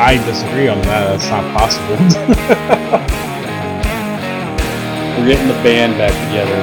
[0.00, 1.18] I disagree on that.
[1.18, 1.96] That's not possible.
[5.18, 6.54] We're getting the band back together.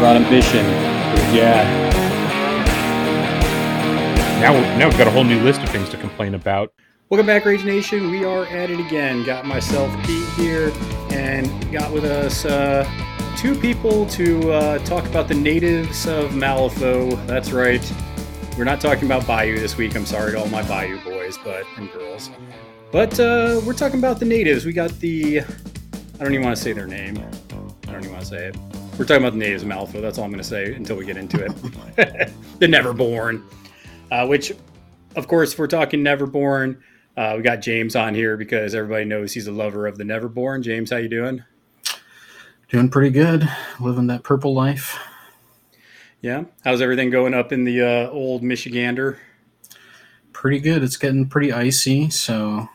[0.00, 0.64] We're on a mission.
[1.34, 1.64] Yeah.
[4.40, 6.72] now, now we've got a whole new list of things to complain about.
[7.08, 8.12] Welcome back, Rage Nation.
[8.12, 9.24] We are at it again.
[9.24, 10.72] Got myself Pete here,
[11.10, 12.88] and got with us uh,
[13.36, 17.26] two people to uh, talk about the natives of Malifaux.
[17.26, 17.82] That's right.
[18.56, 19.94] We're not talking about Bayou this week.
[19.94, 22.30] I'm sorry to all my Bayou boys, but and girls.
[22.92, 24.64] But uh, we're talking about the natives.
[24.64, 25.40] We got the.
[25.40, 27.18] I don't even want to say their name.
[27.18, 28.56] I don't even want to say it.
[28.98, 30.00] We're talking about the natives of Malifaux.
[30.00, 31.52] That's all I'm going to say until we get into it.
[32.58, 33.42] the Neverborn,
[34.10, 34.52] uh, which,
[35.16, 36.78] of course, if we're talking Neverborn,
[37.16, 40.62] uh, we got James on here because everybody knows he's a lover of the Neverborn.
[40.62, 41.42] James, how you doing?
[42.68, 43.48] Doing pretty good.
[43.80, 44.98] Living that purple life.
[46.22, 46.44] Yeah.
[46.64, 49.18] How's everything going up in the uh, old Michigander?
[50.46, 50.84] Pretty good.
[50.84, 52.68] It's getting pretty icy, so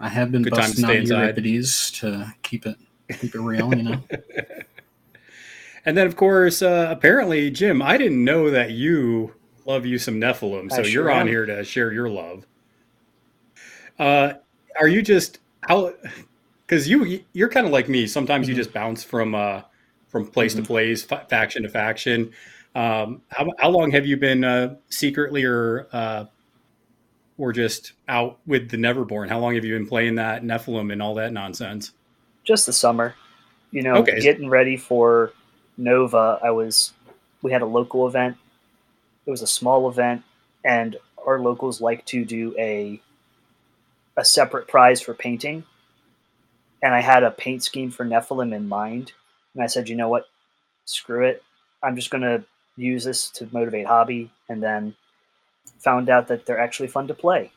[0.00, 1.36] I have been Good busting out inside.
[1.36, 2.74] Euripides to keep it
[3.20, 4.02] keep it real, you know.
[5.86, 9.34] And then, of course, uh, apparently, Jim, I didn't know that you
[9.66, 11.26] love you some Nephilim, so I you're sure on am.
[11.28, 12.44] here to share your love.
[13.96, 14.32] Uh,
[14.80, 15.38] are you just
[15.68, 15.94] how?
[16.66, 18.08] Because you you're kind of like me.
[18.08, 18.50] Sometimes Mm-hmm.
[18.50, 19.62] you just bounce from uh,
[20.08, 22.32] from place to place, fa- faction to faction.
[22.74, 26.24] Um, how how long have you been uh, secretly or uh,
[27.40, 29.28] or just out with the Neverborn?
[29.30, 31.92] How long have you been playing that Nephilim and all that nonsense?
[32.44, 33.14] just the summer.
[33.70, 34.18] You know, Okay.
[34.20, 35.32] getting ready for
[35.76, 36.38] Nova.
[36.42, 36.92] I was
[37.42, 38.36] we had a local event.
[39.26, 40.22] It was a small event,
[40.64, 43.00] and our locals like to do a
[44.16, 45.64] a separate prize for painting.
[46.82, 49.12] And I had a paint scheme for Nephilim in mind,
[49.54, 50.24] and I said, you know what,
[50.86, 51.42] screw it.
[51.82, 52.44] I'm just gonna
[52.76, 54.94] use this to motivate hobby, and then
[55.80, 57.50] found out that they're actually fun to play.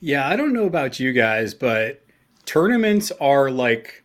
[0.00, 2.04] Yeah, I don't know about you guys, but
[2.44, 4.04] tournaments are like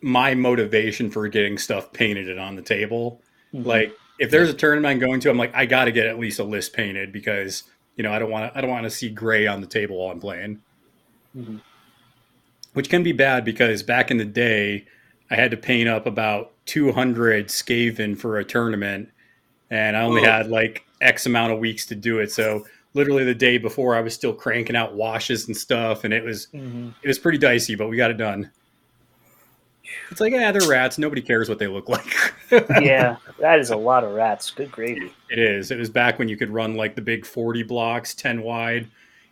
[0.00, 3.20] my motivation for getting stuff painted and on the table.
[3.54, 3.64] Mhm.
[3.66, 6.18] Like if there's a tournament I'm going to, I'm like, I got to get at
[6.18, 7.64] least a list painted because
[7.96, 9.98] you know I don't want to I don't want to see gray on the table
[9.98, 10.60] while I'm playing,
[11.36, 11.60] Mhm.
[12.72, 14.86] which can be bad because back in the day
[15.30, 19.10] I had to paint up about 200 Skaven for a tournament,
[19.70, 20.30] and I only Whoa.
[20.30, 22.30] had like X amount of weeks to do it.
[22.32, 26.24] So literally the day before, I was still cranking out washes and stuff, and it
[26.24, 26.94] was Mhm.
[27.02, 28.50] it was pretty dicey, but we got it done.
[30.10, 30.98] It's like, yeah, they're rats.
[30.98, 32.06] Nobody cares what they look like.
[32.80, 34.50] yeah, that is a lot of rats.
[34.50, 35.12] Good gravy.
[35.28, 35.70] It is.
[35.70, 38.86] It was back when you could run like the big 40 blocks, 10 wide.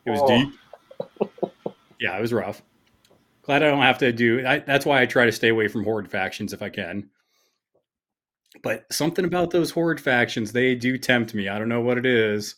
[0.04, 0.28] It was Oh.
[0.28, 1.50] deep.
[2.00, 2.62] Yeah, it was rough.
[3.42, 5.84] Glad I don't have to do I, That's why I try to stay away from
[5.84, 7.08] horde factions if I can.
[8.62, 11.48] But something about those horde factions, they do tempt me.
[11.48, 12.56] I don't know what it is.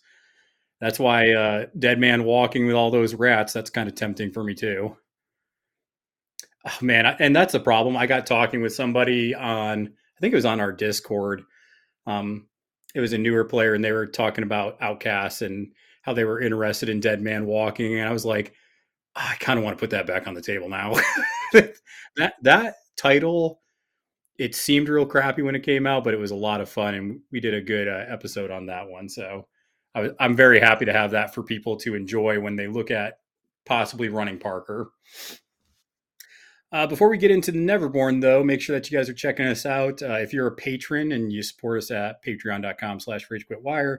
[0.80, 4.44] That's why uh, Dead Man walking with all those rats, that's kind of tempting for
[4.44, 4.96] me too.
[6.66, 7.96] Oh, man, I- and that's the problem.
[7.96, 11.42] I got talking with somebody on, I think it was on our Discord.
[12.06, 12.48] Um,
[12.94, 15.72] it was a newer player, and they were talking about outcasts and
[16.02, 18.54] how they were interested in Dead Man Walking, and I was like,
[19.16, 20.94] "Ah, I kind of want to put that back on the table now.
[22.16, 23.62] that that title,
[24.40, 26.94] it seemed real crappy when it came out, but it was a lot of fun,
[26.94, 29.06] and we did a good uh, episode on that one.
[29.06, 29.46] So
[29.94, 33.18] I I'm very happy to have that for people to enjoy when they look at
[33.66, 34.92] possibly running Parker.
[36.72, 39.46] Uh, before we get into the Neverborn, though, make sure that you guys are checking
[39.46, 40.00] us out.
[40.00, 43.98] Uh, if you're a patron and you support us at patreon.com slash ragequitwire,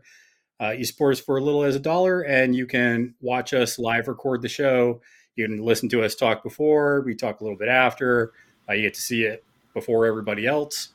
[0.59, 3.77] uh, you support us for a little as a dollar, and you can watch us
[3.77, 5.01] live record the show.
[5.35, 8.31] You can listen to us talk before, we talk a little bit after.
[8.67, 10.89] Uh, you get to see it before everybody else.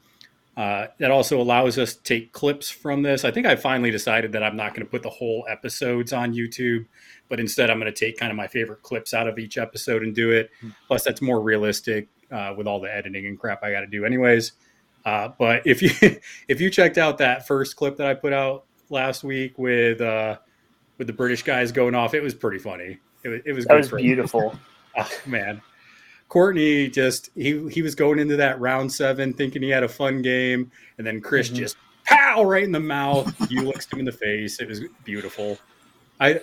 [0.57, 3.27] Uh, that also allows us to take clips from this.
[3.27, 6.33] I think I finally decided that I'm not going to put the whole episodes on
[6.33, 6.87] YouTube,
[7.29, 10.03] but instead I'm going to take kind of my favorite clips out of each episode
[10.03, 10.51] and do it.
[10.87, 14.07] Plus, that's more realistic uh, with all the editing and crap I got to do,
[14.07, 14.53] anyways.
[15.05, 15.91] Uh, but if you
[16.49, 20.39] if you checked out that first clip that I put out last week with uh,
[20.99, 22.99] with the British guys going off, it was pretty funny.
[23.23, 24.59] It was, it was That good was beautiful.
[24.99, 25.61] Oh man,
[26.29, 30.23] Courtney just he he was going into that round seven thinking he had a fun
[30.23, 31.55] game, and then Chris Mhm.
[31.55, 33.33] just pow right in the mouth.
[33.51, 34.61] You licked him in the face.
[34.61, 35.59] It was beautiful.
[36.21, 36.41] I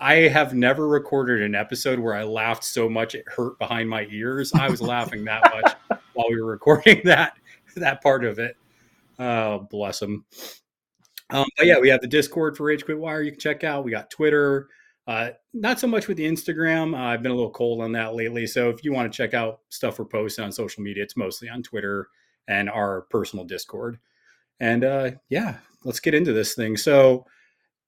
[0.00, 4.06] I have never recorded an episode where I laughed so much it hurt behind my
[4.10, 4.52] ears.
[4.52, 5.74] I was laughing that much
[6.14, 7.34] while we were recording that
[7.76, 8.56] that part of it.
[9.18, 10.24] Oh, bless them.
[11.30, 13.22] Um, but yeah, we have the Discord for Rage Quit Wire.
[13.22, 13.84] You can check out.
[13.84, 14.68] We got Twitter.
[15.06, 16.94] Uh, not so much with the Instagram.
[16.94, 18.46] Uh, I've been a little cold on that lately.
[18.46, 21.48] So if you want to check out stuff we're posting on social media, it's mostly
[21.48, 22.08] on Twitter
[22.48, 23.98] and our personal Discord.
[24.60, 26.76] And uh, yeah, let's get into this thing.
[26.76, 27.26] So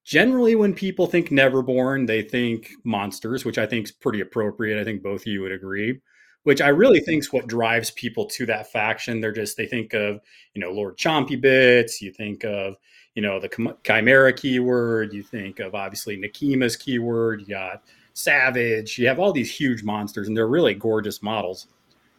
[0.04, 4.80] generally, when people think Neverborn, they think monsters, which I think is pretty appropriate.
[4.80, 6.00] I think both of you would agree.
[6.42, 9.20] Which I really think is what drives people to that faction.
[9.20, 10.20] They're just they think of
[10.52, 12.02] you know Lord Chompy Bits.
[12.02, 12.76] You think of
[13.14, 17.82] you know the chimera keyword you think of obviously Nekima's keyword you got
[18.12, 21.68] savage you have all these huge monsters and they're really gorgeous models.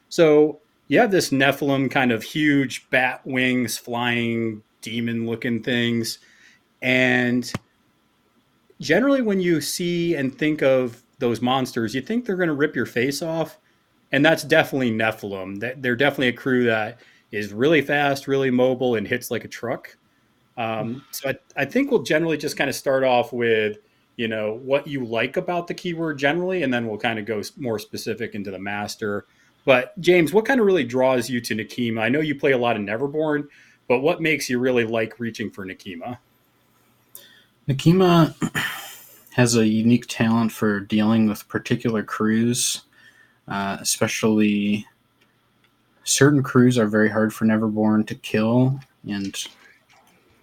[0.09, 6.19] So you have this nephilim kind of huge bat wings flying demon looking things
[6.81, 7.51] and
[8.80, 12.75] generally when you see and think of those monsters you think they're going to rip
[12.75, 13.57] your face off
[14.12, 15.59] and that's definitely nephilim.
[15.81, 17.00] They're definitely a crew that
[17.31, 19.98] is really fast really mobile and hits like a truck
[20.57, 23.78] um, so I, I think we'll generally just kind of start off with,
[24.16, 27.42] you know, what you like about the keyword generally, and then we'll kind of go
[27.57, 29.25] more specific into the master.
[29.66, 32.02] But James, what kind of really draws you to Nekima?
[32.02, 33.48] I know you play a lot of Neverborn,
[33.88, 36.18] but what makes you really like reaching for Nekima?
[37.68, 38.34] Nekima
[39.31, 42.84] has a unique talent for dealing with particular crews,
[43.48, 44.86] uh, especially
[46.04, 49.36] certain crews are very hard for Neverborn to kill, and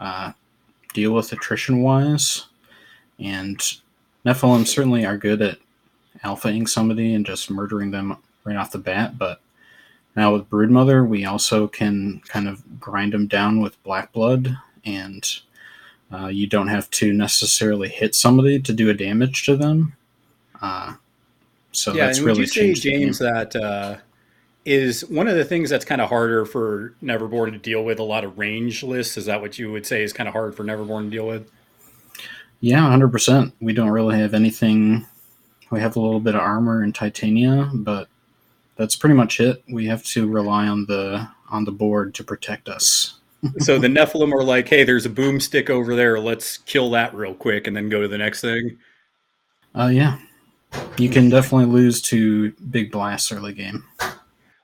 [0.02, 0.32] uh,
[0.92, 2.46] deal with attrition wise.
[3.20, 3.58] And
[4.26, 5.58] Nephilim certainly are good at
[6.24, 9.16] alphaing somebody and just murdering them right off the bat.
[9.16, 9.40] But
[10.16, 15.24] now with Broodmother, we also can kind of grind them down with Black Blood, and
[16.12, 19.94] uh, you don't have to necessarily hit somebody to do a damage to them.
[20.60, 20.94] Uh,
[21.70, 23.98] so yeah, that's and really would you say, James, that uh,
[24.64, 27.98] is one of the things that's kind of harder for Neverborn to deal with?
[27.98, 29.16] A lot of range lists.
[29.16, 31.50] Is that what you would say is kind of hard for Neverborn to deal with?
[32.60, 33.54] Yeah, hundred percent.
[33.60, 35.06] We don't really have anything.
[35.70, 38.08] We have a little bit of armor and titania, but
[38.76, 39.62] that's pretty much it.
[39.68, 43.18] We have to rely on the on the board to protect us.
[43.58, 46.20] so the Nephilim are like, "Hey, there's a boomstick over there.
[46.20, 48.78] Let's kill that real quick, and then go to the next thing."
[49.74, 50.18] Uh, yeah,
[50.98, 53.84] you can definitely lose to big blasts early game.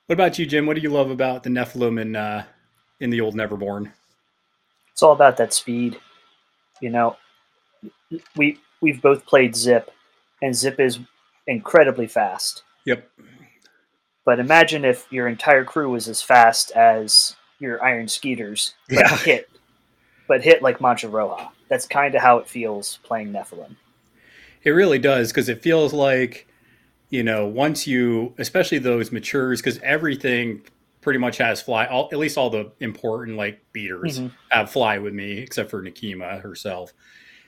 [0.08, 0.64] What about you, Jim?
[0.64, 2.44] What do you love about the Nephilim in uh,
[2.99, 3.93] in the old Neverborn?
[4.90, 6.00] It's all about that speed.
[6.81, 7.16] You know,
[8.34, 9.88] we we've both played Zipp,
[10.40, 10.99] and Zipp is
[11.46, 12.62] incredibly fast.
[12.87, 13.06] Yep.
[14.25, 19.16] But imagine if your entire crew was as fast as your Iron Skeeters, but Yeah.
[19.19, 19.50] hit,
[20.26, 21.50] but hit like Mancha Roja.
[21.69, 23.76] That's kind of how it feels playing Nephilim.
[24.64, 26.48] It really does because it feels like,
[27.10, 30.62] you know, once you, especially those matures, because everything
[31.00, 31.87] pretty much has fly.
[31.87, 34.32] All, at least all the important like beaters Mhm.
[34.50, 36.93] have fly with me, except for Nekima herself.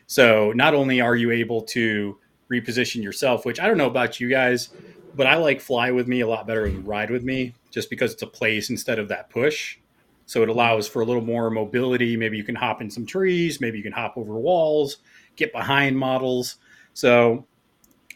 [0.07, 2.19] So not only are you able to
[2.51, 4.71] reposition yourself, which I don't know about you guys,
[5.15, 8.13] but I like fly with me a lot better than ride with me, just because
[8.13, 9.79] it's a place instead of that push.
[10.27, 12.17] So it allows for a little more mobility.
[12.17, 13.61] Maybe you can hop in some trees.
[13.61, 14.99] Maybe you can hop over walls,
[15.37, 16.57] get behind models.
[16.93, 17.47] So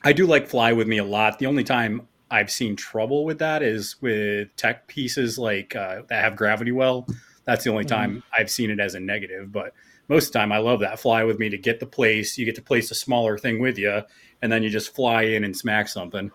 [0.04, 1.38] I do like fly with me a lot.
[1.38, 6.22] The only time I've seen trouble with that is with tech pieces like uh, that
[6.22, 7.08] have gravity well.
[7.44, 9.50] That's the only time I've seen it as a negative.
[9.50, 9.72] But
[10.08, 12.36] most of the time, I love that fly with me to get the place.
[12.36, 14.02] You get to place a smaller thing with you,
[14.42, 16.30] and then you just fly in and smack something.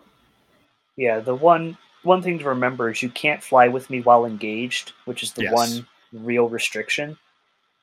[0.96, 4.94] Yeah, the one one thing to remember is you can't fly with me while engaged,
[5.06, 5.54] which is the Yes.
[5.54, 7.18] one real restriction.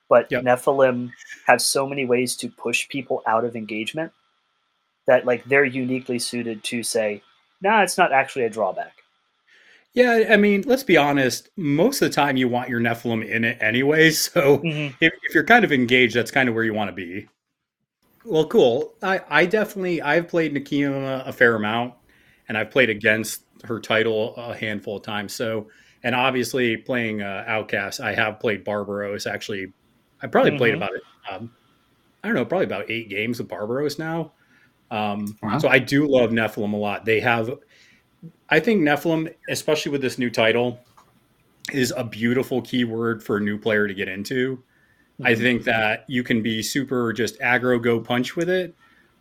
[0.09, 0.45] But Yep.
[0.45, 1.13] Nephilim
[1.47, 4.13] have so many ways to push people out of engagement
[5.07, 7.23] that like they're uniquely suited to say,
[7.63, 8.93] nah, it's not actually a drawback.
[9.95, 11.49] Yeah, I mean, let's be honest.
[11.57, 14.11] Most of the time, you want your Nephilim in it anyway.
[14.13, 14.95] So Mhm.
[15.01, 17.29] if, if you're kind of engaged, that's kind of where you want to be.
[18.25, 18.95] Well, cool.
[19.03, 21.95] I, I definitely I've played Nekima a fair amount,
[22.49, 25.33] and I've played against her title a handful of times.
[25.35, 25.69] So,
[26.03, 29.27] and obviously playing uh, Outcast, I have played Barbaros.
[29.27, 29.73] Actually,
[30.21, 30.77] I probably played Mhm.
[30.77, 31.03] about it.
[31.31, 31.55] Um,
[32.25, 34.33] I don't know, probably about eight games with Barbaros now.
[34.91, 35.59] Um, Wow.
[35.59, 37.05] So I do love Nephilim a lot.
[37.05, 37.51] They have,
[38.49, 40.81] I think Nephilim, especially with this new title,
[41.73, 44.63] is a beautiful keyword for a new player to get into.
[45.25, 45.39] I Mhm.
[45.39, 48.75] think that you can be super just aggro go punch with it,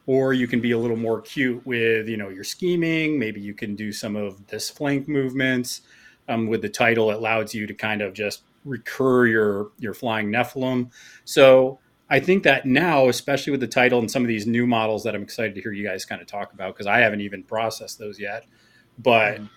[0.06, 3.18] or you can be a little more cute with you know your scheming.
[3.18, 5.82] Maybe you can do some of this flank movements.
[6.28, 10.30] Um, with the title, it allows you to kind of just recur your your flying
[10.32, 10.92] Nephilim.
[11.24, 15.04] So I think that now, especially with the title and some of these new models
[15.04, 17.44] that I'm excited to hear you guys kind of talk about because I haven't even
[17.44, 18.46] processed those yet,
[19.00, 19.50] but Mhm.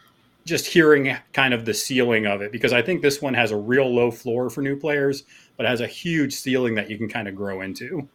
[0.46, 3.56] just hearing kind of the ceiling of it because I think this one has a
[3.56, 5.24] real low floor for new players,
[5.58, 8.08] but has a huge ceiling that you can kind of grow into.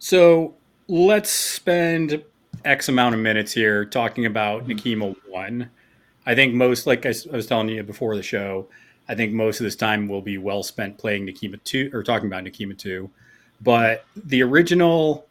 [0.00, 0.56] So
[0.88, 2.24] let's spend
[2.64, 5.70] X amount of minutes here talking about Nekima 1.
[6.26, 8.68] I think most, like I was telling you before the show,
[9.08, 12.26] I think most of this time will be well spent playing Nekima 2 or talking
[12.26, 13.08] about Nekima 2.
[13.60, 15.26] But the original,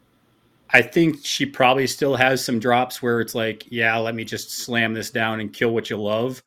[0.70, 4.50] I think she probably still has some drops where it's like, yeah, let me just
[4.50, 6.42] slam this down and kill what you love.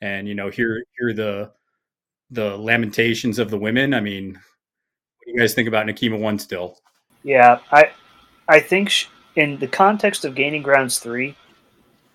[0.00, 1.52] And, you know, hear, hear the,
[2.30, 3.94] the lamentations of the women.
[3.94, 6.78] I mean, what do you guys think about Nekima 1 still?
[7.22, 7.90] Yeah, I
[8.48, 11.36] I think sh- in the context of Gaining Grounds three,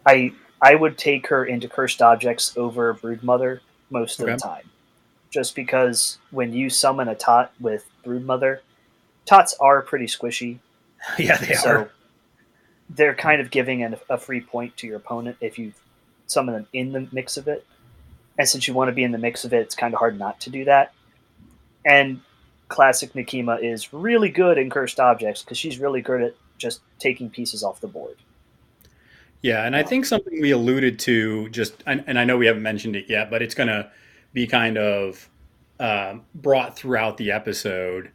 [0.05, 4.33] I I would take her into Cursed Objects over Broodmother most of Okay.
[4.33, 4.69] the time,
[5.29, 8.59] just because when you summon a tot with Broodmother,
[9.27, 10.57] tots are pretty squishy,
[11.19, 11.91] yeah, they so are.
[12.89, 15.74] they're kind of giving an, a free point to your opponent if you
[16.25, 17.65] summon them in the mix of it.
[18.39, 20.17] And since you want to be in the mix of it, it's kind of hard
[20.17, 20.93] not to do that.
[21.86, 22.22] And
[22.67, 27.29] classic Nekima is really good in cursed objects because she's really good at just taking
[27.29, 28.17] pieces off the board.
[29.41, 32.63] Yeah, and I think something we alluded to just, and, and I know we haven't
[32.63, 33.89] mentioned it yet, but it's going to
[34.34, 35.29] be kind of
[35.79, 38.12] um, brought throughout the episode.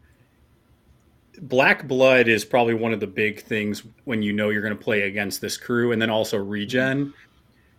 [1.40, 4.84] Black blood is probably one of the big things when you know you're going to
[4.84, 7.14] play against this crew, and then also regen.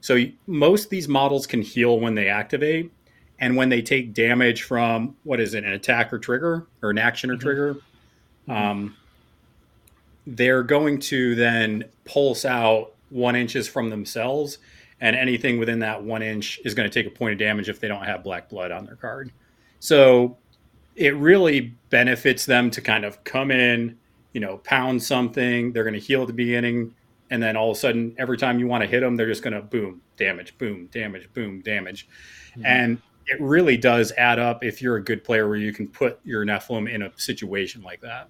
[0.02, 2.92] So most of these models can heal when they activate,
[3.40, 6.98] and when they take damage from what is it, an attack or trigger, or an
[6.98, 7.42] action or Mhm.
[7.42, 7.76] trigger,
[8.48, 8.96] um,
[10.26, 14.58] they're going to then pulse out one inches from themselves,
[15.00, 17.80] and anything within that one inch is going to take a point of damage if
[17.80, 19.32] they don't have black blood on their card.
[19.80, 20.38] So
[20.96, 23.98] it really benefits them to kind of come in,
[24.34, 25.74] you know, pound something.
[25.74, 26.94] They're going to heal at the beginning,
[27.30, 29.44] and then all of a sudden, every time you want to hit them, they're just
[29.44, 32.08] going to boom, damage, boom, damage, boom, damage,
[32.64, 36.20] and it really does add up if you're a good player where you can put
[36.24, 38.28] your Nephilim in a situation like that.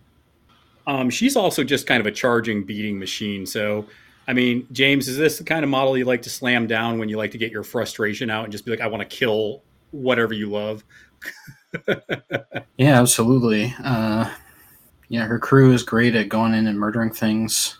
[0.85, 3.45] Um, she's also just kind of a charging, beating machine.
[3.45, 3.87] So,
[4.27, 7.09] I mean, James, is this the kind of model you like to slam down when
[7.09, 9.63] you like to get your frustration out and just be like, I want to kill
[9.91, 10.83] whatever you love?
[12.77, 13.73] Yeah, absolutely.
[13.83, 14.29] Uh,
[15.09, 17.79] yeah, her crew is great at going in and murdering things.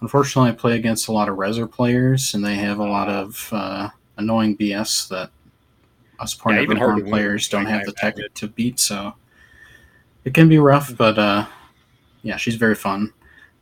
[0.00, 3.48] Unfortunately, I play against a lot of Reser players, and they have a lot of
[3.52, 5.30] uh, annoying BS that
[6.20, 8.80] us point Yeah, of even hard to win, players don't have the tech to beat.
[8.80, 9.14] So
[10.24, 11.46] it can be rough, but uh,
[12.22, 13.12] yeah, she's very fun,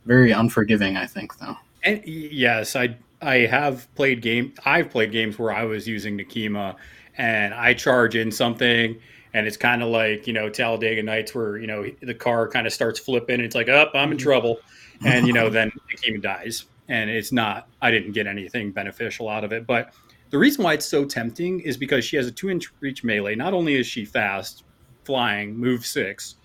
[0.05, 0.97] very unforgiving.
[0.97, 1.57] I think though.
[1.83, 4.53] And yes, I I have played game.
[4.65, 6.75] I've played games where I was using Nekima,
[7.17, 8.99] and I charge in something,
[9.37, 12.65] and it's kind of like you know Talladega Nights, where you know the car kind
[12.65, 13.35] of starts flipping.
[13.35, 14.57] And it's like, up, I'm in trouble,
[15.05, 17.67] and you know then Nekima dies, and it's not.
[17.79, 19.93] I didn't get anything beneficial out of it, but
[20.31, 23.35] the reason why it's so tempting is because she has a two inch reach melee.
[23.35, 24.63] Not only is she fast,
[25.03, 26.37] flying, move six,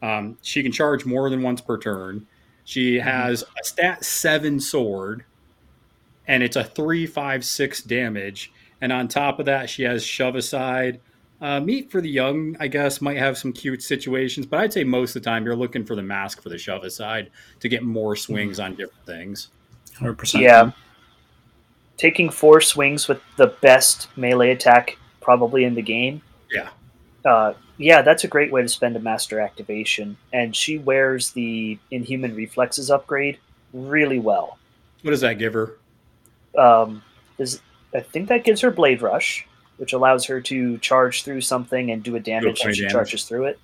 [0.00, 2.26] um, she can charge more than once per turn.
[2.64, 5.26] She has a stat seven sword,
[6.26, 8.52] and it's a three, five, six damage.
[8.80, 11.00] And on top of that, she has shove aside.
[11.40, 14.82] Uh, meat for the young, I guess, might have some cute situations, but I'd say
[14.82, 17.30] most of the time you're looking for the mask for the shove aside
[17.60, 19.48] to get more swings on different things.
[19.96, 20.42] Hundred percent.
[20.42, 20.72] Yeah.
[21.96, 26.22] Taking four swings with the best melee attack probably in the game.
[26.52, 26.70] Yeah.
[27.24, 30.16] Uh, yeah, that's a great way to spend a master activation.
[30.32, 33.38] And she wears the Inhuman Reflexes upgrade
[33.72, 34.58] really well.
[35.02, 35.76] What does that give her?
[36.56, 37.02] Um,
[37.38, 37.60] is
[37.94, 39.46] I think that gives her Blade Rush,
[39.78, 42.92] which allows her to charge through something and do a damage point when she damage.
[42.92, 43.58] charges through it,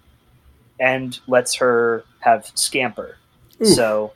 [0.80, 3.16] and lets her have Scamper.
[3.61, 3.68] Oof.
[3.68, 4.12] So,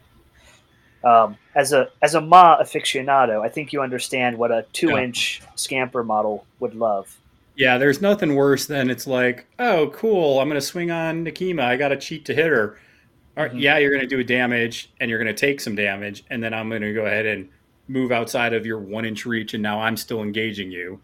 [1.05, 5.43] um, as a as a Ma aficionado, I think you understand what a two inch
[5.55, 7.17] Scamper model would love.
[7.57, 11.63] Yeah, there's nothing worse than it's like, oh, cool, I'm going to swing on Nekima.
[11.63, 12.79] I got to cheat to hit her.
[13.37, 13.61] All right, Mhm.
[13.61, 16.23] Yeah, you're going to do a damage and you're going to take some damage.
[16.31, 17.49] And then I'm going to go ahead and
[17.89, 19.55] move outside of your one inch reach.
[19.55, 21.01] And now I'm still engaging you.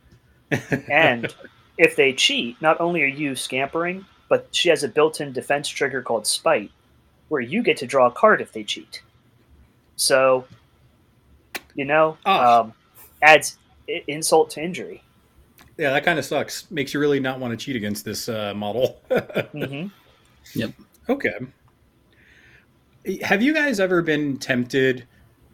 [0.90, 1.34] And
[1.78, 5.68] if they cheat, not only are you scampering, but she has a built in defense
[5.68, 6.70] trigger called Spite,
[7.28, 9.02] where you get to draw a card if they cheat.
[9.96, 10.46] So,
[11.74, 12.60] you know, Ah.
[12.60, 12.72] um,
[13.22, 13.58] adds
[14.06, 15.02] insult to injury.
[15.76, 16.70] yeah, that kind of sucks.
[16.70, 19.00] Makes you really not want to cheat against this uh, model.
[19.52, 19.86] hmm
[20.54, 20.70] Yep.
[21.08, 21.34] okay.
[23.22, 25.06] Have you guys ever been tempted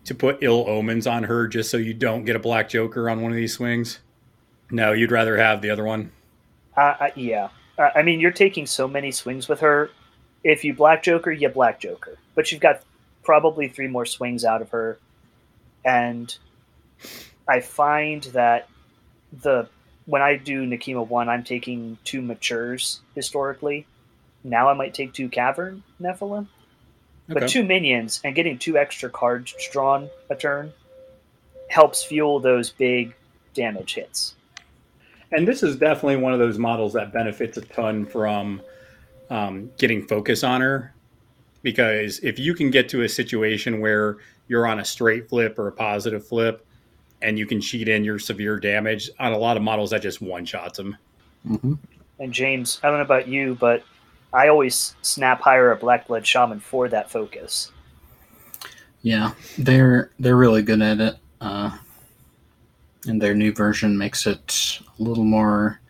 [0.05, 3.23] to put ill omens on her just so you don't get a black joker on
[3.23, 3.99] one of these swings?
[4.71, 6.12] No, you'd rather have the other one.
[6.77, 7.49] Uh, uh, yeah.
[7.79, 9.91] Uh, I mean, you're taking so many swings with her.
[10.43, 12.17] if you black Joker, you black Joker.
[12.35, 12.83] But you've got
[13.23, 14.99] probably three more swings out of her,
[15.85, 16.35] and
[17.47, 18.69] I find that
[19.33, 19.69] the
[20.07, 23.87] when I do Nekima one, I'm taking two matures historically.
[24.43, 26.47] Now I might take two Cavern Nephilim,
[27.29, 27.47] but Okay.
[27.47, 30.73] two minions and getting two extra cards drawn a turn
[31.69, 33.15] helps fuel those big
[33.55, 34.35] damage hits.
[35.33, 38.61] And this is definitely one of those models that benefits a ton from
[39.31, 40.93] um, getting focus on her.
[41.63, 44.19] Because if you can get to a situation where
[44.49, 46.67] you're on a straight flip or a positive flip
[47.23, 50.23] and you can cheat in your severe damage, on a lot of models that just
[50.23, 50.97] one shots them.
[51.47, 51.75] hmm
[52.19, 53.85] And James, I don't know about you, but
[54.33, 57.73] I always snap hire a Black Blood Shaman for that focus.
[59.03, 61.17] Yeah, they're they're really good at it.
[61.41, 61.77] Uh,
[63.07, 65.80] and their new version makes it a little more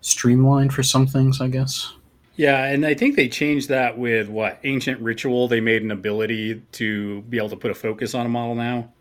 [0.00, 1.92] streamlined for some things, I guess.
[2.36, 4.58] Yeah, and I think they changed that with what?
[4.64, 5.48] Ancient Ritual.
[5.48, 8.92] They made an ability to be able to put a focus on a model now.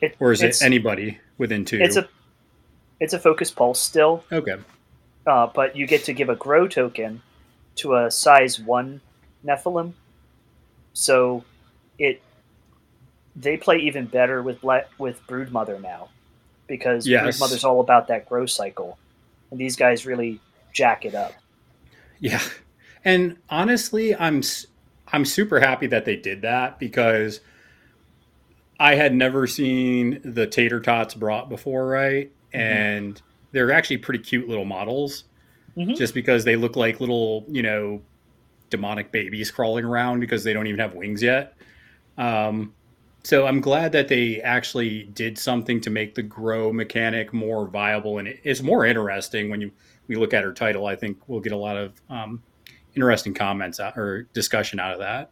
[0.00, 1.78] It, Or is it anybody within two?
[1.80, 2.08] It's a
[3.00, 4.56] it's a focus pulse still, okay.
[5.26, 7.22] uh, but you get to give a grow token
[7.76, 9.00] to a size one
[9.44, 9.92] Nephilim.
[10.92, 11.44] So
[11.98, 12.22] it
[13.36, 16.08] they play even better with Black, with Broodmother now
[16.70, 17.38] because Yes.
[17.38, 18.96] Broodmother's all about that growth cycle,
[19.50, 20.40] and these guys really
[20.72, 21.32] jack it up.
[22.20, 22.40] Yeah,
[23.04, 24.42] and honestly, I'm
[25.12, 27.40] I'm super happy that they did that because
[28.78, 32.30] I had never seen the tater tots brought before, right?
[32.52, 33.20] And
[33.52, 35.24] they're actually pretty cute little models,
[35.76, 35.96] Mhm.
[35.96, 38.00] just because they look like little, you know,
[38.70, 41.54] demonic babies crawling around because they don't even have wings yet.
[42.16, 42.72] Um,
[43.22, 48.18] so I'm glad that they actually did something to make the grow mechanic more viable,
[48.18, 49.70] and it's more interesting when you
[50.08, 50.86] we look at her title.
[50.86, 52.42] I think we'll get a lot of um,
[52.96, 55.30] interesting comments out, or discussion out of that.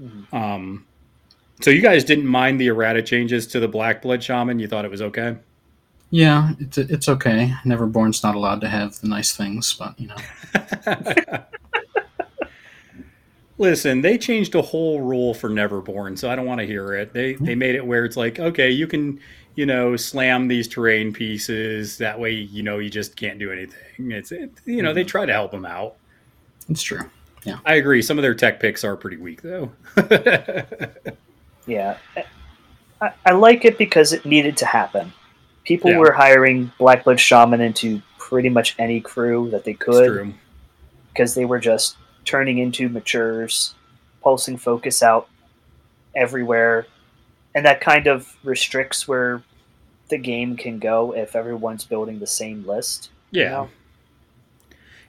[0.00, 0.34] Mhm.
[0.34, 0.86] Um,
[1.60, 4.58] so you guys didn't mind the errata changes to the Black Blood Shaman?
[4.58, 5.36] You thought it was okay?
[6.10, 7.54] Yeah, it's it's okay.
[7.64, 10.16] Neverborn's not allowed to have the nice things, but you know.
[13.60, 17.12] Listen, they changed a whole rule for Neverborn, so I don't want to hear it.
[17.12, 19.20] They they made it where it's like, okay, you can,
[19.54, 21.98] you know, slam these terrain pieces.
[21.98, 24.12] That way, you know, you just can't do anything.
[24.12, 25.08] It's it, you know, they mm-hmm.
[25.08, 25.96] try to help them out.
[26.70, 27.02] It's true.
[27.44, 28.00] Yeah, I agree.
[28.00, 29.70] Some of their tech picks are pretty weak, though.
[31.66, 31.98] Yeah,
[33.00, 35.12] I, I like it because it needed to happen.
[35.64, 35.98] People Yeah.
[35.98, 40.34] were hiring Black Blood Shaman into pretty much any crew that they could.
[41.12, 43.74] because they were just turning into matures,
[44.22, 45.28] pulsing focus out
[46.14, 46.86] everywhere,
[47.54, 49.42] and that kind of restricts where
[50.08, 53.10] the game can go if everyone's building the same list.
[53.32, 53.50] you Yeah.
[53.50, 53.68] know?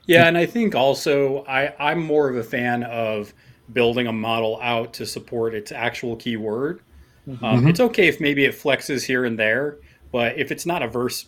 [0.06, 3.32] Yeah, and I think also I, I'm more of a fan of
[3.72, 6.80] building a model out to support its actual keyword.
[7.28, 7.70] Um, Mhm.
[7.70, 9.76] It's okay if maybe it flexes here and there,
[10.10, 11.26] but if it's not a verse,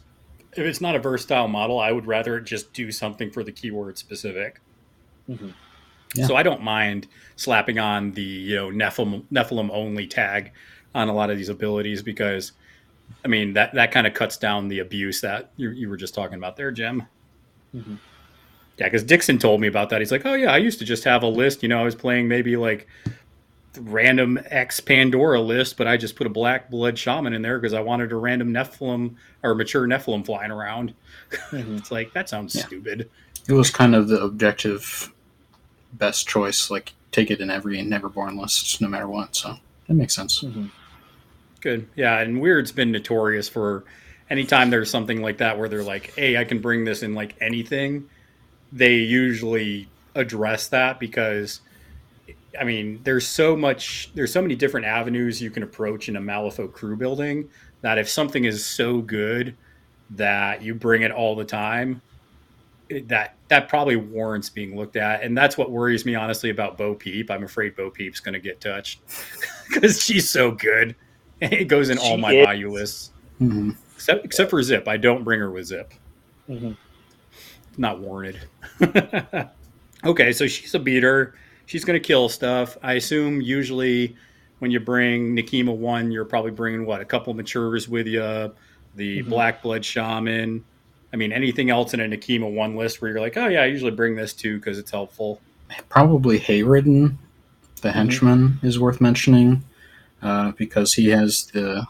[0.53, 3.97] if it's not a versatile model, I would rather just do something for the keyword
[3.99, 4.61] specific.
[5.29, 5.53] Mhm.
[6.15, 6.27] Yeah.
[6.27, 10.53] So I don't mind slapping on the you know Nephilim Nephilim only tag
[10.95, 12.53] on a lot of these abilities because,
[13.25, 16.15] I mean that that kind of cuts down the abuse that you, you were just
[16.15, 17.03] talking about there, Jim.
[17.75, 17.99] Mhm.
[18.79, 20.01] Yeah, because Dixon told me about that.
[20.01, 21.63] He's like, "Oh yeah, I used to just have a list.
[21.63, 22.87] You know, I was playing maybe like
[23.79, 27.73] random X Pandora list, but I just put a Black Blood Shaman in there because
[27.75, 30.95] I wanted a random Nephilim or mature Nephilim flying around."
[31.51, 31.79] Mhm.
[31.79, 32.63] It's like that sounds Yeah.
[32.67, 33.11] stupid.
[33.49, 35.13] It was kind of the objective
[35.95, 36.71] best choice.
[36.71, 39.35] Like take it in every Neverborn list, no matter what.
[39.37, 39.57] So
[39.89, 40.41] that makes sense.
[40.43, 40.71] Mhm.
[41.61, 41.87] Good.
[41.97, 43.85] Yeah, and Wyrd's been notorious for
[44.31, 47.35] anytime there's something like that where they're like, "Hey, I can bring this in like
[47.41, 48.05] anything."
[48.73, 51.61] They usually address that because
[52.59, 56.21] I mean, there's so much there's so many different avenues you can approach in a
[56.21, 57.49] Malifaux crew building
[57.81, 59.55] that if something is so good
[60.11, 62.01] that you bring it all the time, it-
[63.09, 65.23] that that probably warrants being looked at.
[65.23, 67.31] And that's what worries me honestly about Bo Peep.
[67.31, 69.01] I'm afraid Bo Peep's going to get touched
[69.73, 70.95] because she's so good.
[71.41, 72.47] It goes in all my is.
[72.47, 73.11] value lists.
[73.39, 74.87] hmm Except except for Zipp.
[74.89, 75.91] I don't bring her with Zipp.
[76.49, 76.77] Mhm.
[77.77, 78.41] Not warranted.
[80.05, 81.35] okay, so she's a beater.
[81.67, 82.79] She's going to kill stuff.
[82.83, 84.17] I assume usually
[84.61, 87.01] when you bring Nekima 1, you're probably bringing what?
[87.01, 88.21] A couple matures with you,
[88.95, 89.29] the Mhm.
[89.29, 90.65] Black Blood Shaman.
[91.15, 93.67] I mean, anything else in a Nekima 1 list where you're like, oh, yeah, I
[93.67, 95.41] usually bring this too because it's helpful.
[95.89, 97.15] Probably Hayreddin,
[97.83, 99.63] the henchman, is worth mentioning
[100.23, 101.87] uh, because he has the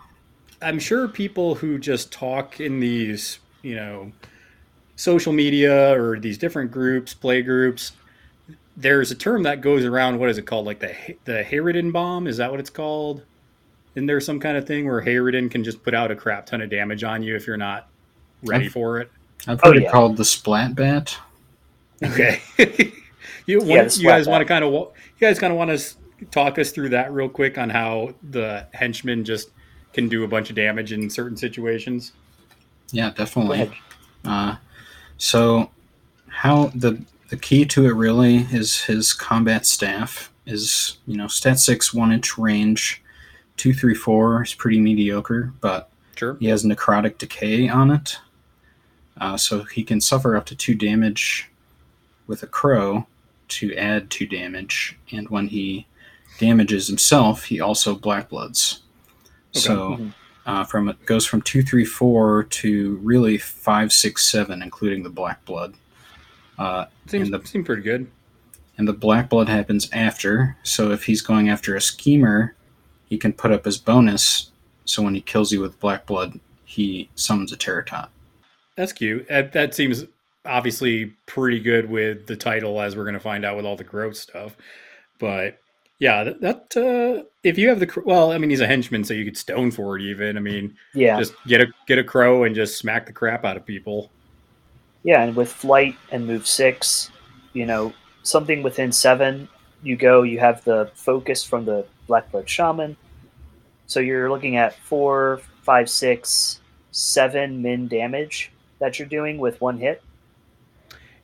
[0.61, 4.13] I'm sure people who just talk in these, you know,
[4.97, 7.93] social media or these different groups, play groups,
[8.77, 10.19] there's a term that goes around.
[10.19, 10.67] What is it called?
[10.67, 12.27] Like the the Hayreddin bomb?
[12.27, 13.23] Is that what it's called?
[13.95, 16.61] Isn't there some kind of thing where Hayreddin can just put out a crap ton
[16.61, 17.89] of damage on you if you're not
[18.45, 19.11] ready I've- for it?
[19.47, 19.89] I've Oh, heard yeah.
[19.89, 21.17] it called the Splat Bat.
[22.03, 22.41] Okay.
[23.47, 25.95] you Yeah, want- you guys want to kind of you guys kind of want to
[26.31, 29.51] talk us through that real quick on how the henchman just
[29.93, 32.13] can do a bunch of damage in certain situations.
[32.91, 33.71] Yeah, definitely.
[34.25, 34.57] Uh,
[35.19, 35.71] so
[36.29, 41.59] how the the key to it really is his combat staff is you know stat
[41.59, 43.03] six one inch range,
[43.57, 46.37] two three four is pretty mediocre, but Sure.
[46.41, 48.19] he has necrotic decay on it,
[49.21, 51.51] uh, so he can suffer up to two damage
[52.27, 53.07] with a crow
[53.49, 55.87] to add two damage, and when he
[56.39, 58.81] damages himself, he also black bloods.
[59.53, 60.15] So Mhm.
[60.47, 65.11] uh, from it goes from two three four to really five six seven, including the
[65.11, 65.75] black blood.
[66.59, 68.07] Uh, Seems And the- seem pretty good.
[68.79, 70.57] and the black blood happens after.
[70.65, 72.55] So if he's going after a schemer,
[73.09, 74.51] he can put up his bonus.
[74.85, 78.11] So when he kills you with black blood, he summons a Terror Tot.
[78.77, 79.29] That's cute.
[79.29, 80.05] That, that seems
[80.45, 83.85] obviously pretty good with the title, as we're going to find out with all the
[83.85, 84.57] growth stuff.
[85.19, 85.59] But
[85.99, 89.15] yeah, that, that uh, if you have the well, I mean, he's a henchman, so
[89.15, 90.03] you could stone for it.
[90.03, 93.45] Even I mean, Yeah, just get a get a crow and just smack the crap
[93.45, 94.11] out of people.
[95.05, 97.11] yeah, and with flight and move six,
[97.53, 99.49] you know, something within seven,
[99.83, 100.23] you go.
[100.23, 102.97] You have the focus from the Blackblood Shaman,
[103.87, 106.61] so you're looking at four, five, six,
[106.91, 108.51] seven min damage
[108.85, 110.03] that you're doing with one hit.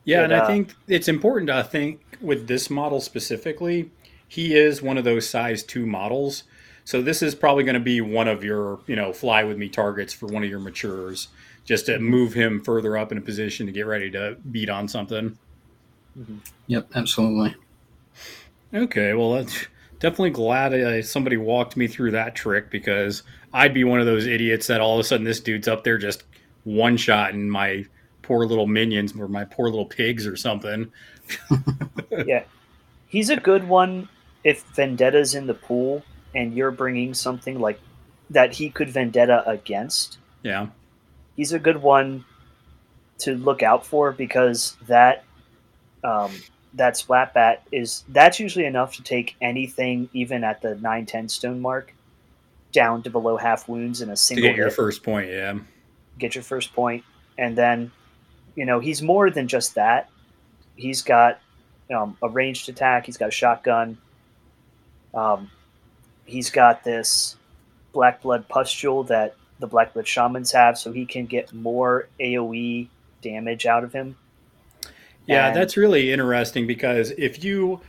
[0.03, 3.91] Yeah, But, and I uh, think it's important to think with this model specifically,
[4.27, 6.43] he is one of those size two models.
[6.85, 9.69] So this is probably going to be one of your, you know, fly with me
[9.69, 11.27] targets for one of your matures,
[11.63, 14.87] just to move him further up in a position to get ready to beat on
[14.87, 15.37] something.
[16.65, 17.55] Yep, absolutely.
[18.73, 19.67] Okay, well, that's
[19.99, 23.21] definitely glad uh, somebody walked me through that trick because
[23.53, 25.99] I'd be one of those idiots that all of a sudden this dude's up there
[25.99, 26.23] just
[26.63, 27.85] one shot and my
[28.21, 30.91] poor little minions or my poor little pigs or something.
[32.25, 32.43] yeah,
[33.07, 34.07] he's a good one
[34.43, 37.79] if Vendetta's in the pool and you're bringing something like
[38.29, 40.17] that he could Vendetta against.
[40.43, 40.67] Yeah.
[41.35, 42.25] He's a good one
[43.19, 45.23] to look out for because that
[46.03, 46.31] um,
[46.73, 51.29] that splat bat is that's usually enough to take anything even at the 9 10
[51.29, 51.93] stone mark
[52.71, 54.75] down to below half wounds in a To single get your hit.
[54.75, 55.59] first point, yeah.
[56.21, 57.03] Get your first point,
[57.37, 57.91] and then
[58.55, 60.09] you know he's more than just that.
[60.75, 61.39] He's got
[61.93, 63.05] um, a ranged attack.
[63.05, 63.97] He's got a shotgun.
[65.13, 65.51] Um,
[66.25, 67.35] he's got this
[67.91, 72.87] black blood pustule that the black blood shamans have, so he can get more AOE
[73.21, 74.15] damage out of him.
[75.25, 77.81] Yeah, And- that's really interesting because if you,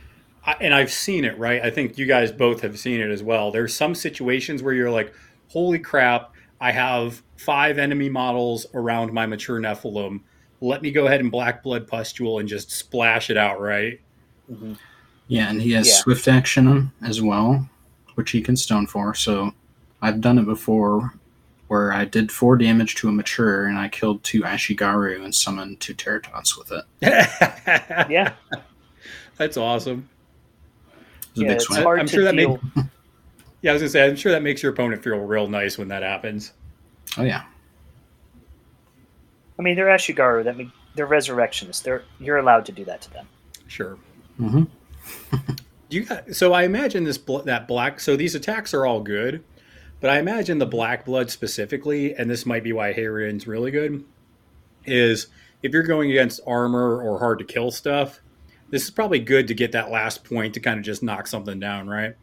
[0.59, 1.63] and I've seen it, right?
[1.63, 3.51] I think you guys both have seen it as well.
[3.51, 5.13] There's some situations where you're like,
[5.47, 6.32] holy crap,
[6.63, 10.21] I have five enemy models around my mature Nephilim.
[10.61, 13.99] Let me go ahead and Black Blood Pustule and just splash it out, right?
[14.49, 14.73] Mm-hmm.
[15.27, 15.95] Yeah, and he has Yeah.
[15.95, 17.67] swift action as well,
[18.15, 19.13] which he can stone for.
[19.13, 19.53] So
[20.01, 21.13] I've done it before
[21.67, 25.81] where I did four damage to a mature and I killed two Ashigaru and summoned
[25.81, 26.85] two Terror Tots with it.
[27.01, 28.05] yeah.
[28.09, 28.33] Yeah,
[29.35, 30.07] That's awesome.
[31.35, 31.83] It was a yeah, big it's sweat.
[31.83, 32.61] hard I'm to sure that deal.
[33.63, 35.77] Yeah, I was going to say, I'm sure that makes your opponent feel real nice
[35.77, 36.51] when that happens.
[37.17, 37.43] Oh, yeah.
[39.57, 40.43] I mean, they're Ashigaru.
[40.43, 41.81] That mean they're resurrectionists.
[41.81, 43.27] They're you're allowed to do that to them.
[43.67, 43.97] Sure.
[44.37, 44.63] hmm
[45.89, 48.99] Do you got, so I imagine this bl- that black so these attacks are all
[48.99, 49.43] good,
[50.01, 54.03] but I imagine the black blood specifically, and this might be why Hayreddin's really good,
[54.85, 55.27] is
[55.61, 58.21] if you're going against armor or hard to kill stuff,
[58.71, 61.59] this is probably good to get that last point to kind of just knock something
[61.59, 62.15] down, right?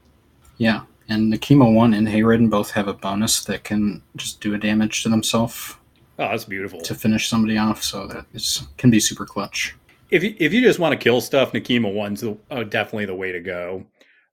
[0.58, 0.82] Yeah.
[1.10, 5.02] And Nekima 1 and Hayreddin both have a bonus that can just do a damage
[5.02, 5.74] to themselves
[6.18, 6.80] Oh, that's beautiful.
[6.82, 7.82] to finish somebody off.
[7.82, 9.74] So that is, can be super clutch.
[10.10, 13.14] If you, if you just want to kill stuff, Nekima one's the, uh, definitely the
[13.14, 13.86] way to go.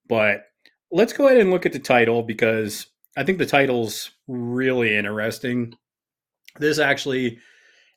[0.07, 0.45] But
[0.91, 2.87] let's go ahead and look at the title because
[3.17, 5.73] I think the title's really interesting.
[6.59, 7.39] This actually,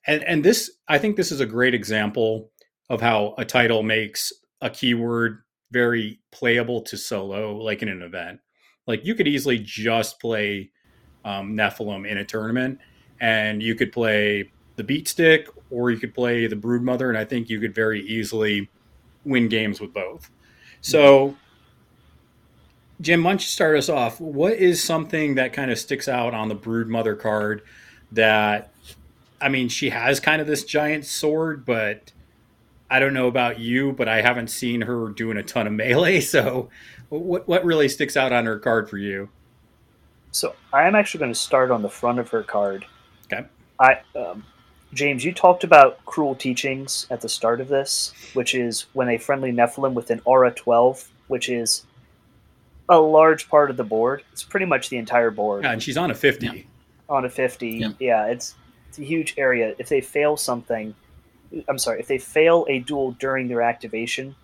[0.07, 2.51] and and this I think this is a great example
[2.88, 8.40] of how a title makes a keyword very playable to solo, like in an event.
[8.90, 10.70] Like you could easily just play
[11.24, 12.81] um, Nephilim in a tournament,
[13.20, 14.50] and you could play
[14.81, 17.74] the beat stick or you could play the brood mother and i think you could
[17.74, 18.70] very easily
[19.26, 20.31] win games with both
[20.81, 21.37] so
[22.98, 26.33] jim why don't you start us off what is something that kind of sticks out
[26.33, 27.61] on the brood mother card
[28.11, 28.72] that
[29.38, 32.11] i mean she has kind of this giant sword but
[32.92, 36.20] I don't know about you, but I haven't seen her doing a ton of melee.
[36.31, 36.70] So,
[37.11, 39.29] what what really sticks out on her card for you?
[40.33, 42.87] So I am actually going to start on the front of her card.
[43.33, 43.46] Okay.
[43.79, 44.44] I um,
[44.92, 49.18] James, you talked about cruel teachings at the start of this, which is when a
[49.18, 51.85] friendly Nephilim with an aura twelve, which is
[52.88, 54.23] a large part of the board.
[54.33, 56.46] It's pretty much the entire board Yeah, and she's on a fifty.
[56.46, 56.62] Yeah.
[57.09, 57.70] on a fifty.
[57.70, 57.92] Yeah.
[57.99, 58.55] Yeah, it's
[58.88, 59.75] it's a huge area.
[59.79, 60.94] If they fail something,
[61.68, 64.35] I'm sorry, if they fail a duel during their activation,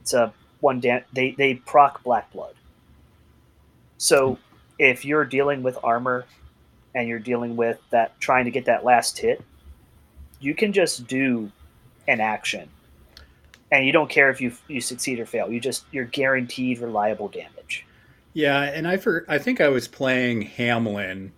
[0.00, 2.54] it's a one dan- they they proc black blood.
[3.98, 4.38] So
[4.78, 6.24] if you're dealing with armor
[6.94, 9.42] and you're dealing with that trying to get that last hit,
[10.40, 11.50] you can just do
[12.08, 12.68] an action.
[13.72, 15.50] And you don't care if you you succeed or fail.
[15.50, 17.84] You just you're guaranteed reliable damage.
[18.32, 21.30] Yeah, and I for I think I was playing Hamelin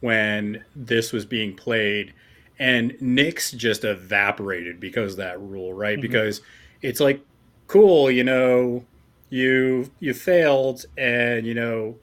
[0.00, 2.12] when this was being played,
[2.58, 5.98] and Nyx just evaporated because of that rule, right?
[5.98, 6.02] Mhm.
[6.02, 6.42] Because
[6.82, 7.20] it's like,
[7.66, 8.84] cool, you know,
[9.30, 11.96] you you failed, and you know,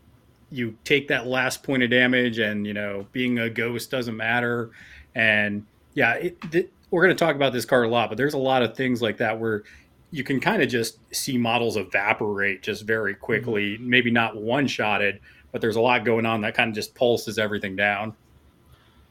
[0.52, 4.72] you take that last point of damage, and you know, being a ghost doesn't matter,
[5.16, 8.34] and yeah, it, th- we're going to talk about this card a lot, but there's
[8.34, 9.64] a lot of things like that where
[10.12, 13.24] you can kind of just see models evaporate just very mm-hmm.
[13.24, 13.78] quickly.
[13.80, 15.20] Maybe not one shotted,
[15.52, 18.16] but there's a lot going on that kind of just pulses everything down.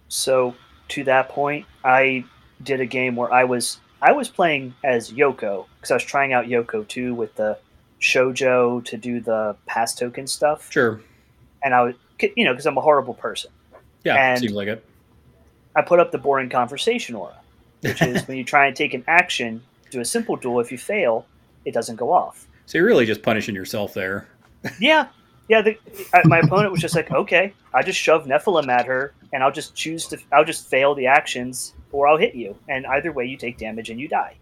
[0.07, 0.55] So
[0.89, 2.25] to that point, I
[2.63, 6.33] did a game where I was I was playing as Yoko because I was trying
[6.33, 7.59] out Yoko too with the
[8.01, 11.01] shojo to do the pass token stuff, Sure.
[11.63, 11.95] and I was
[12.37, 13.51] you know because I'm a horrible person.
[14.05, 14.85] Yeah, And- seems like it.
[15.75, 17.35] I put up the boring conversation aura,
[17.81, 20.61] which is when you try and take an action, do a simple duel.
[20.61, 21.25] If you fail,
[21.65, 22.47] it doesn't go off.
[22.67, 24.27] So you're really just punishing yourself there.
[24.79, 25.07] Yeah,
[25.49, 25.63] yeah.
[25.63, 25.79] The,
[26.13, 29.51] I, my opponent was just like, okay, I just shove Nephilim at her, and I'll
[29.53, 33.25] just choose to, I'll just fail the actions, or I'll hit you, and either way,
[33.25, 34.35] you take damage and you die.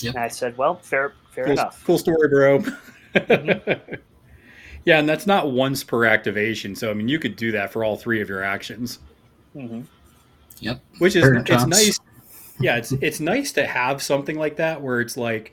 [0.00, 0.14] Yep.
[0.14, 1.82] And I said, well, fair, fair Cool, enough.
[1.84, 2.58] cool story, bro.
[3.14, 3.98] Mhm.
[4.84, 6.74] yeah, and that's not once per activation.
[6.74, 8.98] So I mean, you could do that for all three of your actions.
[9.52, 9.82] hmm
[10.60, 10.80] Yep.
[10.98, 11.68] which is Parent it's tops.
[11.68, 12.00] nice
[12.60, 15.52] yeah it's it's nice to have something like that where it's like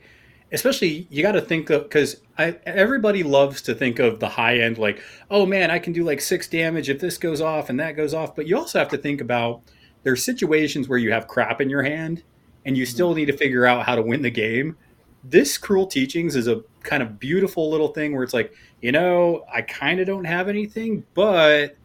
[0.52, 4.78] especially you got to think of because everybody loves to think of the high end
[4.78, 7.96] like oh man i can do like six damage if this goes off and that
[7.96, 9.60] goes off but you also have to think about
[10.04, 12.22] there's situations where you have crap in your hand
[12.66, 14.76] and you still need to figure out how to win the game
[15.24, 19.44] this cruel teachings is a kind of beautiful little thing where it's like you know
[19.52, 21.76] i kind of don't have anything but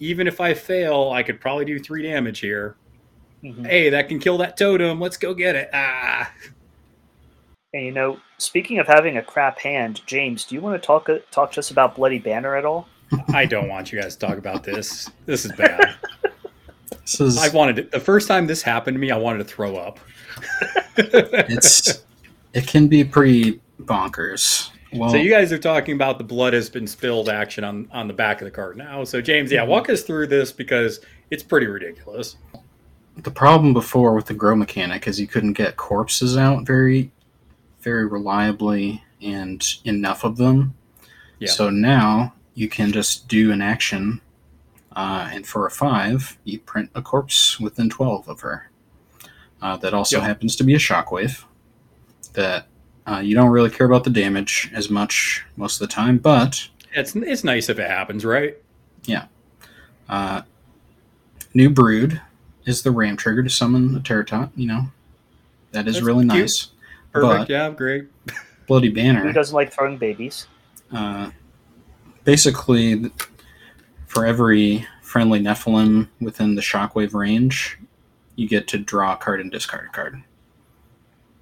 [0.00, 2.76] even if i fail i could probably do three damage here
[3.42, 5.00] hmm hey, that can kill that totem.
[5.00, 5.68] Let's go get it.
[5.74, 6.32] Ah,
[7.74, 11.08] And you know, speaking of having a crap hand, James, do you want to talk
[11.30, 12.88] talk to us about Bloody Banner at all?
[13.34, 15.10] I don't want you guys to talk about this.
[15.26, 15.94] This is bad.
[17.02, 17.90] This is I wanted it.
[17.90, 20.00] The first time this happened to me, I wanted to throw up.
[20.96, 22.02] It's
[22.52, 24.70] it can be pretty bonkers.
[24.92, 28.06] Well, so you guys are talking about the blood has been spilled action on on
[28.08, 29.04] the back of the card now.
[29.04, 32.36] So James, yeah, walk us through this because it's pretty ridiculous.
[33.16, 37.10] the problem before with the grow mechanic is you couldn't get corpses out very
[37.80, 40.74] very reliably and enough of them
[41.38, 41.48] Yeah.
[41.50, 44.20] so now you can just do an action
[44.96, 48.68] uh, and for a five you print a corpse within 12 of her
[49.64, 50.26] uh, that also Yeah.
[50.26, 51.42] happens to be a shockwave
[52.34, 52.68] that
[53.06, 56.68] uh, you don't really care about the damage as much most of the time but
[56.92, 58.56] It's it's nice if it happens, right?
[59.04, 59.26] Yeah.
[60.08, 60.42] Uh,
[61.54, 62.20] new brood
[62.66, 64.50] is the ram trigger to summon the Terror Tot.
[64.56, 64.82] You know,
[65.72, 66.38] that is That's really cute.
[66.40, 66.68] nice.
[67.12, 67.48] Perfect.
[67.48, 68.04] But- yeah, great.
[68.66, 69.22] Bloody banner.
[69.22, 70.46] Who doesn't like throwing babies?
[70.92, 71.30] uh,
[72.24, 73.10] basically,
[74.06, 77.76] for every friendly Nephilim within the Shockwave range,
[78.36, 80.22] you get to draw a card and discard a card,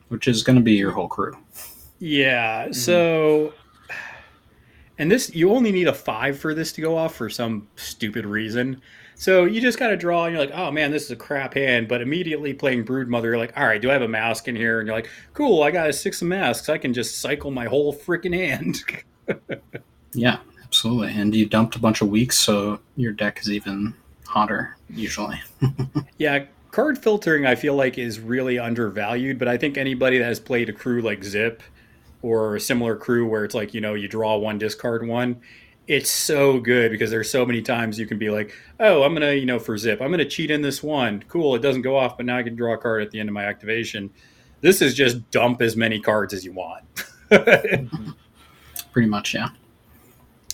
[0.08, 1.36] which is going to be your whole crew.
[1.98, 2.64] Yeah.
[2.64, 2.72] Mm-hmm.
[2.72, 3.54] So,
[4.98, 8.26] and this you only need a five for this to go off for some stupid
[8.26, 8.80] reason.
[9.14, 11.54] So you just got to draw, and you're like, oh man, this is a crap
[11.54, 11.86] hand.
[11.86, 14.80] But immediately playing Broodmother, you're like, all right, do I have a mask in here?
[14.80, 16.68] And you're like, cool, I got a six of masks.
[16.68, 18.82] I can just cycle my whole freaking hand.
[20.14, 21.12] Yeah, absolutely.
[21.12, 23.94] And you dumped a bunch of weeks, so your deck is even
[24.26, 25.40] hotter usually.
[26.18, 29.38] yeah, card filtering I feel like is really undervalued.
[29.38, 31.60] But I think anybody that has played a crew like Zipp
[32.22, 35.40] or a similar crew where it's like you know you draw one, discard one.
[35.86, 39.32] It's so good because there's so many times you can be like, oh, I'm gonna,
[39.32, 41.24] you know, for Zipp, I'm gonna cheat in this one.
[41.28, 43.28] Cool, it doesn't go off, but now I can draw a card at the end
[43.28, 44.10] of my activation.
[44.60, 46.84] This is just dump as many cards as you want.
[48.92, 49.48] Pretty much, yeah.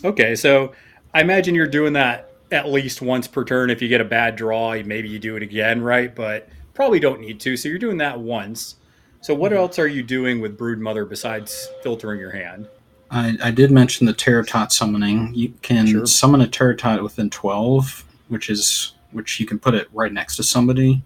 [0.03, 0.73] okay, so
[1.13, 3.71] I imagine you're doing that at least once per turn.
[3.71, 6.15] If you get a bad draw, maybe you do it again, right?
[6.15, 7.57] But probably don't need to.
[7.57, 8.77] So you're doing that once.
[9.21, 9.57] So what Mhm.
[9.57, 12.69] else are you doing with Brood Mother besides filtering your hand?
[13.11, 15.33] I, I did mention the Terror Tot summoning.
[15.35, 16.07] You can Sure.
[16.07, 20.37] summon a Terror Tot within 12, which is which you can put it right next
[20.37, 21.03] to somebody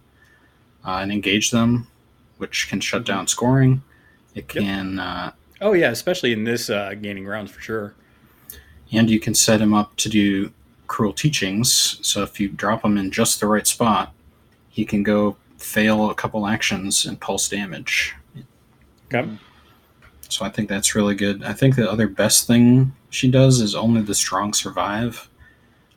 [0.84, 1.86] uh, and engage them,
[2.38, 3.80] which can shut down scoring.
[4.34, 4.64] It Yep.
[4.64, 7.94] can, uh, Oh yeah, especially in this uh, gaining rounds for sure.
[8.90, 10.50] and you can set him up to do
[10.92, 11.98] cruel teachings.
[12.02, 14.12] So if you drop him in just the right spot,
[14.68, 18.14] he can go fail a couple actions and pulse damage.
[19.06, 19.26] Okay.
[20.28, 21.44] So I think that's really good.
[21.44, 25.30] I think the other best thing she does is only the strong survive,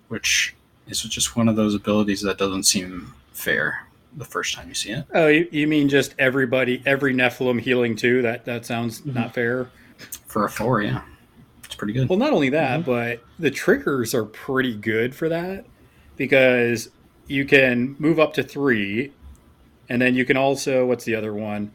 [0.07, 0.55] which
[0.87, 4.91] is just one of those abilities that doesn't seem fair the first time you see
[4.91, 5.05] it.
[5.13, 8.21] Oh, you, you mean just everybody, every Nephilim healing too?
[8.21, 9.33] That that sounds not mm-hmm.
[9.33, 9.69] fair.
[10.27, 11.01] For a four, yeah.
[11.65, 12.09] It's pretty good.
[12.09, 15.65] Well, not only that, but the triggers are pretty good for that
[16.15, 16.89] because
[17.27, 19.11] you can move up to three,
[19.89, 21.71] and then you can also what's the other one?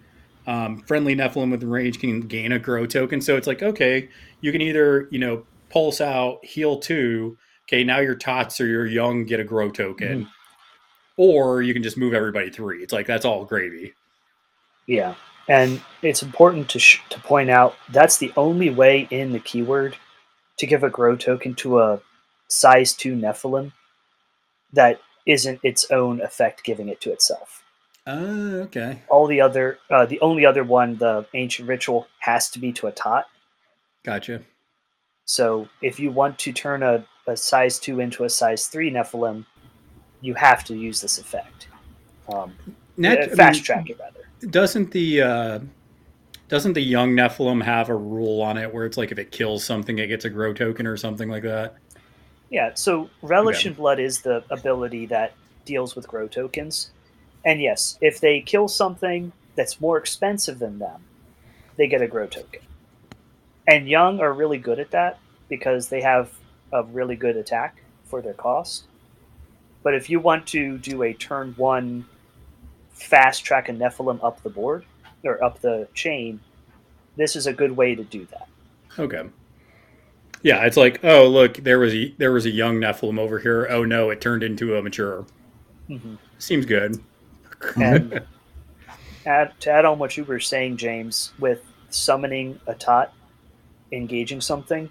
[0.47, 3.21] Um, friendly Nephilim with range can gain a grow token.
[3.21, 4.09] So it's like okay,
[4.41, 7.37] you can either you know pulse out, heal two.
[7.69, 10.29] Okay, now your tots or your young get a grow token,
[11.17, 12.83] or you can just move everybody three.
[12.83, 13.93] It's like that's all gravy.
[14.87, 15.15] Yeah,
[15.49, 19.97] and it's important to sh- to point out that's the only way in the keyword
[20.59, 22.01] to give a grow token to a
[22.49, 23.73] size two Nephilim
[24.73, 27.63] that isn't its own effect giving it to itself.
[28.07, 32.59] Oh, okay, All the other, uh, the only other one, the ancient ritual, has to
[32.59, 33.27] be to a tot.
[34.05, 34.43] gotcha.
[35.27, 39.45] So if you want to turn a, a size two into a size three Nephilim,
[40.21, 41.69] you have to use this effect.
[42.33, 42.55] Um,
[42.97, 44.29] Net, uh, I mean, fast track it rather.
[44.49, 45.59] Doesn't the uh,
[46.49, 49.65] doesn't the young Nephilim have a rule on it where it's like if it kills
[49.65, 51.77] something, it gets a grow token or something like that?
[52.51, 53.69] Yeah, so Relish Okay.
[53.69, 56.91] in Blood is the ability that deals with grow tokens.
[57.45, 61.05] And yes, if they kill something that's more expensive than them,
[61.77, 62.61] they get a grow token.
[63.67, 66.33] And Young are really good at that because they have
[66.73, 68.85] a really good attack for their cost.
[69.83, 72.07] But if you want to do a turn one
[73.01, 74.85] fast track a Nephilim up the board
[75.25, 76.41] or up the chain,
[77.17, 78.49] this is a good way to do that.
[78.99, 79.29] Okay.
[80.43, 83.67] Yeah, it's like, oh look, there was a, there was a young Nephilim over here.
[83.69, 85.27] Oh no, it turned into a mature.
[86.39, 87.03] Seems good.
[87.77, 88.23] And
[89.27, 93.13] add, to add on what you were saying, James, with summoning a tot,
[93.93, 94.89] engaging something,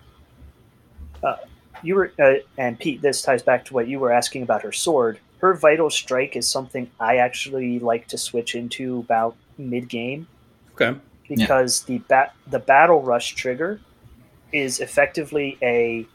[1.24, 1.38] uh,
[1.82, 3.02] you were uh, and Pete.
[3.02, 5.19] This ties back to what you were asking about her sword.
[5.39, 10.28] Her vital strike is something I actually like to switch into about mid game
[10.73, 10.97] Okay.
[11.28, 13.80] because the bat the battle rush trigger
[14.52, 16.06] is effectively a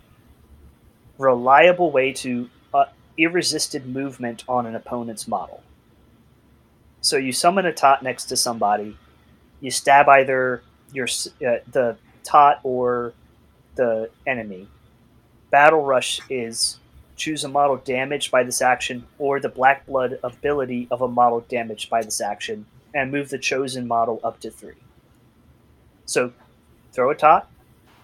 [1.19, 2.85] reliable way to uh,
[3.17, 5.63] irresisted movement on an opponent's model.
[7.01, 8.97] So you summon a tot next to somebody,
[9.61, 13.13] you stab either your uh, the tot or
[13.77, 14.69] the enemy.
[15.51, 16.79] Battle rush is
[17.17, 21.41] choose a model damaged by this action or the black blood ability of a model
[21.49, 24.75] damaged by this action and move the chosen model up to three.
[26.07, 26.33] So
[26.93, 27.51] throw a tot,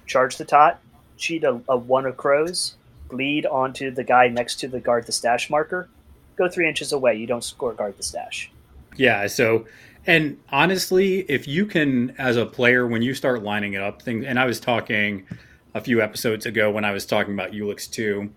[0.06, 0.80] charge the tot,
[1.16, 2.76] cheat a, a one of crows,
[3.08, 5.88] bleed onto the guy next to the guard the stash marker,
[6.36, 7.16] go three inches away.
[7.16, 8.50] You don't score guard the stash.
[8.96, 9.26] Yeah.
[9.26, 9.66] So,
[10.06, 14.24] and honestly, if you can, as a player, when you start lining it up, things,
[14.24, 15.26] and I was talking
[15.74, 18.30] a few episodes ago when I was talking about Ulix 2,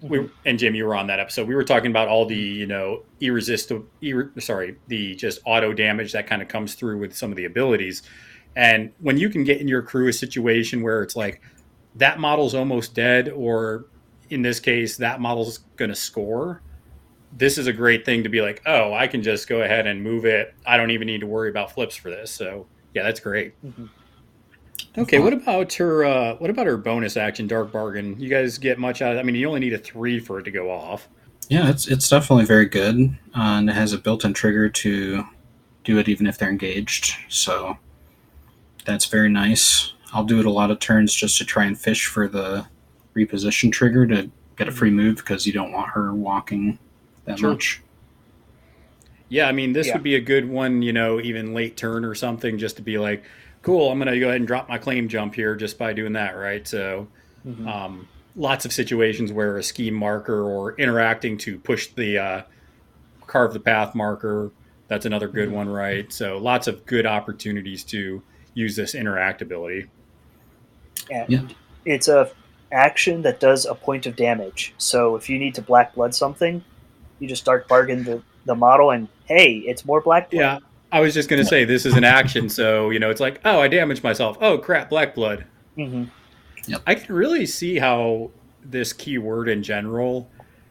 [0.00, 1.48] we, and Jim, you were on that episode.
[1.48, 6.12] We were talking about all the, you know, irresistible, ir- sorry, the just auto damage
[6.12, 8.02] that kind of comes through with some of the abilities.
[8.54, 11.40] And when you can get in your crew a situation where it's like
[11.96, 13.86] that model's almost dead, or
[14.30, 16.62] in this case, that model's going to score,
[17.36, 20.02] this is a great thing to be like, oh, I can just go ahead and
[20.02, 20.54] move it.
[20.66, 22.30] I don't even need to worry about flips for this.
[22.30, 23.54] So yeah, that's great.
[23.64, 23.88] Mhm.
[24.98, 26.04] Okay, what about her?
[26.04, 28.18] Uh, what about her bonus action, Dark Bargain?
[28.18, 29.18] You guys get much out of?
[29.18, 31.08] I mean, you only need a three for it to go off.
[31.48, 35.24] Yeah, it's it's definitely very good, uh, and it has a built-in trigger to
[35.84, 37.14] do it even if they're engaged.
[37.28, 37.78] So
[38.84, 39.92] that's very nice.
[40.12, 42.66] I'll do it a lot of turns just to try and fish for the
[43.14, 46.78] reposition trigger to get a free move because you don't want her walking
[47.24, 47.50] that Sure.
[47.50, 47.80] much.
[49.28, 49.94] Yeah, I mean, this Yeah.
[49.94, 52.98] would be a good one, you know, even late turn or something, just to be
[52.98, 53.22] like,
[53.62, 56.12] cool, I'm going to go ahead and drop my claim jump here just by doing
[56.14, 56.66] that, right?
[56.66, 57.08] So,
[57.66, 62.42] um, lots of situations where a scheme marker or interacting to push the uh,
[63.26, 64.50] carve the path marker,
[64.86, 66.12] that's another good one, right?
[66.12, 68.22] So, lots of good opportunities to
[68.54, 69.88] use this interactability.
[71.10, 71.42] And Yeah.
[71.84, 72.30] it's a
[72.70, 74.74] action that does a point of damage.
[74.78, 76.62] So if you need to black blood something,
[77.18, 80.40] you just dark bargain the the model, and hey, it's more black blood.
[80.40, 80.58] Yeah,
[80.90, 83.60] I was just gonna say this is an action, so you know it's like, oh,
[83.60, 84.38] I damaged myself.
[84.40, 85.44] Oh crap, black blood.
[85.76, 86.04] hmm
[86.86, 88.30] I can really see how
[88.62, 90.28] this keyword in general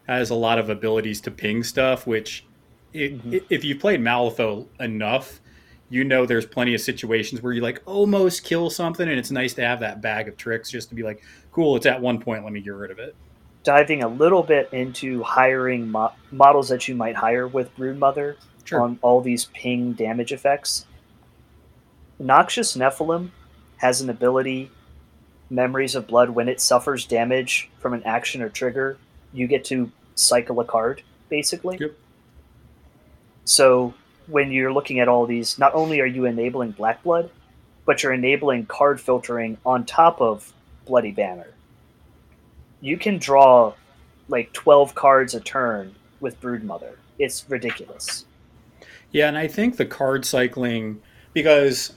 [0.07, 2.45] has a lot of abilities to ping stuff, which
[2.93, 3.43] it, Mhm.
[3.49, 5.39] if you've played Malifaux enough,
[5.89, 9.53] you know there's plenty of situations where you like almost kill something, and it's nice
[9.55, 12.43] to have that bag of tricks just to be like, cool, it's at one point,
[12.43, 13.15] let me get rid of it.
[13.63, 18.36] Diving a little bit into hiring mo- models that you might hire with Broodmother
[18.68, 18.82] Sure.
[18.82, 20.86] on all these ping damage effects.
[22.20, 23.30] Noxious Nephilim
[23.78, 24.72] has an ability,
[25.49, 28.97] Memories of Blood, when it suffers damage from an action or trigger,
[29.32, 31.78] you get to cycle a card, basically.
[31.80, 31.93] Yep.
[33.45, 33.93] So
[34.28, 37.30] when you're looking at all these, not only are you enabling Black Blood,
[37.86, 40.53] but you're enabling card filtering on top of
[40.86, 41.53] Bloody Banner.
[42.82, 43.74] You can draw
[44.28, 46.95] like 12 cards a turn with Broodmother.
[47.18, 48.26] It's ridiculous.
[49.12, 51.01] Yeah, and I think the card cycling,
[51.34, 51.93] because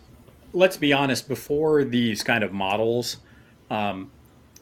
[0.52, 3.18] let's be honest, before these kind of models,
[3.70, 4.10] um,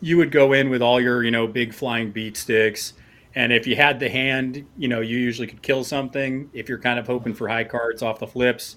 [0.01, 2.94] you would go in with all your, you know, big flying beat sticks.
[3.34, 6.51] And if you had the hand, you know, you usually could kill something.
[6.53, 8.76] If you're kind of hoping for high cards off the flips,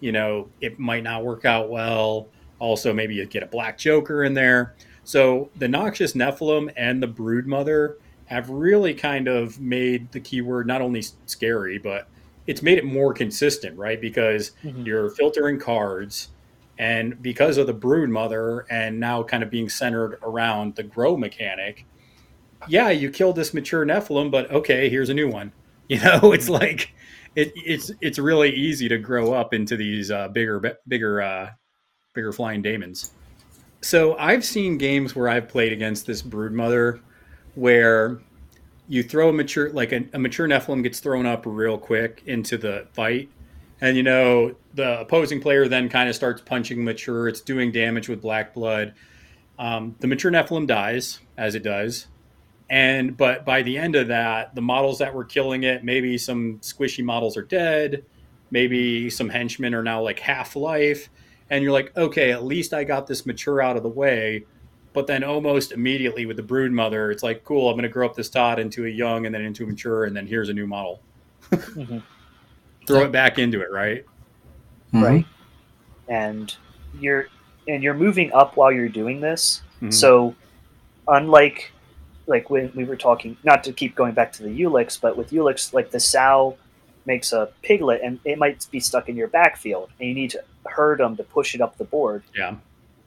[0.00, 2.28] you know, it might not work out well.
[2.58, 4.74] Also, maybe you get a black joker in there.
[5.04, 7.96] So the Noxious Nephilim and the Broodmother
[8.26, 12.08] have really kind of made the keyword not only scary, but
[12.46, 14.00] it's made it more consistent, right?
[14.00, 14.86] Because Mhm.
[14.86, 16.28] you're filtering cards,
[16.78, 21.16] and because of the Brood Mother, and now kind of being centered around the grow
[21.16, 21.86] mechanic,
[22.68, 25.52] yeah, you killed this mature Nephilim, but okay, here's a new one.
[25.86, 26.88] You know, it's like
[27.36, 31.50] it, it's it's really easy to grow up into these uh, bigger bigger uh,
[32.14, 33.12] bigger flying daemons.
[33.82, 37.00] So I've seen games where I've played against this Brood Mother,
[37.54, 38.18] where
[38.88, 42.58] you throw a mature like a, a mature Nephilim gets thrown up real quick into
[42.58, 43.28] the fight,
[43.80, 47.28] and you know the opposing player then kind of starts punching mature.
[47.28, 48.94] It's doing damage with black blood.
[49.58, 52.06] Um, the mature Nephilim dies as it does,
[52.68, 56.58] and but by the end of that, the models that were killing it, maybe some
[56.58, 58.04] squishy models are dead,
[58.50, 61.08] maybe some henchmen are now like half life,
[61.48, 64.44] and you're like, okay, at least I got this mature out of the way.
[64.94, 68.06] But then almost immediately with the brood mother, it's like, cool, I'm going to grow
[68.06, 70.54] up this Todd into a young and then into a mature, and then here's a
[70.54, 71.02] new model.
[71.50, 72.02] Mhm.
[72.86, 74.04] Throw it back into it, right?
[74.94, 75.02] Mhm.
[75.02, 75.26] Right.
[76.06, 76.54] and
[77.00, 77.26] you're
[77.66, 79.62] and you're moving up while you're doing this.
[79.80, 79.92] Mhm.
[79.92, 80.34] So,
[81.08, 81.72] unlike
[82.26, 85.30] like when we were talking, not to keep going back to the Ulix, but with
[85.30, 86.56] Ulix, like the sow
[87.06, 90.42] makes a piglet and it might be stuck in your backfield, and you need to
[90.66, 92.22] herd them to push it up the board.
[92.36, 92.56] Yeah.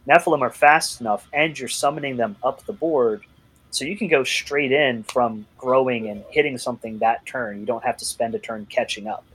[0.07, 3.23] Nephilim are fast enough, and you're summoning them up the board,
[3.71, 7.59] so you can go straight in from growing and hitting something that turn.
[7.59, 9.25] You don't have to spend a turn catching up,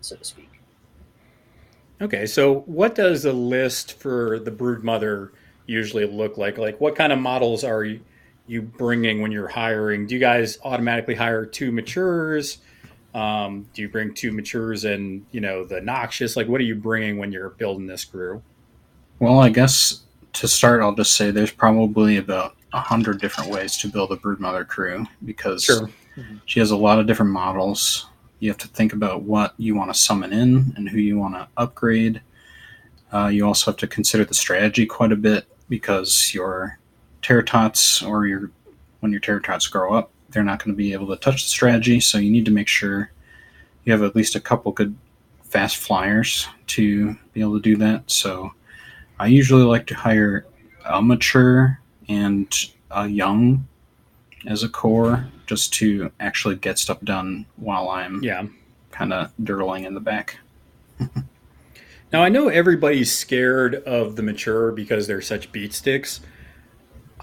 [0.00, 0.50] so to speak.
[2.00, 5.32] Okay, so what does a list for the brood mother
[5.66, 6.58] usually look like?
[6.58, 8.00] Like, what kind of models are you,
[8.46, 10.06] you bringing when you're hiring?
[10.06, 12.58] Do you guys automatically hire two matures?
[13.14, 16.36] Um, do you bring two matures and you know the noxious?
[16.36, 18.42] Like, what are you bringing when you're building this crew?
[19.18, 20.02] Well, I guess
[20.34, 24.16] to start, I'll just say there's probably about a hundred different ways to build a
[24.16, 25.68] Broodmother crew because
[26.44, 28.06] she has a lot of different models.
[28.40, 31.34] You have to think about what you want to summon in and who you want
[31.34, 32.20] to upgrade.
[33.12, 36.78] Uh, you also have to consider the strategy quite a bit because your
[37.22, 38.50] Terror Tots or your
[39.00, 41.48] when your Terror Tots grow up, they're not going to be able to touch the
[41.48, 42.00] strategy.
[42.00, 43.12] So you need to make sure
[43.84, 44.94] you have at least a couple good
[45.42, 48.10] fast flyers to be able to do that.
[48.10, 48.52] So
[49.18, 50.46] I usually like to hire
[50.84, 52.52] a mature and
[52.90, 53.66] a young
[54.46, 58.46] as a core just to actually get stuff done while I'm Yeah.
[58.90, 60.38] kind of dirtling in the back.
[62.10, 66.20] Now I know everybody's scared of the mature because they're such beat sticks.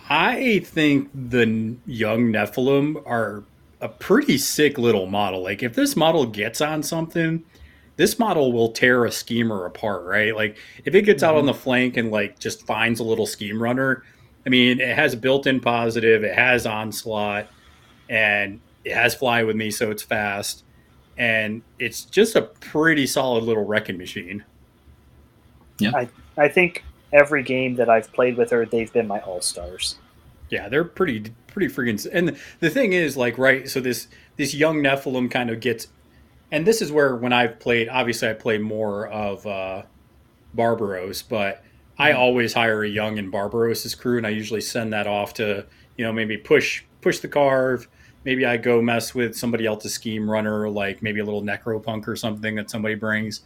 [0.09, 3.43] I think the young Nephilim are
[3.81, 5.41] a pretty sick little model.
[5.41, 7.43] Like if this model gets on something,
[7.95, 10.35] this model will tear a schemer apart, right?
[10.35, 11.47] Like if it gets out on mm-hmm.
[11.47, 14.03] the flank and like just finds a little scheme runner,
[14.45, 17.47] I mean, it has built-in positive, it has onslaught,
[18.09, 20.63] and it has fly with me, so it's fast,
[21.17, 24.43] and it's just a pretty solid little wrecking machine.
[25.79, 29.41] Yeah, I, I think every game that I've played with her, they've been my all
[29.41, 29.97] stars.
[30.49, 32.07] Yeah, they're pretty pretty freaking.
[32.13, 33.67] And the thing is, like, right?
[33.67, 35.87] So this this young Nephilim kind of gets,
[36.51, 39.83] and this is where when I've played, obviously I play more of uh,
[40.53, 41.63] Barbaros, but
[41.97, 45.65] I always hire a young in Barbaros's crew, and I usually send that off to
[45.97, 47.87] you know maybe push push the carve,
[48.25, 52.15] maybe I go mess with somebody else's scheme runner, like maybe a little necropunk or
[52.15, 53.41] something that somebody brings,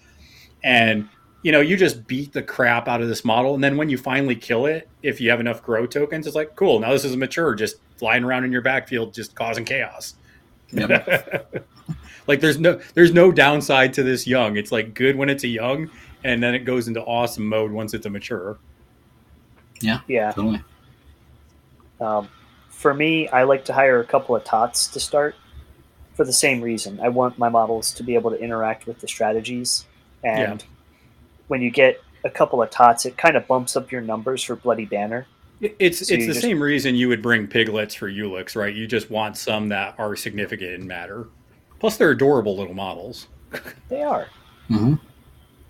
[0.64, 1.08] and
[1.44, 3.98] you know you just beat the crap out of this model, and then when you
[3.98, 6.80] finally kill it, if you have enough grow tokens, it's like cool.
[6.80, 10.16] Now this is mature, just flying around in your backfield, just causing chaos.
[10.72, 11.66] Yep.
[12.30, 14.56] like there's no there's no downside to this young.
[14.56, 15.90] It's like good when it's a young,
[16.24, 18.58] and then it goes into awesome mode once it's a mature.
[19.82, 20.00] Yeah.
[20.32, 20.62] Totally.
[22.00, 22.30] Um,
[22.70, 25.36] for me, I like to hire a couple of tots to start
[26.14, 27.00] for the same reason.
[27.02, 29.86] I want my models to be able to interact with the strategies.
[30.24, 30.64] And
[31.48, 34.56] when you get a couple of tots, it kind of bumps up your numbers for
[34.56, 35.26] Bloody Banner.
[35.62, 38.74] It's So it's the just- same reason you would bring piglets for Ulix, right?
[38.74, 41.28] You just want some that are significant and matter.
[41.80, 43.28] Plus, they're adorable little models.
[43.88, 44.28] They are.
[44.68, 44.96] hmm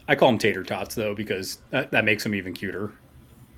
[0.08, 2.92] I call them tater tots though because that, that makes them even cuter.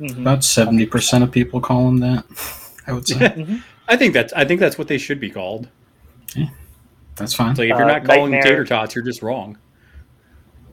[0.01, 0.19] Mhm.
[0.19, 2.25] About seventy percent of people call them that.
[2.87, 5.69] I would say I think that's I think that's what they should be called.
[7.15, 7.51] that's fine.
[7.51, 9.57] It's like if you're Uh, not calling them Nightmare- tater tots, you're just wrong.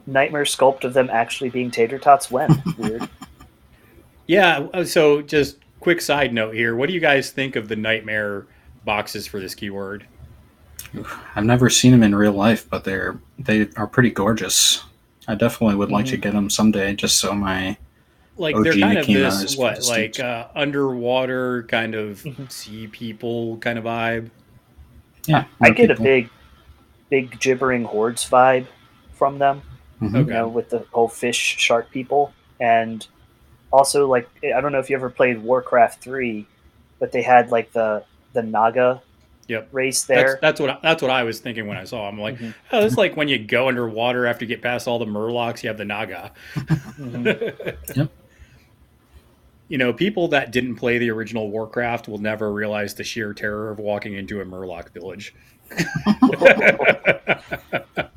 [0.06, 2.60] Nightmare sculpt of them actually being tater tots when?
[2.78, 3.08] Weird.
[4.26, 4.66] Yeah.
[4.74, 8.46] uh, So just quick side note here: What do you guys think of the nightmare
[8.84, 10.06] boxes for this keyword?
[11.36, 14.84] I've never seen them in real life, but they're they are pretty gorgeous.
[15.26, 17.76] I definitely would like to get them someday, just so my
[18.36, 20.18] Like OG they're kind of Nekima this what distinct.
[20.18, 22.50] like uh, underwater kind of Mhm.
[22.50, 24.30] sea people kind of vibe.
[25.26, 25.44] yeah.
[25.60, 26.30] I more get a big,
[27.10, 28.66] big gibbering hordes vibe
[29.12, 29.60] from them.
[30.00, 30.08] Mhm.
[30.14, 30.18] Okay.
[30.20, 32.32] you know, with the whole fish shark people.
[32.60, 33.04] And
[33.72, 36.46] also, like, I don't know if you ever played Warcraft 3,
[37.00, 39.02] but they had, like, the the Naga
[39.48, 39.68] Yep.
[39.72, 40.38] race That's, there.
[40.42, 42.06] that's what I, that's what I was thinking when I saw.
[42.08, 42.14] 'em.
[42.14, 42.54] I'm like, Mhm.
[42.72, 45.68] oh, it's like when you go underwater after you get past all the murlocs, you
[45.68, 46.32] have the naga.
[46.54, 47.76] Mhm.
[47.96, 48.10] Yep.
[49.68, 53.70] You know, people that didn't play the original Warcraft will never realize the sheer terror
[53.70, 55.34] of walking into a murloc village.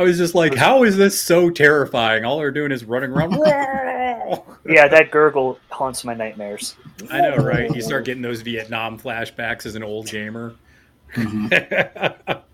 [0.00, 2.24] I was just like, how is this so terrifying?
[2.24, 3.32] All they're doing is running around.
[4.66, 6.74] yeah, that gurgle haunts my nightmares.
[7.10, 7.74] I know, right?
[7.74, 10.54] You start getting those Vietnam flashbacks as an old gamer.
[11.12, 12.40] Mhm.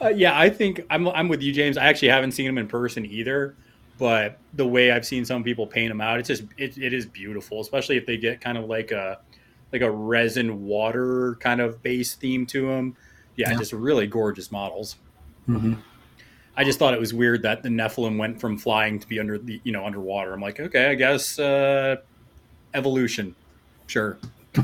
[0.00, 1.78] Uh, yeah, I think I'm I'm with you, James.
[1.78, 3.54] I actually haven't seen them in person either,
[3.96, 7.06] but the way I've seen some people paint them out, it's just it, it is
[7.06, 9.20] beautiful, especially if they get kind of like a
[9.72, 12.96] like a resin water kind of base theme to them.
[13.36, 13.56] Yeah, Yeah.
[13.58, 14.96] just really gorgeous models.
[15.48, 15.78] Mhm.
[16.56, 19.38] I just thought it was weird that the Nephilim went from flying to be under
[19.38, 20.32] the you know underwater.
[20.32, 21.96] I'm like, okay, I guess uh,
[22.74, 23.34] evolution,
[23.86, 24.18] sure.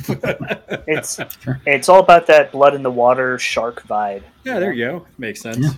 [0.87, 1.61] It's Sure.
[1.67, 4.23] it's all about that blood in the water shark vibe.
[4.45, 5.07] Yeah, there you go.
[5.19, 5.59] Makes sense.
[5.59, 5.71] Yeah.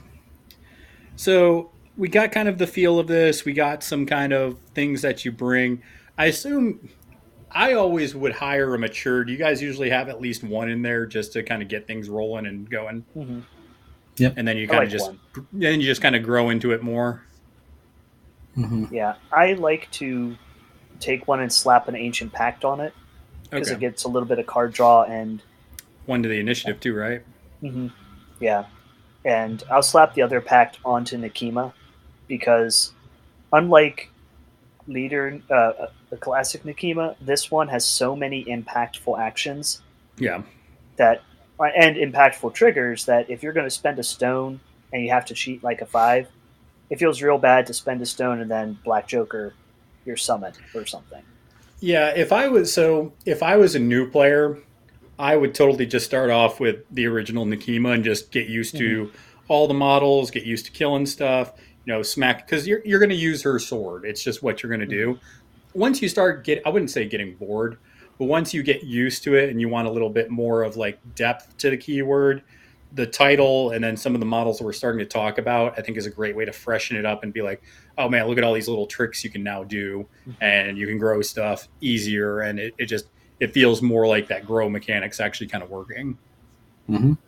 [1.16, 3.44] So we got kind of the feel of this.
[3.44, 5.82] We got some kind of things that you bring.
[6.18, 6.88] I assume
[7.50, 9.24] I always would hire a mature.
[9.24, 11.86] Do you guys usually have at least one in there just to kind of get
[11.86, 13.04] things rolling and going?
[14.16, 14.34] Mhm.
[14.36, 15.46] And then you I kind like of just one.
[15.52, 17.22] then you just kind of grow into it more.
[18.56, 18.90] Mhm.
[18.92, 20.36] Yeah, I like to
[21.00, 22.92] take one and slap an ancient pact on it
[23.50, 23.76] because Okay.
[23.76, 25.42] it gets a little bit of card draw and
[26.06, 27.22] One to the initiative too, right?
[27.60, 27.88] hmm
[28.40, 28.66] Yeah,
[29.24, 31.72] and I'll slap the other pact onto Nekima
[32.26, 32.92] because,
[33.52, 34.10] unlike
[34.88, 39.80] leader, uh, the classic Nekima, this one has so many impactful actions
[40.18, 40.42] Yeah.
[40.96, 41.22] that
[41.62, 44.58] Uh, and impactful triggers that if you're going to spend a stone
[44.92, 46.28] and you have to cheat like a five,
[46.90, 49.54] it feels real bad to spend a stone and then Black Joker
[50.04, 51.22] your summit or something.
[51.78, 54.58] Yeah, if I was so if I was a new player,
[55.18, 59.06] I would totally just start off with the original Nekima and just get used to
[59.06, 59.16] mm-hmm.
[59.48, 61.52] all the models, get used to killing stuff,
[61.84, 64.04] you know, smack because you're you're gonna use her sword.
[64.04, 65.12] It's just what you're gonna mm-hmm.
[65.12, 65.18] do.
[65.74, 67.78] Once you start get I wouldn't say getting bored,
[68.22, 70.76] but once you get used to it and you want a little bit more of
[70.76, 72.44] like depth to the keyword,
[72.92, 75.82] the title and then some of the models that we're starting to talk about, I
[75.82, 77.64] think is a great way to freshen it up and be like,
[77.98, 80.06] oh man, look at all these little tricks you can now do
[80.40, 82.42] and you can grow stuff easier.
[82.42, 83.06] And it, it just
[83.40, 86.16] it feels more like that grow mechanics actually kind of working.
[86.88, 87.18] Mhm.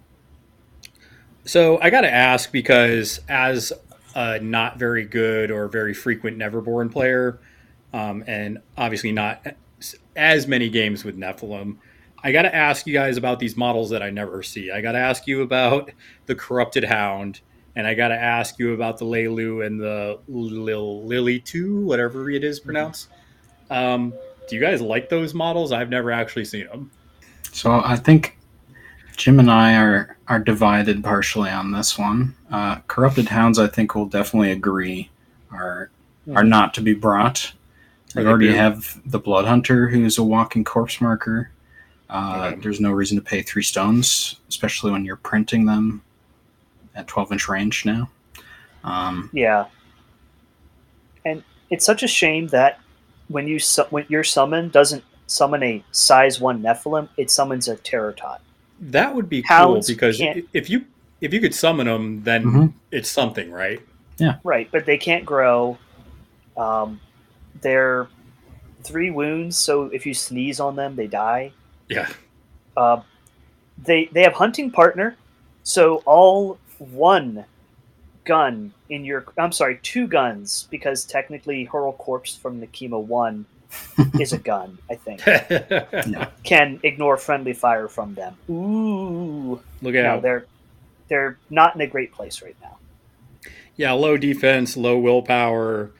[1.45, 3.73] so i gotta ask because as
[4.15, 7.41] a not very good or very frequent neverborn player
[7.93, 9.45] um, and obviously not
[10.17, 11.77] as many games with nephilim
[12.23, 15.27] i gotta ask you guys about these models that i never see i gotta ask
[15.27, 15.91] you about
[16.27, 17.41] the corrupted hound
[17.77, 22.45] and I got to ask you about the Lelu and the Lil Lilitu, whatever it
[22.45, 23.09] is pronounced.
[23.71, 24.13] Um,
[24.49, 25.73] do you guys like those models?
[25.73, 26.91] I've never actually seen them.
[27.53, 28.39] So I think
[29.17, 32.35] Jim and I are are divided partially on this one.
[32.51, 35.11] Uh, Corrupted Hounds, I think, will definitely agree
[35.51, 35.91] are
[36.35, 37.53] are not to be brought.
[38.15, 38.57] Are We they already big?
[38.57, 41.51] have the Blood Hunter, who's a walking corpse marker.
[42.11, 42.61] Uh, Okay.
[42.61, 46.03] There's no reason to pay three stones, especially when you're printing them
[46.95, 48.09] at 12 inch range now.
[48.85, 49.67] Um, Yeah.
[51.25, 52.79] And it's such a shame that
[53.29, 57.77] when you su- when your summon doesn't summon a size one Nephilim, it summons a
[57.77, 58.43] Terror Tot.
[58.79, 60.85] That would be Hounds cool because can't- if you
[61.23, 62.73] if you could summon them, then Mhm.
[62.91, 63.81] it's something, right?
[64.19, 65.79] Yeah, right, but they can't grow.
[66.57, 67.01] Um,
[67.61, 68.09] they're
[68.83, 71.53] three wounds, so if you sneeze on them, they die.
[71.89, 72.09] Yeah.
[72.77, 73.03] Uh,
[73.79, 75.17] they they have hunting partner,
[75.63, 77.45] so all one
[78.25, 83.47] gun in your I'm sorry, two guns because technically Hurl Corpse from Nekima One
[84.21, 84.79] is a gun.
[84.91, 85.27] I think
[86.07, 86.27] no.
[86.43, 88.37] can ignore friendly fire from them.
[88.51, 90.23] Ooh, Look no, out.
[90.23, 90.47] they're
[91.09, 92.79] they're not in a great place right now.
[93.77, 95.91] Yeah, low defense, low willpower,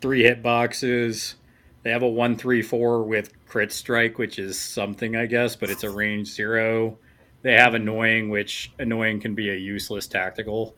[0.00, 1.36] three hit boxes.
[1.82, 5.70] They have a one three four with crit strike, which is something, I guess, but
[5.70, 6.98] it's a range zero.
[7.42, 10.74] They have annoying, which annoying can be a useless tactical.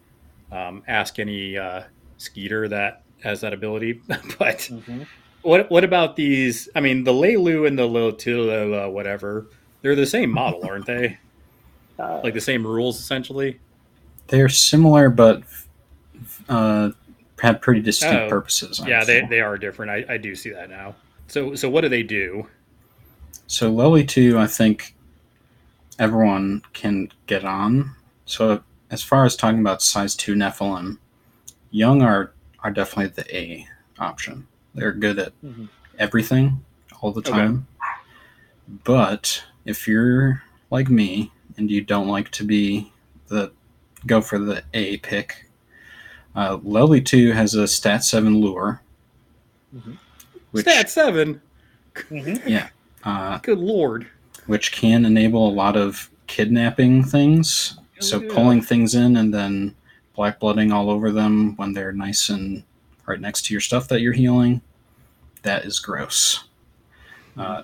[0.52, 1.84] Um, ask any uh,
[2.18, 3.94] skeeter that has that ability.
[4.08, 5.02] but Mm-hmm.
[5.42, 6.68] what what about these?
[6.76, 9.46] I mean, the Lelu and the Lotila, whatever,
[9.82, 11.18] they're the same model, aren't they?
[11.98, 13.60] Uh, Like the same rules, essentially.
[14.28, 15.42] they're similar, but
[16.48, 16.90] uh,
[17.40, 18.80] have pretty distinct Oh, purposes.
[18.80, 19.90] I Yeah, they, they are different.
[19.90, 20.94] I, I do see that now.
[21.28, 22.46] So so what do they do?
[23.46, 24.94] So Lilitu, I think
[25.98, 27.94] everyone can get on.
[28.26, 30.98] So as far as talking about size 2 Nephilim,
[31.70, 33.66] young are, are definitely the A
[33.98, 34.46] option.
[34.74, 35.68] They're good at Mhm.
[35.98, 36.64] everything
[37.00, 37.30] all the Okay.
[37.30, 37.66] time.
[38.84, 42.92] But if you're like me and you don't like to be
[43.28, 43.52] the
[44.06, 45.46] go for the A pick,
[46.36, 48.80] uh, Lilitu has a stat 7 lure.
[49.74, 49.98] Mhm.
[50.52, 51.40] Which, Stat seven.
[51.94, 52.68] mhm.
[53.04, 54.06] uh, Good lord.
[54.46, 57.78] which can enable a lot of kidnapping things.
[57.78, 58.34] Oh, so yeah.
[58.34, 59.74] pulling things in and then
[60.18, 62.64] blackblooding all over them when they're nice and
[63.06, 64.60] right next to your stuff that you're healing.
[65.42, 66.44] That is gross.
[67.36, 67.62] Uh,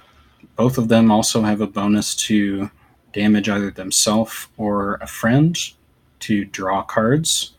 [0.54, 2.70] both of them also have a bonus to
[3.12, 5.58] damage either themselves or a friend
[6.20, 7.52] to draw cards,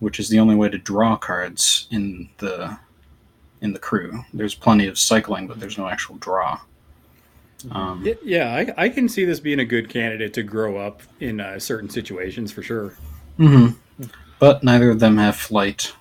[0.00, 2.78] which is the only way to draw cards in the
[3.60, 4.24] in the crew.
[4.32, 6.60] There's plenty of cycling, but there's no actual draw.
[7.70, 11.02] Um, Y- Yeah, I, I can see this being a good candidate to grow up
[11.20, 12.94] in uh, certain situations for sure.
[13.36, 13.68] hmm
[14.38, 15.94] But neither of them have flight.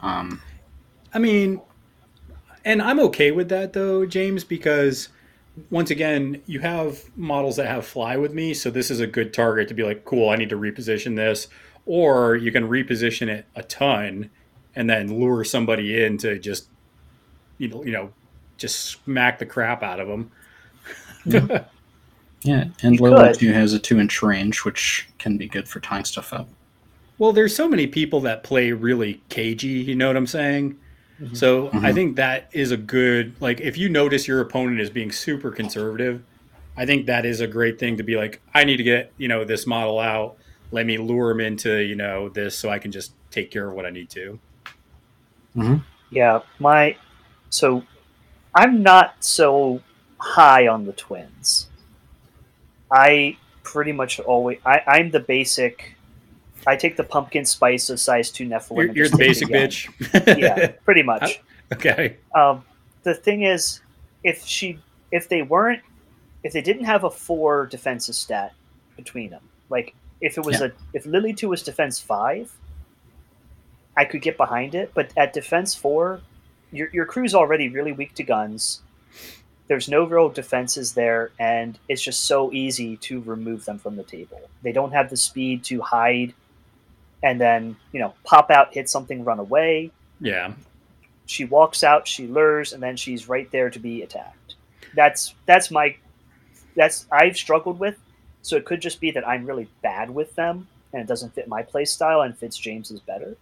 [0.00, 0.42] Um,
[1.12, 1.60] I mean,
[2.64, 5.08] and I'm okay with that though, James, because
[5.70, 9.32] once again, you have models that have fly with me, so this is a good
[9.32, 11.48] target to be like, cool, I need to reposition this,
[11.88, 14.30] or you can reposition it a ton
[14.74, 16.68] and then lure somebody in to just,
[17.58, 18.10] you know, you know,
[18.58, 20.30] just smack the crap out of them.
[22.44, 23.38] yeah, and level could.
[23.38, 26.48] 2 has a 2 inch range, which can be good for tying stuff up.
[27.18, 30.78] Well, there's so many people that play really cagey, you know what I'm saying?
[31.32, 31.94] So I Mhm.
[31.94, 36.22] think that is a good like if you notice your opponent is being super conservative,
[36.76, 39.28] I think that is a great thing to be like, I need to get, you
[39.28, 40.36] know, this model out.
[40.70, 43.74] Let me lure him into, you know, this so I can just take care of
[43.74, 44.38] what I need to.
[46.10, 46.96] Yeah, my
[47.50, 47.82] so
[48.54, 49.82] I'm not so
[50.18, 51.68] high on the twins.
[52.90, 55.94] I pretty much always I, I'm the basic.
[56.66, 58.86] I take the pumpkin spice of size two Nephilim.
[58.86, 60.38] You're, you're the basic bitch.
[60.38, 61.40] yeah, pretty much.
[61.72, 62.16] okay.
[62.34, 62.64] Um,
[63.04, 63.80] the thing is,
[64.24, 64.78] if she,
[65.12, 65.82] if they weren't,
[66.42, 68.54] if they didn't have a four defensive stat
[68.96, 70.66] between them, like if it was Yeah.
[70.66, 72.52] a, if Lilitu was defense five,
[73.96, 74.92] I could get behind it.
[74.94, 76.20] But at defense four,
[76.72, 78.82] your your crew's already really weak to guns.
[79.66, 84.02] There's no real defenses there, and it's just so easy to remove them from the
[84.02, 84.40] table.
[84.62, 86.32] They don't have the speed to hide,
[87.22, 89.90] and then you know pop out, hit something, run away
[90.20, 90.52] Yeah.
[91.26, 94.54] she walks out, she lures, and then she's right there to be attacked.
[94.94, 95.96] That's that's my
[96.74, 97.96] that's I've struggled with.
[98.48, 101.48] So it could just be that I'm really bad with them and it doesn't fit
[101.48, 103.36] my play style and fits James's better.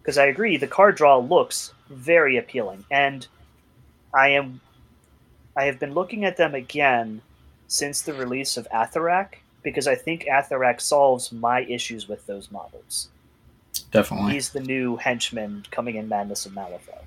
[0.00, 3.26] Because I agree, the card draw looks very appealing, and
[4.14, 4.60] I am
[5.56, 7.22] I have been looking at them again
[7.66, 9.34] since the release of Atharak
[9.64, 13.08] because I think Atharak solves my issues with those models.
[13.90, 14.34] Definitely.
[14.34, 17.02] He's the new henchman coming in Madness of Malifaux.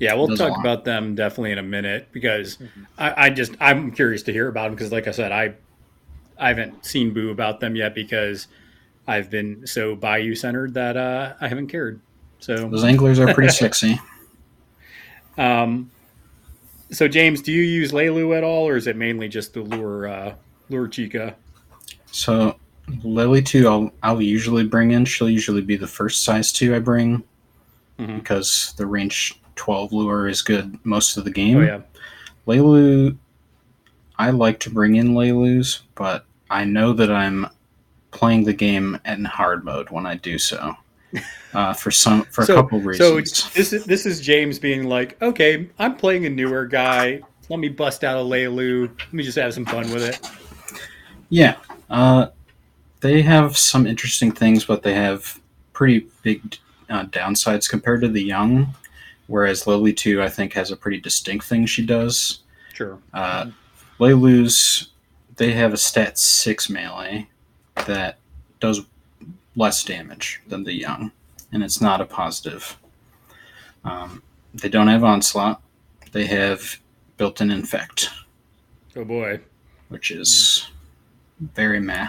[0.00, 2.86] Yeah, we'll Does talk about them definitely in a minute because Mhm.
[2.98, 5.54] I, I just I'm curious to hear about them because, like I said, I
[6.42, 8.48] I haven't seen boo about them yet because
[9.06, 12.00] I've been so Bayou centered that uh, I haven't cared.
[12.40, 14.00] So Those anglers are pretty sexy.
[15.38, 15.90] Um,
[16.90, 20.06] So James, do you use Lelu at all, or is it mainly just the lure
[20.08, 20.34] uh,
[20.68, 21.34] lure Chica?
[22.10, 22.56] So
[22.88, 25.04] Lilitu, I'll I'll usually bring in.
[25.06, 27.22] She'll usually be the first size two I bring
[27.98, 28.16] Mhm.
[28.18, 31.58] because the range twelve lure is good most of the game.
[31.58, 31.80] Oh yeah,
[32.46, 33.16] Lelu,
[34.18, 37.46] I like to bring in Lelus, but I know that I'm
[38.10, 40.76] playing the game in hard mode when I do so.
[41.54, 43.38] Uh, for some, for So- a couple reasons.
[43.38, 47.20] so this is this is James being like, okay, I'm playing a newer guy.
[47.50, 48.88] Let me bust out a Lelu.
[48.88, 50.20] Let me just have some fun with it.
[51.28, 51.56] yeah,
[51.90, 52.28] uh,
[53.00, 55.38] they have some interesting things, but they have
[55.74, 56.56] pretty big
[56.88, 58.74] uh, downsides compared to the young.
[59.26, 62.40] Whereas Lilitu, I think, has a pretty distinct thing she does.
[62.72, 62.98] Sure.
[63.12, 63.46] Uh,
[64.00, 64.91] Lelu's,
[65.36, 67.28] they have a stat six melee
[67.86, 68.18] that
[68.60, 68.82] does
[69.56, 71.12] less damage than the young,
[71.52, 72.76] and it's not a positive.
[73.84, 74.22] Um,
[74.54, 75.60] they don't have onslaught.
[76.12, 76.78] They have
[77.16, 78.10] built-in infect,
[78.94, 79.40] Oh boy,
[79.88, 80.68] which is
[81.40, 82.08] very meh.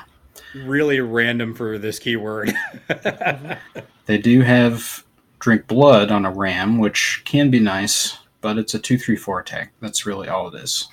[0.53, 2.53] really random for this keyword.
[4.05, 5.05] They do have
[5.39, 9.39] drink blood on a ram, which can be nice, but it's a two three four
[9.39, 9.71] attack.
[9.79, 10.89] That's really all it is.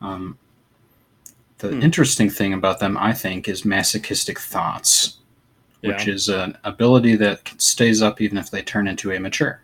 [0.00, 0.36] Um,
[1.70, 1.82] the Hmm.
[1.82, 5.16] interesting thing about them, I think, is masochistic thoughts,
[5.80, 6.14] which Yeah.
[6.14, 9.60] is an ability that stays up even if they turn into a mature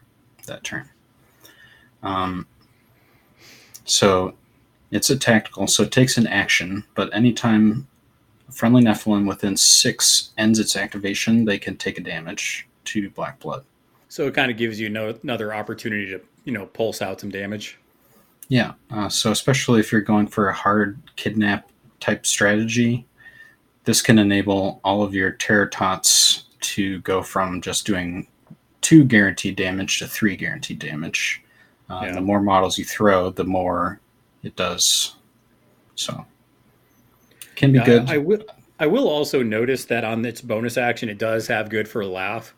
[0.47, 0.89] that turn.
[2.03, 2.47] Um,
[3.85, 4.35] so
[4.91, 7.87] it's a tactical, so it takes an action, but anytime
[8.49, 13.39] a friendly Nephilim within six ends its activation, they can take a damage to Black
[13.41, 13.65] Blood.
[14.09, 17.31] so it kind of gives you no, another opportunity to you know pulse out some
[17.31, 17.79] damage.
[18.49, 21.71] Yeah, uh, so especially if you're going for a hard kidnap
[22.03, 23.07] type strategy,
[23.85, 28.27] this can enable all of your Terror Tots to go from just doing
[28.81, 31.43] two guaranteed damage to three guaranteed damage.
[31.89, 32.13] Uh, Yeah.
[32.15, 34.01] The more models you throw, the more
[34.43, 35.15] it does.
[35.95, 36.27] So,
[37.55, 38.11] can be Yeah, good.
[38.11, 38.45] I, I will.
[38.81, 42.07] I will also notice that on its bonus action, it does have good for a
[42.09, 42.53] laugh,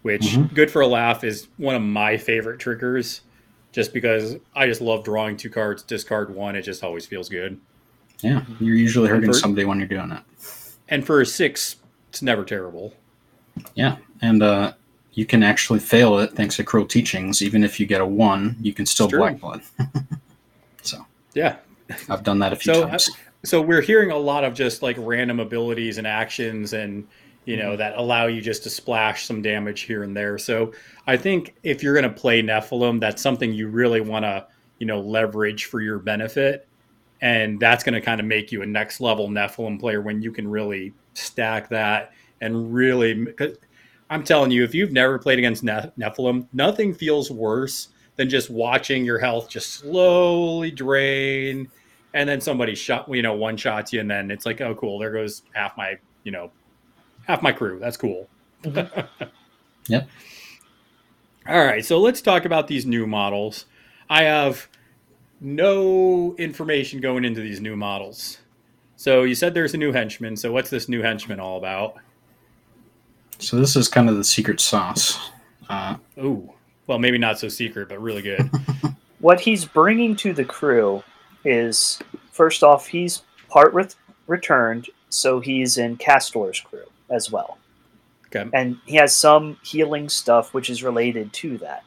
[0.00, 0.54] which Mhm.
[0.54, 3.20] good for a laugh is one of my favorite triggers,
[3.72, 6.56] just because I just love drawing two cards, discard one.
[6.56, 7.60] It just always feels good.
[8.20, 10.22] Yeah, you're usually hurting for- somebody when you're doing it.
[10.88, 11.76] And for a six,
[12.08, 12.94] it's never terrible.
[13.74, 14.72] Yeah, and uh,
[15.12, 17.42] you can actually fail it thanks to Cruel Teachings.
[17.42, 19.08] Even if you get a one, you can still.
[19.08, 19.62] Black Blood.
[20.82, 21.04] so
[21.34, 21.56] Yeah.
[22.08, 23.10] I've done that a few So, times.
[23.44, 27.06] So we're hearing a lot of just like random abilities and actions and
[27.46, 30.36] you know that allow you just to splash some damage here and there.
[30.38, 30.72] So
[31.06, 34.46] I think if you're going to play Nephilim, that's something you really want to,
[34.78, 36.67] you know, leverage for your benefit.
[37.20, 40.30] And that's going to kind of make you a next level Nephilim player when you
[40.30, 43.56] can really stack that and really cause
[44.10, 49.04] I'm telling you if you've never played against Nephilim, nothing feels worse than just watching
[49.04, 51.68] your health just slowly drain
[52.14, 54.98] and then somebody shot you know one shots you and then it's like oh cool
[54.98, 56.50] there goes half my you know
[57.26, 57.78] half my crew.
[57.78, 58.28] That's cool.
[58.64, 59.24] Mm-hmm.
[59.86, 60.08] Yep.
[61.48, 63.66] all right so let's talk about these new models.
[64.10, 64.68] I have
[65.40, 68.38] no information going into these new models
[68.96, 71.96] so you said there's a new henchman so what's this new henchman all about
[73.38, 75.30] So this is kind of the secret sauce.
[75.68, 76.54] Uh, oh
[76.86, 78.50] well maybe not so secret but really good
[79.20, 81.02] What he's bringing to the crew
[81.44, 81.98] is
[82.30, 83.96] first off, he's part with
[84.28, 87.58] returned, so he's in Castor's crew as well.
[88.26, 91.82] okay and he has some healing stuff which is related to that.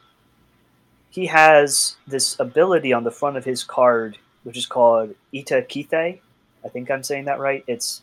[1.12, 6.20] He has this ability on the front of his card, which is called Ita Kithe.
[6.64, 7.64] I think I'm saying that right.
[7.68, 8.02] It's,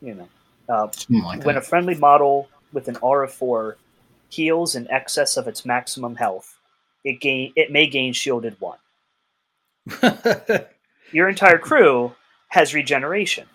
[0.00, 0.28] you know,
[0.68, 3.76] uh, like when a friendly model with an aura four
[4.28, 6.58] heals in excess of its maximum health,
[7.04, 8.78] it gain it may gain shielded one.
[11.12, 12.12] Your entire crew
[12.48, 13.46] has regeneration.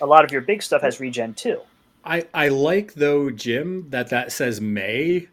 [0.00, 1.60] A lot of your big stuff has regen too.
[2.04, 5.28] I, I like though, Jim, that that says May,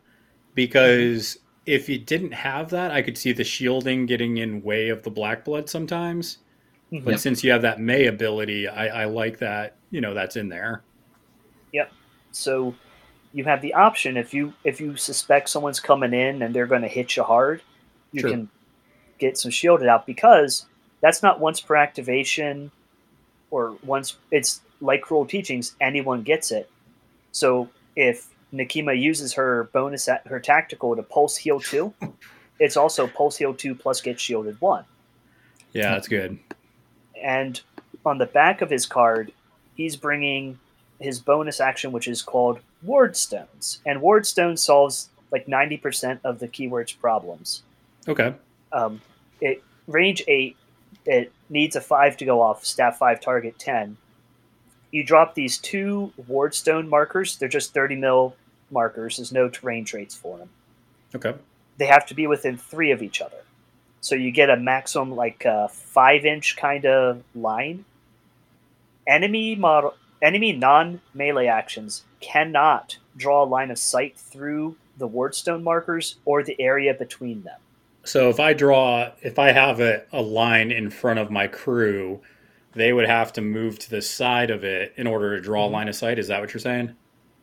[0.55, 5.03] because if you didn't have that, I could see the shielding getting in way of
[5.03, 6.39] the black blood sometimes.
[6.91, 7.05] Mm-hmm.
[7.05, 7.19] But Yep.
[7.19, 10.83] since you have that May ability, I, I like that you know that's in there.
[11.73, 11.91] Yep.
[12.31, 12.73] So
[13.33, 16.81] you have the option if you if you suspect someone's coming in and they're going
[16.81, 17.61] to hit you hard
[18.11, 18.29] you Sure.
[18.29, 18.49] can
[19.19, 20.65] get some shielded out because
[20.99, 22.71] that's not once per activation
[23.51, 26.69] or once it's like cruel teachings anyone gets it
[27.31, 31.93] so if Nekima uses her bonus at her tactical to pulse heal 2
[32.59, 34.83] it's also pulse heal 2 plus get shielded 1
[35.73, 36.37] Yeah, that's good.
[37.21, 37.61] and
[38.05, 39.31] on the back of his card,
[39.75, 40.57] he's bringing
[40.99, 43.79] his bonus action, which is called Ward Stones.
[43.85, 47.61] And Ward Stone solves like 90% of the keywords problems.
[48.07, 48.33] Okay.
[48.71, 49.01] Um,
[49.39, 50.57] it range eight,
[51.05, 53.97] it needs a five to go off, stat five, target 10.
[54.91, 57.37] You drop these two wardstone markers.
[57.37, 58.35] They're just 30 mil
[58.71, 59.17] markers.
[59.17, 60.49] There's no terrain traits for them.
[61.15, 61.33] Okay.
[61.77, 63.43] They have to be within three of each other.
[64.01, 67.85] So you get a maximum like uh, five inch kind of line.
[69.07, 75.63] Enemy model, enemy non melee actions cannot draw a line of sight through the wardstone
[75.63, 77.59] markers or the area between them.
[78.03, 82.21] So if I draw, if I have a, a line in front of my crew,
[82.73, 85.69] they would have to move to the side of it in order to draw a
[85.69, 86.17] line of sight.
[86.17, 86.95] Is that what you're saying?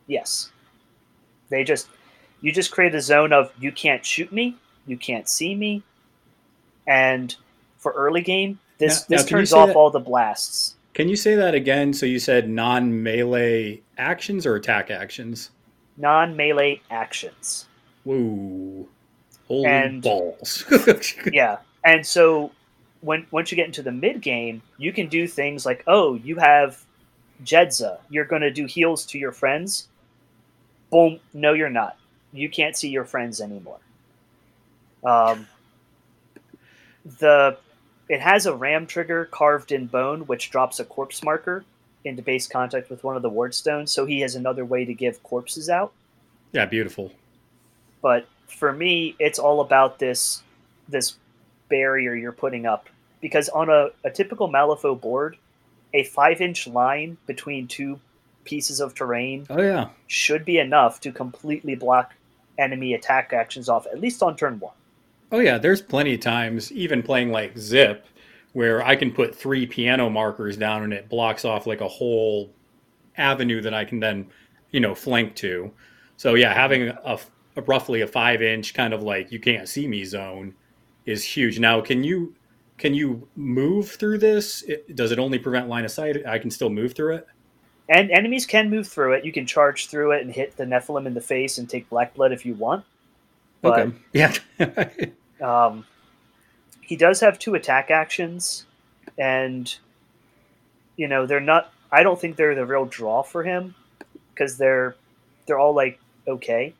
[0.06, 0.50] Yes.
[1.50, 1.88] They just
[2.40, 5.82] you just create a zone of you can't shoot me, you can't see me,
[6.86, 7.34] and
[7.78, 10.74] for early game, this Now- this now, turns off that- all the blasts.
[10.94, 11.92] Can you say that again?
[11.92, 15.50] So you said non melee actions or attack actions?
[15.96, 17.66] Non melee actions.
[18.04, 18.88] Whoa.
[19.46, 20.64] Holy And- balls.
[21.32, 21.58] Yeah.
[21.84, 22.50] And so
[23.00, 26.36] when once you get into the mid game, you can do things like, oh, you
[26.36, 26.84] have
[27.44, 29.88] Jedza, you're gonna do heals to your friends.
[30.90, 31.96] Boom, no you're not.
[32.32, 33.78] You can't see your friends anymore.
[35.04, 35.46] Um
[37.20, 37.56] the
[38.08, 41.64] it has a ram trigger carved in bone, which drops a corpse marker
[42.04, 44.94] into base contact with one of the ward stones, so he has another way to
[44.94, 45.92] give corpses out
[46.52, 47.12] yeah, beautiful.
[48.02, 50.42] but for me it's all about this
[50.88, 51.16] this
[51.68, 52.88] barrier you're putting up
[53.20, 55.36] because on a, a typical malifaux board
[55.92, 58.00] a five inch line between two
[58.48, 59.88] pieces of terrain Oh yeah.
[60.06, 62.14] should be enough to completely block
[62.58, 64.74] enemy attack actions off at least on turn one
[65.30, 68.00] Oh yeah, there's plenty of times, even playing like Zipp,
[68.54, 72.50] where I can put three piano markers down and it blocks off like a whole
[73.18, 74.28] avenue that I can then,
[74.70, 75.70] you know, flank to.
[76.16, 77.20] So yeah, having a,
[77.56, 80.54] a roughly a five inch kind of like you can't see me zone
[81.04, 81.58] is huge.
[81.60, 82.34] Now, can you
[82.78, 84.62] can you move through this?
[84.62, 86.24] It, does it only prevent line of sight?
[86.26, 87.26] I can still move through it.
[87.88, 91.06] And enemies can move through it you can charge through it and hit the nephilim
[91.06, 92.84] in the face and take black blood if you want
[93.62, 93.96] but Okay.
[94.12, 94.34] Yeah.
[95.40, 95.86] Um,
[96.80, 98.66] he does have two attack actions,
[99.16, 99.72] and
[100.96, 101.72] you know they're not.
[101.92, 103.76] I don't think they're the real draw for him
[104.34, 104.96] because they're
[105.46, 106.74] they're all like okay.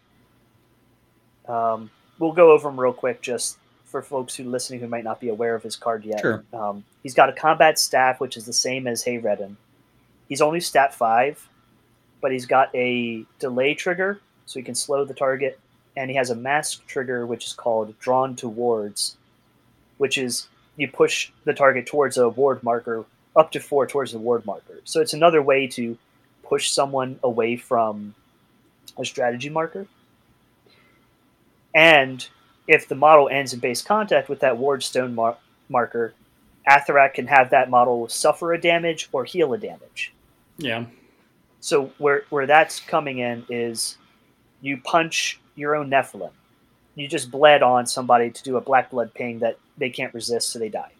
[1.46, 5.20] Um, we'll go over them real quick, just for folks who listening who might not
[5.20, 6.20] be aware of his card yet.
[6.20, 6.42] Sure.
[6.52, 9.54] Um, he's got a combat staff, which is the same as Hey Hayreddin.
[10.28, 11.48] He's only stat five,
[12.20, 15.58] but he's got a delay trigger, so he can slow the target.
[15.96, 19.16] And he has a mask trigger which is called drawn towards
[19.98, 23.04] which is you push the target towards a ward marker
[23.36, 24.80] up to four towards the ward marker.
[24.84, 25.98] So it's another way to
[26.44, 28.14] push someone away from
[28.96, 29.86] a strategy marker.
[31.74, 32.26] And
[32.66, 35.36] if the model ends in base contact with that ward stone mar-
[35.68, 36.14] marker
[36.68, 40.12] Atherak can have that model suffer a damage or heal a damage
[40.58, 40.84] yeah.
[41.60, 43.96] so where where that's coming in is
[44.60, 46.32] you punch your own Nephilim.
[46.94, 50.50] You just bled on somebody to do a black blood ping that they can't resist,
[50.50, 50.90] so they die.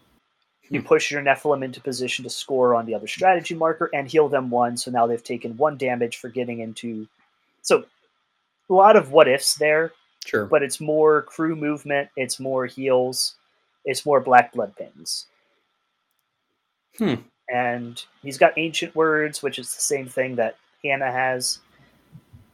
[0.69, 4.29] You push your Nephilim into position to score on the other strategy marker and heal
[4.29, 7.07] them one, so now they've taken one damage for getting into.
[7.63, 7.83] So
[8.69, 9.93] a lot of what ifs there,
[10.25, 10.45] Sure.
[10.45, 13.35] but it's more crew movement, it's more heals,
[13.83, 15.25] it's more black blood pings.
[16.97, 17.15] Hmm.
[17.51, 21.59] And he's got ancient words, which is the same thing that Hannah has.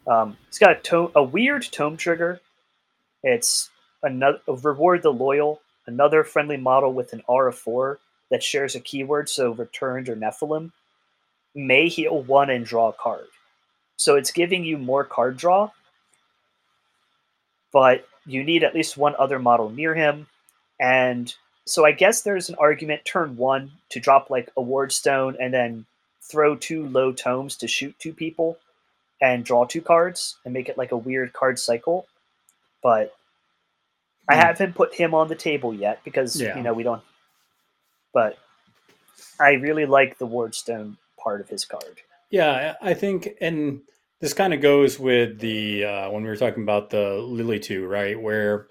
[0.08, 2.40] Um, he's got a tome, a weird tome trigger.
[3.24, 3.70] It's
[4.04, 8.00] another reward the loyal, another friendly model with an R of four
[8.32, 10.72] that shares a keyword, so returned or Nephilim
[11.56, 13.28] may heal one and draw a card.
[13.96, 15.72] So it's giving you more card draw,
[17.72, 20.28] but you need at least one other model near him.
[20.80, 21.34] And
[21.66, 25.54] so I guess there's an argument turn one to drop like a ward stone and
[25.54, 25.86] then
[26.22, 28.58] throw two low tomes to shoot two people
[29.22, 32.08] and draw two cards and make it like a weird card cycle.
[32.84, 33.16] But
[34.30, 34.42] I Hmm.
[34.42, 36.56] haven't put him on the table yet because Yeah.
[36.58, 37.04] you know we don't.
[38.14, 38.38] But
[39.40, 42.02] I really like the wardstone part of his card.
[42.30, 43.82] Yeah, I I think, and
[44.20, 48.20] this kind of goes with the uh, when we were talking about the Lilitu, right?
[48.20, 48.68] Where,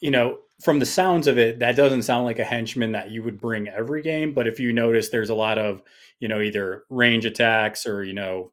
[0.00, 3.22] you know, from the sounds of it, that doesn't sound like a henchman that you
[3.22, 4.32] would bring every game.
[4.32, 5.82] But if you notice, there's a lot of,
[6.20, 8.52] you know, either range attacks or you know,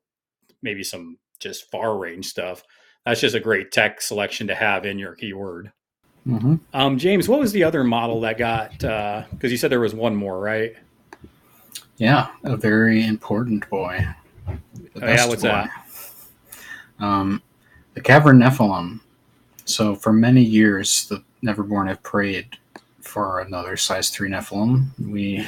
[0.62, 2.64] maybe some just far range stuff.
[3.06, 5.72] That's just a great tech selection to have in your keyword.
[6.26, 8.72] hmm Um, James, what was the other model that got?
[8.72, 10.74] Because you said there was one more, right?
[11.98, 14.06] Yeah, a very important boy.
[14.96, 15.70] The Oh, yeah, what's that?
[17.00, 17.42] Um,
[17.94, 19.00] the Cavern Nephilim.
[19.66, 22.58] So for many years, the Neverborn have prayed
[23.02, 24.88] for another size three Nephilim.
[25.00, 25.46] We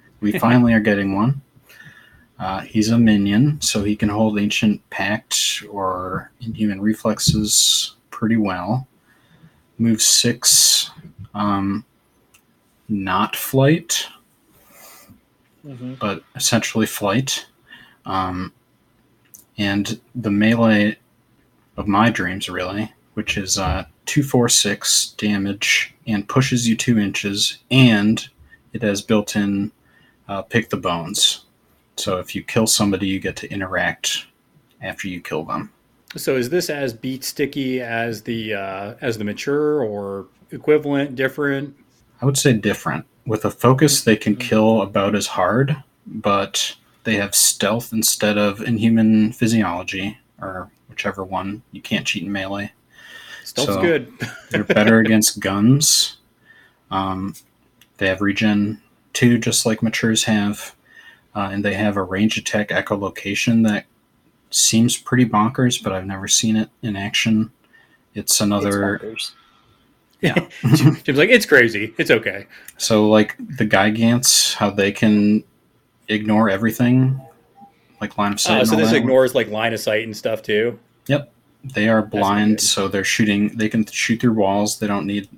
[0.20, 1.40] we finally are getting one.
[2.38, 8.88] Uh, he's a minion, so he can hold Ancient Pact or Inhuman Reflexes pretty well.
[9.78, 10.90] Move six,
[11.34, 11.84] um,
[12.88, 14.06] not flight,
[15.64, 15.94] Mm-hmm.
[15.94, 17.46] but essentially flight.
[18.04, 18.52] Um,
[19.56, 20.98] and the melee
[21.76, 26.98] of my dreams, really, which is uh, two, four, six damage and pushes you two
[26.98, 28.28] inches, and
[28.72, 29.70] it has built-in
[30.28, 31.44] uh, pick the bones.
[31.96, 34.26] So if you kill somebody, you get to interact
[34.80, 35.70] after you kill them.
[36.16, 41.76] so is this as beat sticky as the uh, as the mature or equivalent, different?
[42.20, 43.06] I would say different.
[43.26, 48.60] With a focus, they can kill about as hard, but they have stealth instead of
[48.60, 51.62] inhuman physiology, or whichever one.
[51.72, 52.72] You can't cheat in melee.
[53.52, 54.10] Stealth's So- good.
[54.50, 56.16] They're better against guns.
[56.90, 57.34] Um,
[57.98, 58.80] they have regen
[59.12, 60.74] two, just like matures have,
[61.34, 63.84] uh, and they have a range attack echolocation that
[64.50, 67.50] seems pretty bonkers, but I've never seen it in action.
[68.14, 69.34] It's another It's
[70.22, 70.48] yeah.
[70.74, 71.94] Jim's like, it's crazy.
[71.98, 72.46] It's okay.
[72.78, 75.44] So like the Gigants, how they can
[76.08, 77.20] ignore everything,
[78.00, 78.56] like line of sight.
[78.56, 78.96] Oh, and so all this that.
[78.96, 80.78] ignores like line of sight and stuff too.
[81.64, 83.56] They are blind, so they're shooting.
[83.56, 84.78] They can shoot through walls.
[84.78, 85.28] They don't need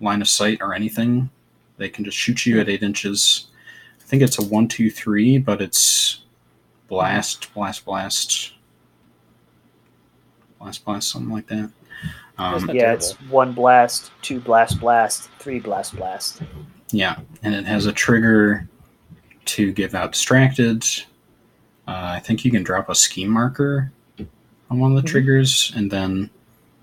[0.00, 1.30] line of sight or anything.
[1.76, 3.48] They can just shoot you at eight inches.
[4.00, 6.22] I think it's a one, two, three, but it's
[6.88, 8.52] blast, blast, blast,
[10.60, 11.70] blast, blast, something like that.
[12.38, 16.42] Um, Yeah, it's one blast, two blast blast, three blast blast.
[16.90, 18.68] yeah, and it has a trigger
[19.46, 20.84] to give out distracted.
[21.86, 23.92] Uh, I think you can drop a scheme marker
[24.74, 25.12] on one of the Mhm.
[25.12, 26.30] triggers, and then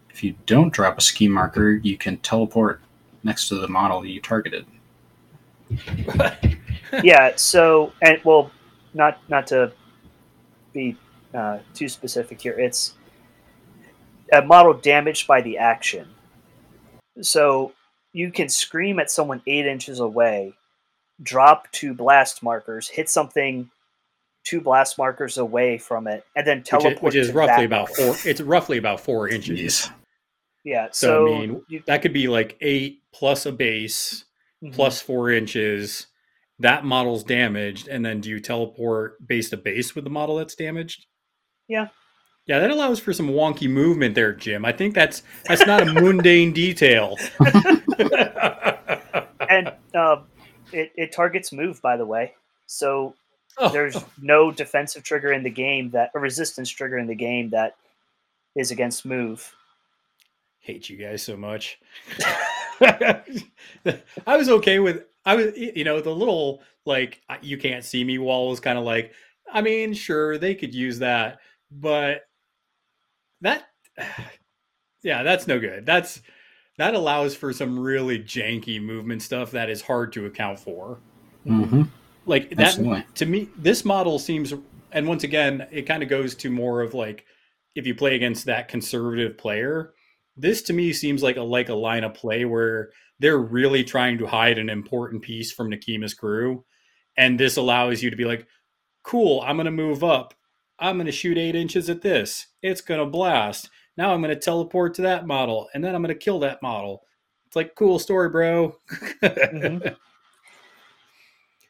[0.10, 2.82] if you don't drop a ski marker, you can teleport
[3.24, 4.66] next to the model you targeted.
[7.04, 7.34] yeah.
[7.36, 8.52] So and well,
[8.94, 9.74] not not to
[10.74, 10.96] be
[11.34, 12.58] uh, too specific here.
[12.58, 12.96] It's
[14.34, 16.08] a model damaged by the action.
[17.22, 17.74] So
[18.14, 20.54] you can scream at someone eight inches away,
[21.22, 23.70] drop two blast markers, hit something
[24.44, 26.96] two blast markers away from it, and then Which teleport.
[26.96, 28.14] is, which is to roughly about model.
[28.14, 28.30] four.
[28.30, 29.60] It's roughly about four inches.
[29.60, 29.92] Jeez.
[30.64, 30.88] Yeah.
[30.92, 34.26] So, So, I mean, you, that could be like eight plus a base
[34.64, 34.74] Mhm.
[34.74, 36.08] plus four inches.
[36.60, 40.54] That model's damaged, and then do you teleport base to base with the model that's
[40.56, 41.08] damaged?
[41.68, 41.88] Yeah.
[42.46, 44.66] Yeah, that allows for some wonky movement there, Jim.
[44.66, 47.18] I think that's that's not a mundane detail.
[49.50, 50.26] and um,
[50.72, 52.34] it, it targets move by the way
[52.68, 53.14] so
[53.58, 57.50] Oh, there's no defensive trigger in the game that a resistance trigger in the game
[57.50, 57.76] that
[58.56, 59.54] is against move.
[60.60, 61.80] Hate you guys so much.
[62.82, 63.24] I
[64.28, 68.50] was okay with I was you know the little like you can't see me wall
[68.50, 69.14] was kind of like
[69.52, 71.40] I mean sure they could use that
[71.70, 72.22] but
[73.42, 73.68] that
[75.04, 75.86] yeah that's no good.
[75.86, 76.22] That's
[76.78, 81.00] that allows for some really janky movement stuff that is hard to account for.
[81.46, 81.84] Hmm
[82.26, 83.06] like that Absolutely.
[83.16, 84.54] to me this model seems
[84.92, 87.26] and once again it kind of goes to more of like
[87.76, 89.94] if you play against that conservative player
[90.38, 94.18] this to me seems like a like a line of play where they're really trying
[94.18, 96.64] to hide an important piece from Nekima's crew
[97.18, 98.46] and this allows you to be like
[99.04, 100.34] cool i'm going to move up.
[100.80, 102.48] I'm going to shoot eight inches at this.
[102.64, 103.70] It's going to blast.
[103.98, 106.62] Now i'm going to teleport to that model and then i'm going to kill that
[106.62, 107.04] model.
[107.48, 108.76] It's like cool story bro.
[109.22, 109.96] Mhm.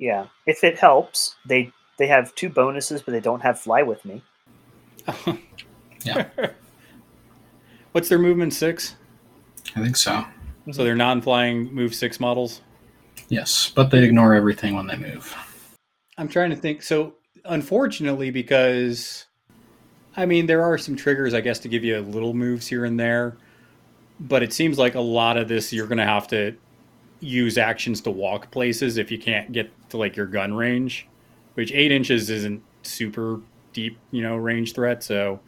[0.02, 4.04] yeah if it helps they they have two bonuses but they don't have fly with
[4.04, 4.22] me
[6.04, 6.30] Yeah.
[7.92, 8.96] What's their movement six?
[9.76, 10.26] I think so.
[10.72, 12.62] So they're non-flying move six models.
[13.30, 15.36] Yes, but they ignore everything when they move.
[16.18, 16.84] I'm trying to think.
[16.84, 19.26] So unfortunately, because
[20.16, 23.00] I mean there are some triggers, I guess, to give you little moves here and
[23.00, 23.38] there,
[24.20, 26.56] but it seems like a lot of this you're going to have to
[27.20, 31.08] use actions to walk places if you can't get to like your gun range,
[31.54, 33.40] which eight inches isn't super
[33.74, 35.04] deep, you know, range threat.
[35.04, 35.40] So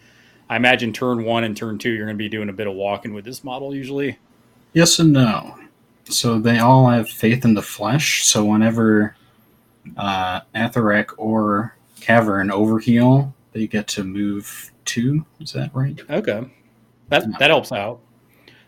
[0.49, 2.73] I imagine turn one and turn two, you're going to be doing a bit of
[2.73, 4.17] walking with this model usually.
[4.73, 5.57] Yes and no.
[6.05, 8.25] So they all have faith in the flesh.
[8.25, 9.15] So whenever
[9.97, 15.25] uh, Atharak or Cavern overheal, they get to move two.
[15.39, 15.99] Is that right?
[16.09, 16.45] Okay,
[17.09, 17.99] that that helps out.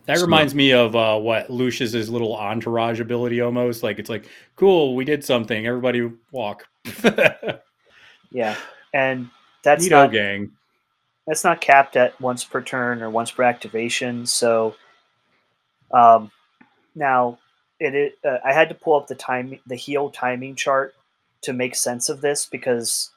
[0.05, 3.83] That So- reminds me of uh, what Lucius's little entourage ability almost.
[3.83, 5.65] Like it's like, cool, we did something.
[5.65, 6.67] Everybody walk.
[8.31, 8.55] yeah
[8.93, 9.29] and
[9.63, 10.51] that's Neato not gang.
[11.27, 14.25] that's not capped at once per turn or once per activation.
[14.25, 14.75] So
[15.91, 16.31] um,
[16.95, 17.39] now
[17.79, 20.95] it, it uh, I had to pull up the time the heal timing chart
[21.41, 23.11] to make sense of this because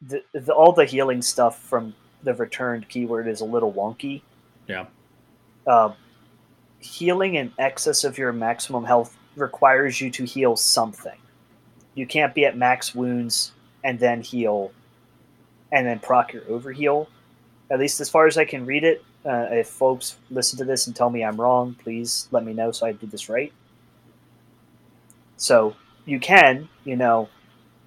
[0.00, 4.22] the, the all the healing stuff from the returned keyword is a little wonky.
[4.66, 4.86] Yeah.
[5.66, 5.92] Uh,
[6.80, 11.18] healing in excess of your maximum health requires you to heal something.
[11.94, 13.52] You can't be at max wounds
[13.82, 14.72] and then heal,
[15.72, 17.08] and then proc your overheal.
[17.70, 19.04] At least as far as I can read it.
[19.26, 22.70] Uh, if folks listen to this and tell me I'm wrong, please let me know
[22.70, 23.52] so I do this right.
[25.36, 25.76] So
[26.06, 27.28] you can, you know,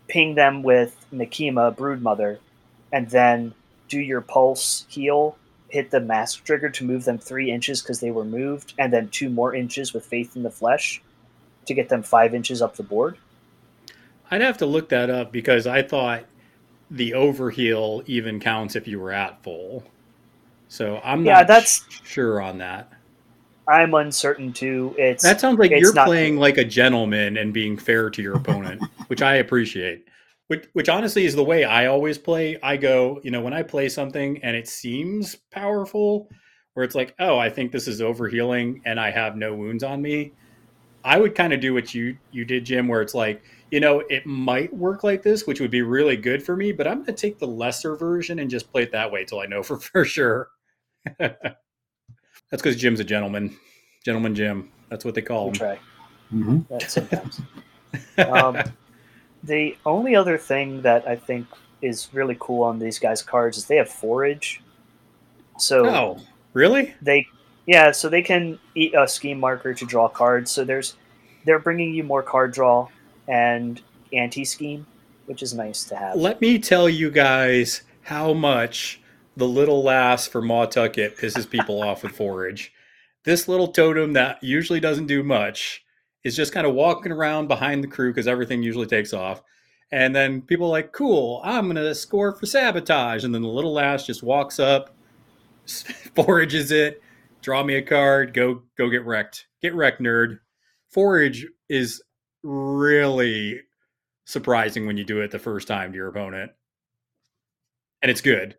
[0.07, 2.37] ping them with Nekima Broodmother,
[2.91, 3.53] and then
[3.87, 5.37] do your pulse heal,
[5.71, 9.07] hit the mask trigger to move them three inches because they were moved, and then
[9.07, 11.01] two more inches with Faith in the Flesh
[11.65, 13.17] to get them five inches up the board.
[14.29, 16.25] I'd have to look that up because I thought
[16.89, 19.83] the overheal even counts if you were at full.
[20.67, 22.91] So I'm Yeah, not that's- sure on that.
[23.67, 24.93] I'm uncertain too.
[24.97, 28.35] It's That sounds like you're not- playing like a gentleman and being fair to your
[28.35, 30.07] opponent, which I appreciate.
[30.51, 32.59] Which, which honestly is the way I always play.
[32.61, 36.27] I go, you know, when I play something and it seems powerful,
[36.73, 40.01] where it's like, oh, I think this is overhealing and I have no wounds on
[40.01, 40.33] me.
[41.05, 43.41] I would kind of do what you you did, Jim, where it's like,
[43.71, 46.85] you know, it might work like this, which would be really good for me, but
[46.85, 49.45] I'm going to take the lesser version and just play it that way till I
[49.45, 50.49] know for for sure.
[51.17, 51.31] That's
[52.51, 53.55] because Jim's a gentleman,
[54.03, 54.69] gentleman Jim.
[54.89, 55.53] That's what they call we him.
[55.53, 55.79] try
[56.29, 57.39] hmm that sometimes.
[58.17, 58.57] um,
[59.43, 61.47] the only other thing that I think
[61.81, 64.61] is really cool on these guys' cards is they have forage.
[65.57, 66.19] So Oh,
[66.53, 66.93] really?
[67.01, 67.27] they,
[67.65, 70.51] yeah, so they can eat a scheme marker to draw cards.
[70.51, 70.95] So there's,
[71.45, 72.87] they're bringing you more card draw
[73.27, 73.81] and
[74.13, 74.85] anti scheme,
[75.25, 76.15] which is nice to have.
[76.15, 79.01] Let me tell you guys how much
[79.37, 82.73] the little lass for Mah Tucket pisses people off with forage.
[83.23, 85.83] This little totem that usually doesn't do much
[86.23, 89.41] is just kind of walking around behind the crew because everything usually takes off.
[89.91, 93.23] And then people are like, cool, I'm going to score for sabotage.
[93.25, 94.95] And then the little lass just walks up,
[96.15, 97.01] forages it,
[97.41, 99.47] draw me a card, go go get wrecked.
[99.61, 100.39] Get wrecked, nerd.
[100.89, 102.01] Forage is
[102.43, 103.61] really
[104.25, 106.51] surprising when you do it the first time to your opponent.
[108.01, 108.55] And it's good.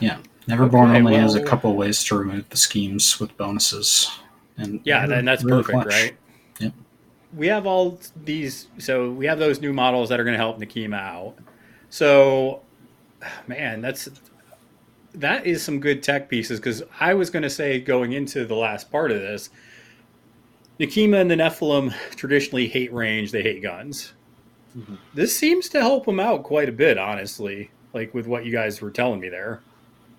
[0.00, 0.18] Yeah.
[0.48, 4.10] Neverborn Okay, only has a couple ways to remove the schemes with bonuses,
[4.58, 5.86] and Yeah, and that's really perfect, clutch.
[5.86, 6.16] right?
[7.36, 10.58] We have all these, so we have those new models that are going to help
[10.60, 11.34] Nekima out.
[11.90, 12.62] So,
[13.46, 14.08] man, that's
[15.14, 18.54] that is some good tech pieces because I was going to say going into the
[18.54, 19.50] last part of this,
[20.80, 24.12] Nekima and the Nephilim traditionally hate range; they hate guns.
[24.76, 24.98] Mhm.
[25.14, 27.70] This seems to help them out quite a bit, honestly.
[27.92, 29.60] Like with what you guys were telling me there.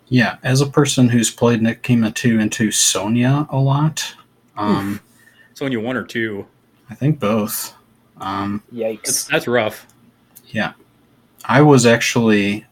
[0.08, 4.16] Yeah, as a person who's played Nekima 2 into Sonnia a lot,
[4.56, 5.02] um,
[5.54, 6.46] So when one or two,
[6.90, 7.74] I think both.
[8.18, 9.04] Um, Yikes.
[9.04, 9.88] that's, that's rough.
[10.48, 10.74] yeah,
[11.44, 12.66] I was actually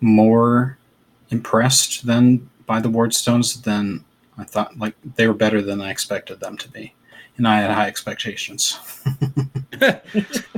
[0.00, 0.78] more
[1.30, 4.04] impressed than by the wardstones than
[4.36, 4.78] I thought.
[4.78, 6.94] Like they were better than I expected them to be,
[7.36, 8.78] and I had high expectations.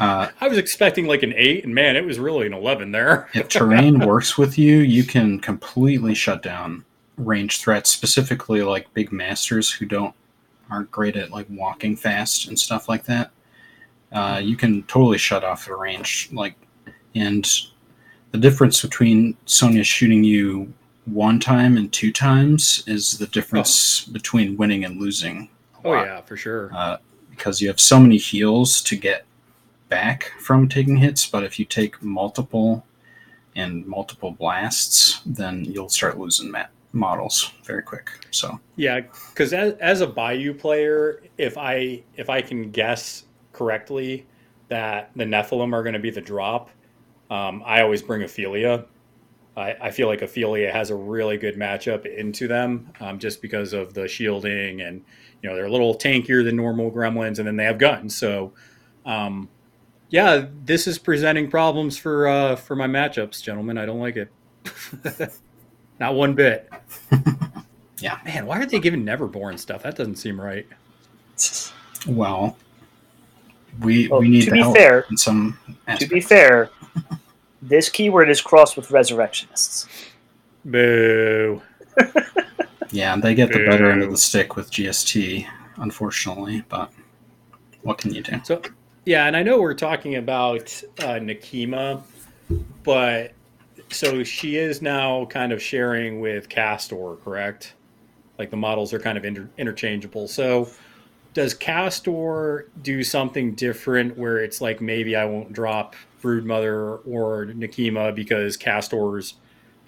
[0.01, 3.29] uh, I was expecting like an eight, and man, it was really an eleven there.
[3.35, 6.85] if terrain works with you, you can completely shut down
[7.17, 10.15] range threats, specifically like big masters who don't
[10.71, 13.31] aren't great at like walking fast and stuff like that.
[14.13, 16.55] Uh, you can totally shut off the range, like,
[17.15, 17.49] and
[18.31, 20.73] the difference between Sonnia shooting you
[21.07, 25.49] one time and two times is the difference between winning and losing.
[25.85, 26.71] Oh lot yeah, for sure.
[26.75, 26.99] uh,
[27.31, 29.25] because you have so many heals to get
[29.89, 31.27] back from taking hits.
[31.27, 32.85] But if you take multiple
[33.55, 38.11] and multiple blasts, then you'll start losing mat- models very quick.
[38.31, 39.01] So Yeah,
[39.31, 44.27] because as, as a Bayou player, if I if I can guess correctly
[44.69, 46.71] that the Nephilim are going to be the drop,
[47.31, 48.87] um, I always bring Ophelia.
[49.57, 53.73] I, I feel like Ophelia has a really good matchup into them, um, just because
[53.73, 55.03] of the shielding and
[55.43, 58.17] you know they're a little tankier than normal Gremlins, and then they have guns.
[58.17, 58.53] So,
[59.05, 59.49] um,
[60.09, 63.79] yeah, this is presenting problems for uh, for my matchups, gentlemen.
[63.79, 64.33] I don't like it,
[66.01, 66.71] not one bit.
[67.99, 68.19] Yeah.
[68.27, 69.83] man, why are they giving Neverborn stuff?
[69.83, 70.67] That doesn't seem right.
[72.07, 72.59] well,
[73.81, 75.59] we Well, we need to be help fair- in some
[75.99, 76.69] to be fair,
[77.63, 79.89] this keyword is crossed with resurrectionists.
[80.65, 81.63] Boo.
[82.93, 85.47] Yeah, they get the better end of the stick with GST,
[85.77, 86.63] unfortunately.
[86.69, 86.91] But
[87.83, 88.41] what can you do?
[88.45, 88.63] So,
[89.05, 92.03] yeah, and I know we're talking about uh, Nekima,
[92.85, 93.33] but
[93.91, 97.75] so she is now kind of sharing with Castor, correct?
[98.39, 100.29] Like the models are kind of inter- interchangeable.
[100.29, 100.69] So,
[101.35, 108.15] does Castor do something different where it's like maybe I won't drop Broodmother or Nekima
[108.15, 109.35] because Castor's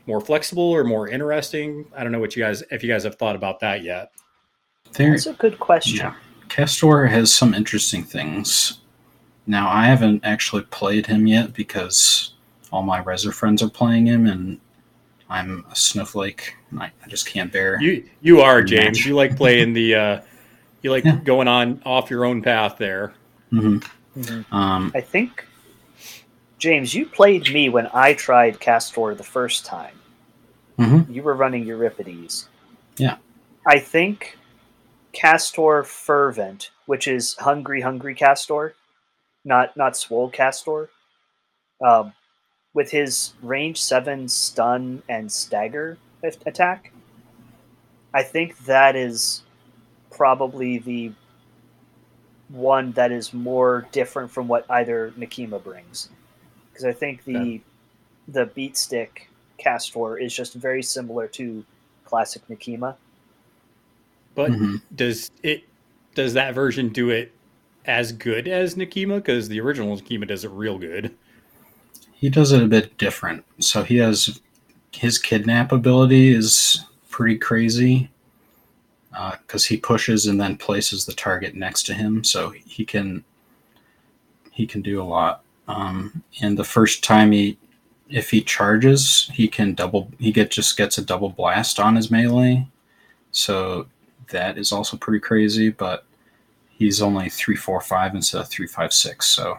[0.06, 1.86] more flexible or more interesting?
[1.96, 4.12] I don't know what you guys if you guys have thought about that yet.
[4.92, 5.96] There, That's a good question.
[5.96, 6.14] yeah,
[6.48, 8.80] Castor has some interesting things.
[9.46, 12.34] Now, I haven't actually played him yet because
[12.72, 14.60] all my Reser friends are playing him, and
[15.30, 16.54] I'm a snowflake.
[16.70, 17.80] and I, I just can't bear.
[17.80, 18.68] You you are Match.
[18.70, 19.06] James.
[19.06, 20.20] You like playing the uh
[20.82, 21.16] you like Yeah.
[21.24, 23.12] going on off your own path there.
[23.52, 23.84] Mhm.
[24.16, 24.52] Mhm.
[24.52, 25.46] Um, I think,
[26.58, 29.94] James, you played me when I tried Castor the first time.
[30.78, 31.12] Mhm.
[31.12, 32.48] You were running Euripides.
[32.96, 33.16] Yeah.
[33.66, 34.36] I think
[35.12, 38.74] Castor Fervent, which is Hungry Hungry Castor,
[39.44, 40.90] not not Swole Castor,
[41.84, 42.12] um,
[42.78, 45.98] with his range seven stun and stagger
[46.46, 46.92] attack.
[48.14, 49.42] I think that is
[50.12, 51.10] probably the
[52.50, 56.08] one that is more different from what either Nekima brings.
[56.70, 57.62] Because I think the Okay.
[58.28, 61.64] the beat stick Castor is just very similar to
[62.04, 62.94] classic Nekima.
[64.36, 64.82] But mhm.
[64.94, 65.64] does it
[66.14, 67.32] does that version do it
[67.86, 69.16] as good as Nekima?
[69.16, 71.12] Because the original Nekima does it real good.
[72.18, 73.44] He does it a bit different.
[73.60, 74.40] So he has
[74.92, 78.10] his kidnap ability is pretty crazy
[79.40, 83.24] because he pushes and then places the target next to him, so he can
[84.52, 85.42] he can do a lot.
[85.68, 87.58] Um, and the first time he,
[88.08, 90.10] if he charges, he can double.
[90.18, 92.66] He get just gets a double blast on his melee,
[93.30, 93.86] so
[94.30, 95.70] that is also pretty crazy.
[95.70, 96.04] But
[96.70, 99.26] he's only three four five instead of three five six.
[99.26, 99.58] So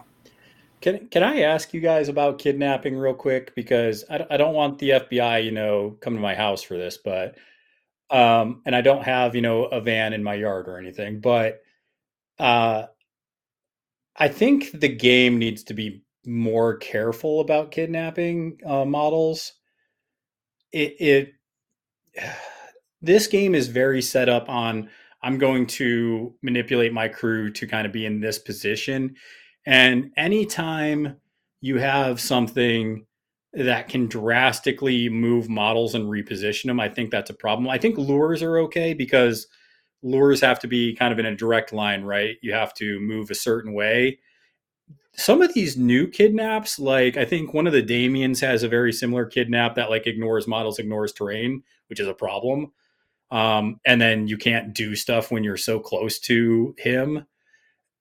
[0.80, 4.78] Can can I ask you guys about kidnapping real quick because I, I don't want
[4.78, 7.36] the FBI you know come to my house for this, but
[8.10, 11.60] um, and I don't have you know a van in my yard or anything, but
[12.38, 12.86] uh,
[14.16, 19.52] I think the game needs to be more careful about kidnapping uh, models.
[20.72, 21.32] It it
[23.02, 24.90] this game is very set up on
[25.22, 29.16] I'm going to manipulate my crew to kind of be in this position.
[29.70, 31.16] And anytime
[31.60, 33.06] you have something
[33.52, 37.68] that can drastically move models and reposition them, I think that's a problem.
[37.68, 39.46] I think lures are okay because
[40.02, 42.36] lures have to be kind of in a direct line, right?
[42.42, 44.18] You have to move a certain way.
[45.14, 48.92] Some of these new kidnaps, like I think one of the Damians has a very
[48.92, 52.72] similar kidnap that like ignores models, ignores terrain, which is a problem
[53.30, 57.26] um, and then you can't do stuff when you're so close to him.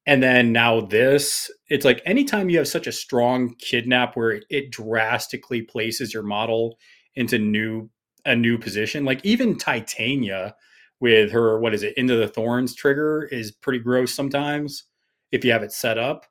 [0.09, 4.71] And then now this, it's like anytime you have such a strong kidnap where it,
[4.71, 6.79] drastically places your model
[7.13, 7.91] into new
[8.25, 10.55] a new position, like even Titania
[10.99, 14.85] with her what is it into the thorns trigger is pretty gross sometimes
[15.31, 16.25] if you have it set up.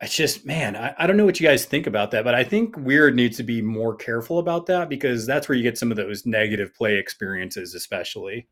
[0.00, 2.42] It's just man, I, I don't know what you guys think about that, but I
[2.42, 5.90] think Wyrd needs to be more careful about that because that's where you get some
[5.90, 8.48] of those negative play experiences, especially.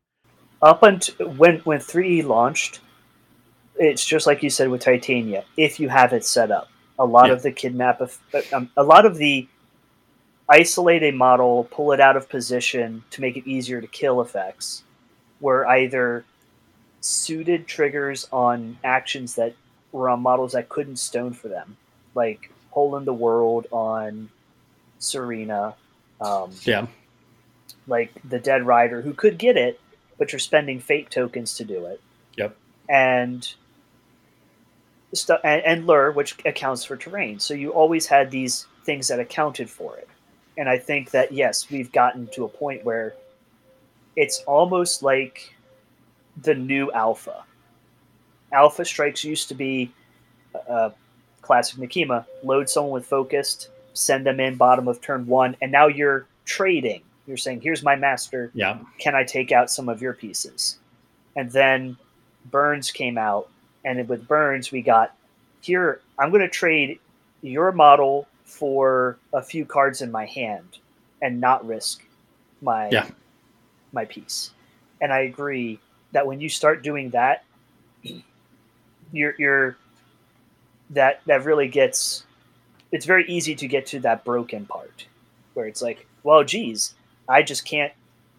[0.61, 2.81] Up until when when 3E launched,
[3.77, 5.43] it's just like you said with Titania.
[5.57, 7.33] If you have it set up, a lot Yeah.
[7.33, 8.17] of the kidnap, of,
[8.53, 9.47] um, a lot of the
[10.49, 14.83] isolate a model, pull it out of position to make it easier to kill effects,
[15.41, 16.23] were either
[17.01, 19.53] suited triggers on actions that
[19.91, 21.77] were on models that couldn't stone for them,
[22.13, 24.29] like Hole in the World on
[24.99, 25.75] Serena.
[26.21, 26.87] Um, Yeah.
[27.87, 29.79] like the Dead Rider, who could get it,
[30.17, 32.01] but you're spending fate tokens to do it.
[32.37, 32.55] Yep.
[32.89, 33.53] And
[35.43, 37.39] and, and lure, which accounts for terrain.
[37.39, 40.07] So you always had these things that accounted for it.
[40.57, 43.15] And I think that yes, we've gotten to a point where
[44.15, 45.53] it's almost like
[46.41, 47.43] the new alpha.
[48.51, 49.91] Alpha strikes used to be
[50.69, 50.91] uh,
[51.41, 52.25] classic Nekima.
[52.43, 57.01] Load someone with focused, send them in bottom of turn one, and now you're trading.
[57.27, 58.51] You're saying, "Here's my master.
[58.53, 58.79] Yeah.
[58.99, 60.77] Can I take out some of your pieces?"
[61.35, 61.97] And then
[62.49, 63.49] Burns came out,
[63.85, 65.15] and then with Burns we got
[65.61, 66.01] here.
[66.19, 66.99] I'm going to trade
[67.41, 70.79] your model for a few cards in my hand,
[71.21, 72.03] and not risk
[72.61, 73.07] my Yeah.
[73.93, 74.51] my piece.
[75.01, 75.79] And I agree
[76.11, 77.43] that when you start doing that,
[79.11, 79.77] you're you're
[80.91, 82.25] that that really gets
[82.91, 85.07] it's very easy to get to that broken part
[85.53, 86.93] where it's like, well, geez,
[87.27, 87.91] I just can't.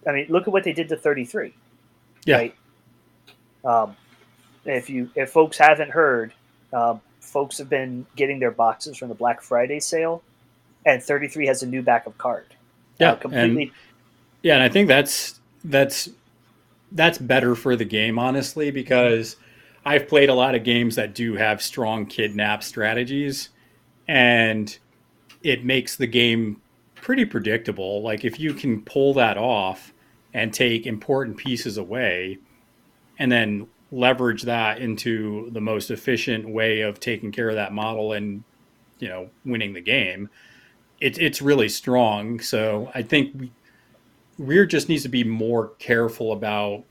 [0.06, 1.52] I mean, look at what they did to 33.
[2.24, 2.36] Yeah.
[2.36, 2.54] Right?
[3.64, 3.96] Um,
[4.66, 6.32] if you if folks haven't heard,
[6.72, 10.22] um, folks have been getting their boxes from the Black Friday sale,
[10.84, 12.46] and 33 has a new backup card.
[12.98, 13.12] Yeah.
[13.12, 13.62] Uh, completely.
[13.64, 13.72] And,
[14.42, 14.54] yeah.
[14.54, 16.08] And I think that's, that's
[16.92, 19.36] that's better for the game, honestly, because
[19.84, 23.50] I've played a lot of games that do have strong kidnap strategies,
[24.08, 24.76] and
[25.42, 26.60] it makes the game
[26.94, 28.02] pretty predictable.
[28.02, 29.92] Like if you can pull that off
[30.32, 32.38] and take important pieces away,
[33.18, 33.66] and then
[33.96, 38.44] leverage that into the most efficient way of taking care of that model and
[38.98, 40.28] you know winning the game.
[41.00, 42.40] It's it's really strong.
[42.40, 43.52] So i think we,
[44.38, 46.84] rear just needs to be more careful about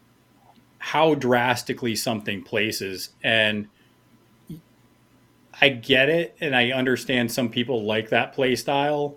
[0.79, 3.09] how drastically something places.
[3.23, 3.67] And
[5.61, 9.15] i get it and i understand some people like that play style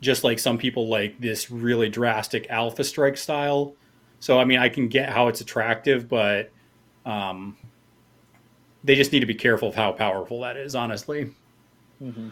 [0.00, 3.74] just like some people like this really drastic alpha strike style.
[4.20, 6.52] So i mean i can get how it's attractive but
[7.04, 7.56] um,
[8.82, 11.30] they just need to be careful of how powerful that is, honestly.
[12.02, 12.28] Mm-hmm.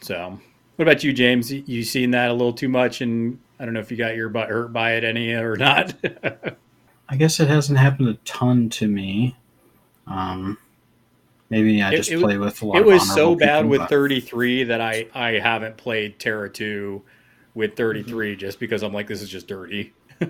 [0.00, 0.38] So,
[0.76, 1.52] what about you, James?
[1.52, 4.28] You seen that a little too much, and I don't know if you got your
[4.28, 5.94] butt hurt by it any or not.
[7.08, 9.36] I guess it hasn't happened a ton to me.
[10.08, 10.58] Um,
[11.50, 12.76] maybe I just it- play with a lot.
[12.78, 17.02] it was so bad people, with but- 33 that I I haven't played Terra 2
[17.54, 18.38] with 33 Mm-hmm.
[18.40, 19.92] just because I'm like this is just dirty.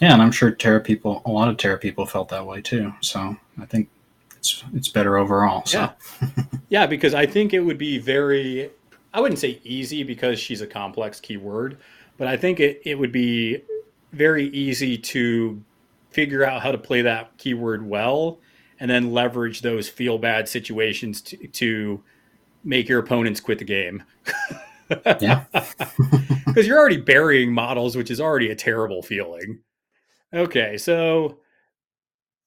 [0.00, 2.92] Yeah, and I'm sure Terra people, a lot of Terra people felt that way too.
[3.00, 3.88] So I think
[4.36, 5.64] it's it's better overall.
[5.66, 5.92] So Yeah.
[6.68, 8.70] Yeah, because I think it would be very,
[9.12, 11.78] I wouldn't say easy because she's a complex keyword,
[12.16, 13.62] but I think it, it would be
[14.12, 15.60] very easy to
[16.10, 18.38] figure out how to play that keyword well
[18.78, 22.02] and then leverage those feel bad situations to, to
[22.64, 24.02] make your opponents quit the game.
[25.20, 25.44] Yeah.
[26.46, 29.60] Because you're already burying models, which is already a terrible feeling.
[30.32, 31.38] Okay, so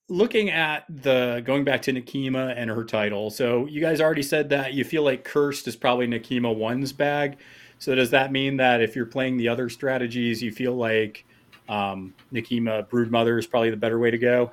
[0.09, 4.49] looking at the going back to Nekima and her title, so you guys already said
[4.49, 7.37] that you feel like Cursed is probably Nekima one's bag.
[7.79, 11.25] So does that mean that if you're playing the other strategies, you feel like
[11.67, 14.51] um, Nekima Broodmother is probably the better way to go?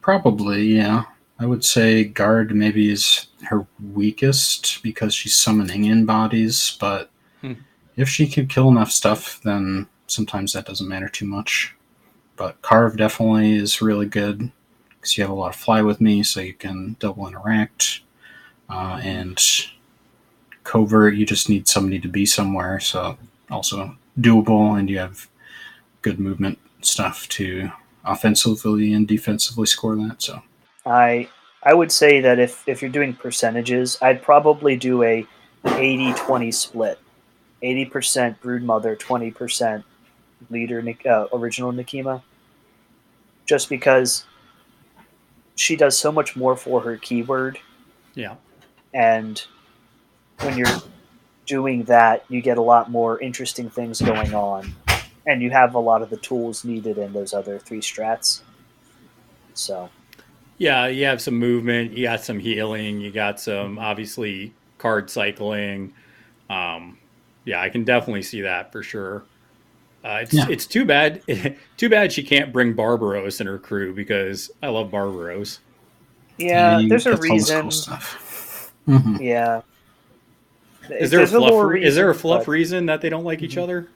[0.00, 1.04] probably yeah.
[1.38, 7.10] I would say guard maybe is her weakest because she's summoning in bodies, but
[7.42, 7.54] Hmm.
[7.96, 11.74] if she can kill enough stuff, then sometimes that doesn't matter too much.
[12.36, 14.50] But carve definitely is really good
[14.88, 18.00] because you have a lot of fly with me, so you can double interact.
[18.68, 19.38] Uh, and
[20.64, 23.18] covert, you just need somebody to be somewhere, so
[23.50, 25.28] also doable, and you have
[26.02, 27.70] good movement stuff to
[28.04, 30.22] offensively and defensively score that.
[30.22, 30.42] So
[30.84, 31.28] I
[31.62, 35.26] I would say that if if you're doing percentages, I'd probably do a
[35.64, 36.98] 80-20 split.
[37.62, 39.82] 80% Broodmother, 20%
[40.50, 42.22] leader uh, original Nekima.
[43.46, 44.24] Just because
[45.54, 47.58] she does so much more for her keyword
[48.14, 48.36] Yeah.
[48.92, 49.42] and
[50.40, 50.82] when you're
[51.46, 54.74] doing that, you get a lot more interesting things going on
[55.26, 58.40] and you have a lot of the tools needed in those other three strats.
[59.54, 59.90] So,
[60.58, 65.92] Yeah, you have some movement, you got some healing, you got some obviously card cycling.
[66.50, 66.98] Um,
[67.44, 69.24] yeah, I can definitely see that for sure.
[70.04, 70.46] Uh, it's Yeah.
[70.50, 71.22] it's too bad,
[71.76, 75.60] too bad she can't bring Barbaros and her crew because I love Barbaros.
[76.36, 77.70] yeah, you- there's a that's all this cool reason.
[77.70, 78.72] stuff.
[78.86, 79.20] Mhm.
[79.20, 79.62] Yeah.
[80.90, 81.40] Is there a fluff?
[81.42, 83.62] little re- is there a fluff but- reason that they don't like each Mhm.
[83.62, 83.88] other?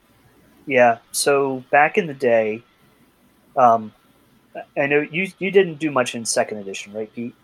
[0.65, 0.97] Yeah.
[1.11, 2.63] So back in the day,
[3.55, 3.93] um,
[4.75, 7.35] I know you you didn't do much in second edition, right, Pete?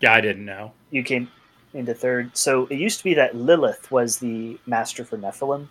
[0.00, 0.72] Yeah, I didn't know.
[0.90, 1.30] You came
[1.74, 2.36] into third.
[2.36, 5.68] So it used to be that Lilith was the master for Nephilim,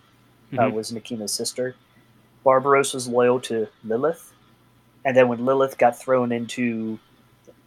[0.54, 0.72] uh, Mhm.
[0.72, 1.74] was Nekima's sister.
[2.44, 4.32] Barbaros was loyal to Lilith,
[5.04, 6.98] and then when Lilith got thrown into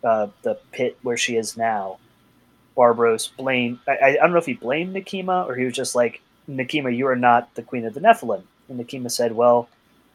[0.03, 1.97] uh, the pit where she is now,
[2.75, 3.79] Barbaros blamed.
[3.87, 7.07] I, I don't know if he blamed Nekima or he was just like, Nekima, you
[7.07, 8.43] are not the queen of the Nephilim.
[8.69, 9.67] And Nekima said, Well,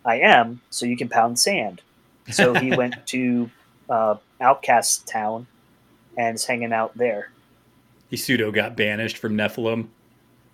[0.04, 1.82] I am, so you can pound sand.
[2.30, 3.50] So he went to
[3.90, 5.46] uh, Outcast Town
[6.16, 7.30] and is hanging out there.
[8.08, 9.88] He pseudo got banished from Nephilim.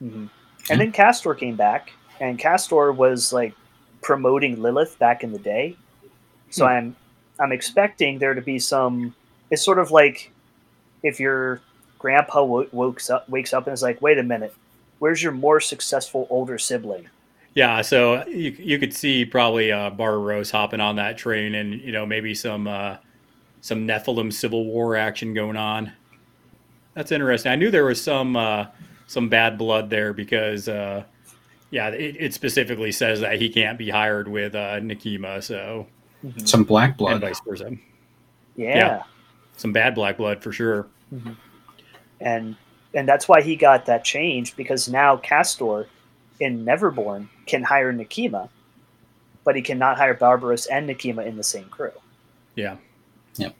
[0.00, 0.26] hmm
[0.70, 3.54] And then Castor came back, and Castor was like
[4.08, 5.76] promoting Lilith back in the day.
[6.48, 6.72] So Hmm.
[6.72, 6.96] I'm
[7.38, 9.14] I'm expecting there to be some.
[9.50, 10.32] It's sort of like
[11.02, 11.60] if your
[11.98, 14.54] grandpa wo- wakes up wakes up and is like, "Wait a minute,
[14.98, 17.08] where's your more successful older sibling?"
[17.54, 21.92] Yeah, so you you could see probably uh, Barbaros hopping on that train, and you
[21.92, 22.96] know maybe some uh,
[23.60, 25.92] some Nephilim civil war action going on.
[26.94, 27.52] That's interesting.
[27.52, 28.66] I knew there was some uh,
[29.06, 31.04] some bad blood there because uh,
[31.70, 35.86] yeah, it, it specifically says that he can't be hired with uh, Nekima, so
[36.44, 37.20] Some black and blood.
[37.20, 37.72] vice versa.
[38.56, 38.76] Yeah.
[38.76, 39.02] Yeah.
[39.56, 40.86] Some bad black blood for sure.
[42.20, 42.56] and
[42.94, 45.86] and that's why he got that change because now Castor
[46.40, 48.48] in Neverborn can hire Nekima,
[49.44, 51.92] but he cannot hire Barbaros and Nekima in the same crew.
[52.54, 52.76] Yeah.
[53.36, 53.54] Yep.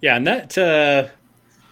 [0.00, 1.08] Yeah, and that uh,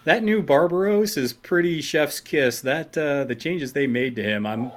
[0.03, 2.59] that new Barbaros is pretty chef's kiss.
[2.61, 4.71] That uh, the changes they made to him, I'm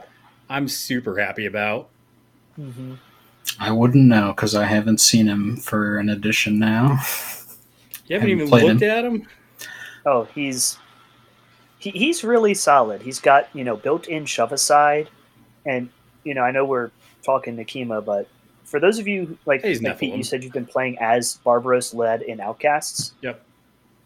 [0.50, 1.88] I'm super happy about.
[2.58, 2.94] Mm-hmm.
[3.58, 7.00] I wouldn't know because I haven't seen him for an edition now.
[8.06, 8.90] You haven't Haven't even looked him.
[8.90, 9.28] at him.
[10.04, 10.76] Oh, he's
[11.78, 13.00] he, he's really solid.
[13.02, 15.08] He's got you know built-in shove aside,
[15.64, 15.88] and
[16.24, 16.90] you know I know we're
[17.22, 18.28] talking Nekima, but
[18.64, 21.94] for those of you like, He's like Pete, you said you've been playing as Barbaros
[21.94, 23.14] led in Outcasts.
[23.22, 23.44] Yep.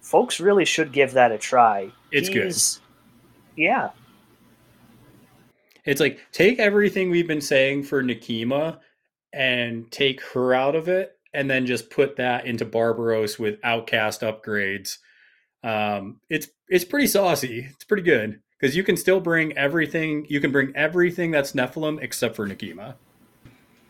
[0.01, 1.91] Folks really should give that a try.
[2.13, 2.55] It's good.
[3.57, 3.91] Yeah,
[5.85, 8.79] It's like take everything we've been saying for Nekima
[9.33, 14.21] and take her out of it, and then just put that into Barbaros with outcast
[14.23, 14.99] upgrades.
[15.63, 17.67] Um, it's it's pretty saucy.
[17.71, 20.27] It's pretty good because you can still bring everything.
[20.29, 22.95] You can bring everything that's Nephilim except for Nekima.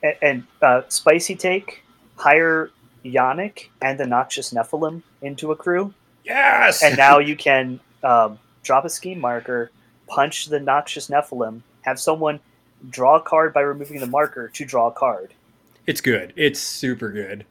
[0.03, 1.83] and, and uh, spicy take
[2.17, 2.71] hire
[3.05, 5.93] Yannick and the Noxious Nephilim into a crew,
[6.25, 6.83] Yes.
[6.83, 9.71] and now you can um, drop a scheme marker,
[10.07, 12.41] punch the Noxious Nephilim, have someone
[12.91, 15.35] draw a card by removing the marker to draw a card.
[15.87, 16.33] It's good.
[16.35, 17.45] It's super good.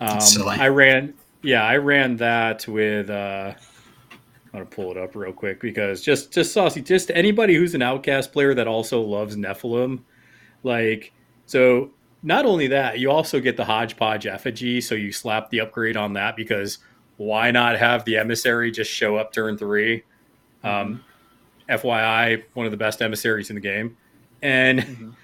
[0.00, 0.36] Um, It's.
[0.60, 3.08] I ran, yeah, I ran that with.
[3.08, 3.54] Uh,
[4.12, 6.82] I'm gonna pull it up real quick because just just saucy.
[6.82, 10.00] Just anybody who's an outcast player that also loves Nephilim,
[10.62, 11.12] like
[11.46, 11.90] so.
[12.22, 16.14] Not only that, you also get the hodgepodge effigy, so you slap the upgrade on
[16.14, 16.78] that because
[17.18, 20.02] why not have the emissary just show up turn three?
[20.64, 21.04] Um,
[21.68, 23.96] FYI, one of the best emissaries in the game,
[24.42, 25.14] and Mhm.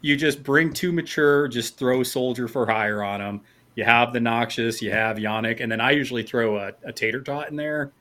[0.00, 3.40] you just bring two mature, just throw soldier for hire on them.
[3.74, 7.20] You have the noxious, you have Yannick, and then I usually throw a, a tater
[7.20, 7.92] tot in there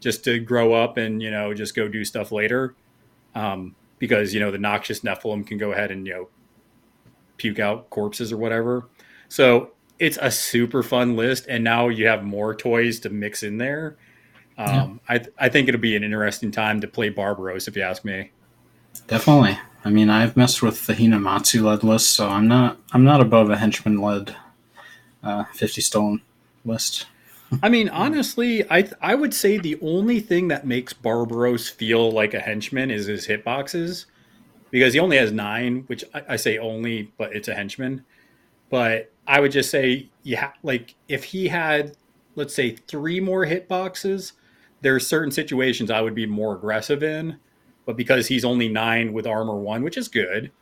[0.00, 2.74] just to grow up and you know just go do stuff later.
[3.34, 6.28] Um, because you know the noxious Nephilim can go ahead and you know
[7.38, 8.88] puke out corpses or whatever.
[9.28, 13.58] So it's a super fun list, and now you have more toys to mix in
[13.58, 13.96] there.
[14.58, 18.04] Um, I I think it'll be an interesting time to play Barbaros, if you ask
[18.04, 18.30] me.
[19.06, 19.58] Definitely.
[19.84, 23.50] I mean, I've messed with the Hinamatsu led list, so I'm not I'm not above
[23.50, 24.34] a henchman led
[25.22, 26.22] uh, fifty stone
[26.64, 27.06] list.
[27.62, 32.34] I mean, honestly, I I would say the only thing that makes Barbaros feel like
[32.34, 34.06] a henchman is his hitboxes,
[34.70, 38.04] because he only has nine, which I, I say only, but it's a henchman.
[38.68, 41.96] But I would just say, yeah, like if he had,
[42.34, 44.32] let's say, three more hitboxes,
[44.86, 47.38] there are certain situations I would be more aggressive in.
[47.86, 50.52] But because he's only nine with armor one, which is good,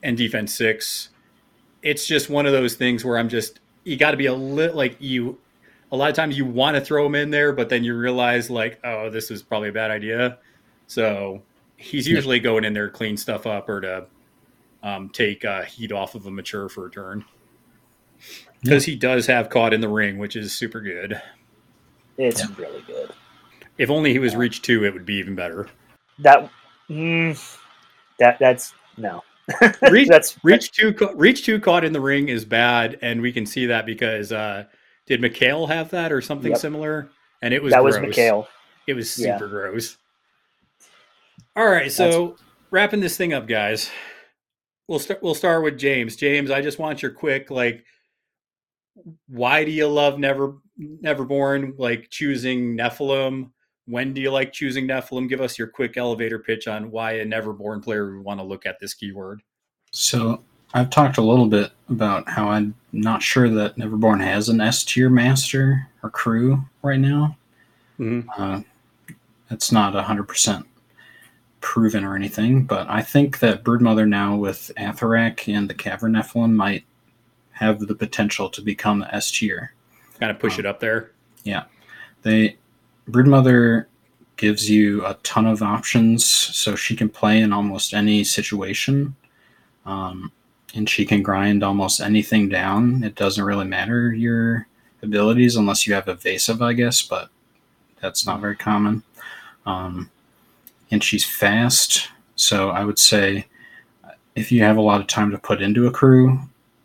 [0.00, 1.08] and defense six,
[1.82, 4.76] it's just one of those things where I'm just you got to be a little
[4.76, 5.38] like you
[5.90, 8.48] a lot of times you want to throw him in there, but then you realize
[8.48, 10.38] like, oh, this is probably a bad idea.
[10.86, 11.42] So
[11.76, 14.06] he's usually going in there to clean stuff up or to
[14.84, 17.24] um, take uh, heat off of a mature for a turn.
[18.62, 21.20] Because he does have caught in the ring, which is super good.
[22.18, 22.46] It's Yeah.
[22.56, 23.10] really good.
[23.78, 25.68] If only he was reach two, it would be even better.
[26.18, 26.50] That
[26.90, 27.58] mm,
[28.18, 29.22] that that's no.
[29.90, 33.46] Reach, that's reach two, reach two caught in the ring is bad, and we can
[33.46, 34.64] see that because uh,
[35.06, 36.60] did McHale have that or something Yep.
[36.60, 37.08] similar?
[37.40, 38.08] And it was that was gross.
[38.08, 38.46] Mikhail.
[38.86, 39.38] It was Yeah.
[39.38, 39.96] super gross.
[41.56, 42.36] All right, so
[42.70, 43.90] wrapping this thing up, guys.
[44.86, 45.22] We'll start.
[45.22, 46.16] We'll start with James.
[46.16, 47.84] James, I just want your quick like.
[49.28, 51.74] Why do you love Never Neverborn?
[51.78, 53.50] Like choosing Nephilim.
[53.88, 55.30] When do you like choosing Nephilim?
[55.30, 58.66] Give us your quick elevator pitch on why a Neverborn player would want to look
[58.66, 59.40] at this keyword.
[59.92, 60.42] So
[60.74, 64.84] I've talked a little bit about how I'm not sure that Neverborn has an S
[64.84, 67.38] tier master or crew right now.
[67.98, 68.26] Mhm.
[68.36, 68.60] Uh,
[69.50, 70.66] it's not 100%
[71.62, 76.52] proven or anything, but I think that Broodmother now with Atharak and the Cavern Nephilim
[76.52, 76.84] might
[77.52, 79.72] have the potential to become S tier.
[80.20, 81.12] Kind of push it up there.
[81.44, 81.64] Yeah.
[82.22, 82.58] They
[83.08, 83.86] Broodmother
[84.36, 89.16] gives you a ton of options, so she can play in almost any situation,
[89.86, 90.30] um,
[90.74, 93.02] and she can grind almost anything down.
[93.02, 94.66] It doesn't really matter your
[95.02, 97.30] abilities unless you have evasive, I guess, but
[98.00, 99.02] that's not very common.
[99.66, 100.10] Um,
[100.90, 103.46] and she's fast, so I would say
[104.36, 106.38] if you have a lot of time to put into a crew,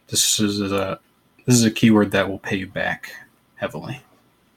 [0.07, 0.99] this is a
[1.45, 3.13] this is a keyword that will pay you back
[3.55, 4.01] heavily.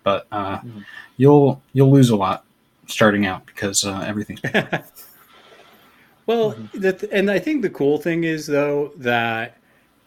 [0.06, 0.84] But uh, Mhm.
[1.16, 2.44] you'll you'll lose a lot
[2.86, 4.40] starting out because uh, everything's
[6.26, 6.78] well, Mm-hmm.
[6.78, 9.58] the th- and I think the cool thing is though that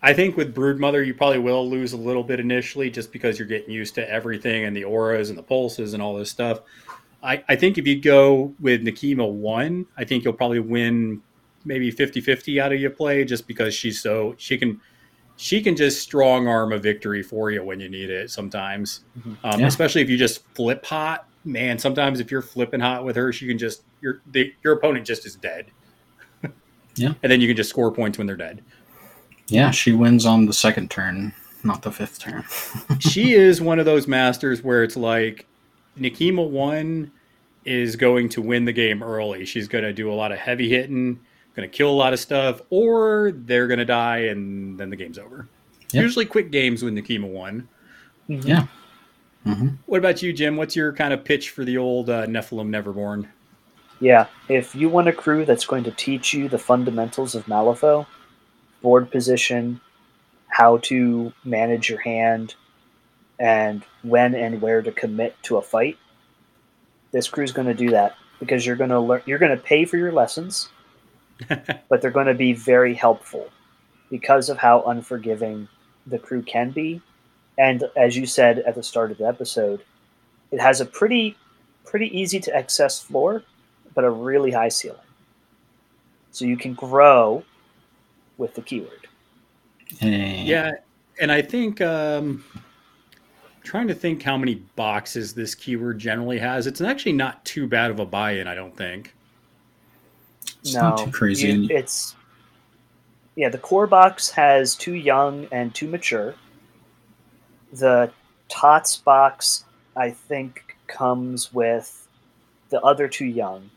[0.02, 3.48] I think with Broodmother you probably will lose a little bit initially just because you're
[3.50, 6.62] getting used to everything and the auras and the pulses and all this stuff.
[7.22, 11.22] I, I think if you go with Nekima one, I think you'll probably win
[11.66, 14.80] maybe 50-50 out of your play just because she's so she can
[15.42, 19.06] she can just strong arm a victory for you when you need it sometimes.
[19.18, 19.38] Mhm.
[19.42, 19.68] Um, Yeah.
[19.68, 21.28] Especially if you just flip hot.
[21.46, 25.06] Man, sometimes if you're flipping hot with her, she can just your the, your opponent
[25.06, 25.68] just is dead.
[26.96, 27.14] Yeah.
[27.24, 28.62] and then you can just score points when they're dead.
[29.48, 31.32] Yeah, she wins on the second turn,
[31.64, 32.44] not the fifth turn.
[33.00, 35.46] she is one of those masters where it's like
[35.98, 37.12] Nekima one
[37.64, 39.46] is going to win the game early.
[39.46, 41.22] She's going to do a lot of heavy hitting,
[41.60, 44.96] going to kill a lot of stuff, or they're going to die and then the
[44.96, 45.48] game's over.
[45.92, 46.04] Yep.
[46.04, 47.68] Usually quick games with Nekima one.
[48.28, 48.68] Yeah.
[49.44, 50.56] hmm What about you, Jim?
[50.56, 53.28] What's your kind of pitch for the old uh, Nephilim Neverborn?
[54.00, 58.06] Yeah, if you want a crew that's going to teach you the fundamentals of Malifaux,
[58.82, 59.82] board position,
[60.48, 62.56] how to manage your hand,
[63.40, 65.98] and when and where to commit to a fight,
[67.12, 69.22] this crew's going to do that because you're going to learn.
[69.26, 70.70] You're going to pay for your lessons,
[71.90, 73.50] but they're going to be very helpful
[74.10, 75.68] because of how unforgiving
[76.08, 77.02] the crew can be,
[77.58, 79.84] and as you said at the start of the episode,
[80.52, 81.38] it has a pretty
[81.86, 83.44] pretty easy to access floor
[83.96, 85.00] but a really high ceiling.
[86.32, 87.44] So you can grow
[88.38, 89.08] with the keyword.
[90.00, 90.72] Yeah,
[91.20, 92.44] and I think um,
[93.64, 96.68] trying to think how many boxes this keyword generally has.
[96.68, 99.16] It's actually not too bad of a buy-in, I don't think.
[100.62, 101.52] It's no, not too crazy.
[101.52, 102.16] you- it's
[103.36, 103.50] yeah.
[103.50, 106.36] The core box has too young and too mature.
[107.74, 108.12] The
[108.50, 109.64] tots box,
[109.96, 112.08] I think, comes with
[112.70, 113.70] the other two young,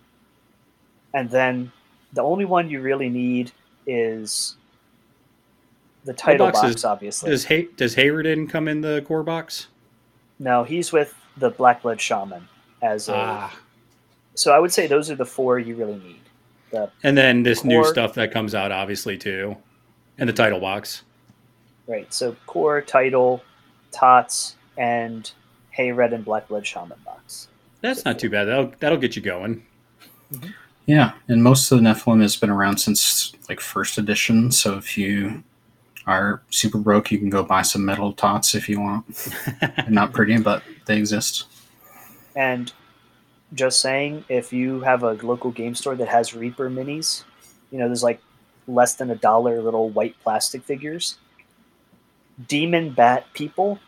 [1.15, 1.73] and then
[2.13, 3.53] the only one you really need
[3.87, 4.57] is
[6.05, 6.75] the title box box.
[6.77, 9.69] is- obviously, Does Hay- does Hayreddin come in the core box?
[10.39, 12.49] no, he's with the Black Blood Shaman
[12.83, 13.15] as a.
[13.15, 13.57] Ah,
[14.35, 16.22] So I would say those are the four you really need.
[16.73, 19.57] The and then this new stuff that comes out, obviously too,
[20.19, 21.03] and the title box.
[21.87, 23.43] right, so core title,
[23.93, 25.31] tots, and
[25.71, 27.49] Hey Red and Black Blood Shaman box.
[27.83, 28.45] That's not too bad.
[28.45, 29.65] That'll that'll get you going.
[30.33, 30.51] Mm-hmm.
[30.87, 34.51] Yeah, and most of the Nephilim has been around since like first edition.
[34.51, 35.45] So if you
[36.07, 39.29] are super broke, you can go buy some metal tots if you want.
[39.89, 41.47] Not pretty, but they exist.
[42.35, 42.73] And
[43.55, 47.25] just saying, if you have a local game store that has Reaper minis,
[47.71, 48.21] you know, there's like
[48.67, 51.17] less than a dollar little white plastic figures.
[52.49, 53.79] Demon Bat people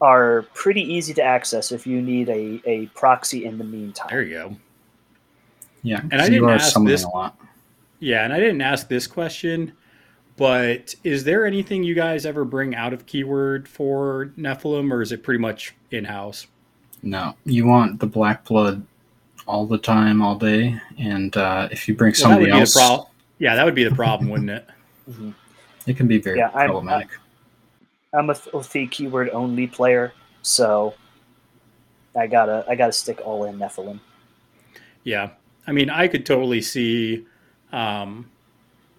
[0.00, 4.08] are pretty easy to access if you need a, a proxy in the meantime.
[4.10, 4.56] There you go.
[5.82, 7.38] Yeah, And I didn't are ask summoning this- a lot.
[8.00, 9.72] Yeah, and I didn't ask this question,
[10.36, 15.10] but is there anything you guys ever bring out of keyword for Nephilim, or is
[15.12, 16.46] it pretty much in house?
[17.04, 18.84] No, you want the black blood
[19.46, 23.08] all the time, all day, and uh, if you bring Well, somebody else, the problem.
[23.38, 24.66] Yeah, that would be the problem, wouldn't it?
[25.10, 25.34] Mhm.
[25.86, 27.10] it can be very Yeah, I'm- problematic.
[28.14, 30.94] I'm a Filthy keyword only player, so
[32.16, 34.00] I gotta I gotta stick all in Nephilim.
[35.02, 35.30] Yeah,
[35.66, 37.26] I mean, I could totally see
[37.72, 38.30] um,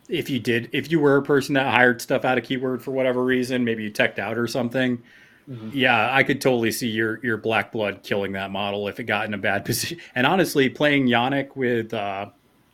[0.10, 2.92] if you did, if you were a person that hired stuff out of keyword for
[2.92, 5.02] whatever reason, maybe you teched out or something.
[5.50, 5.72] Mhm.
[5.74, 9.26] Yeah, I could totally see your your black blood killing that model if it got
[9.26, 10.00] in a bad position.
[10.16, 12.28] And honestly, playing Yannick with uh,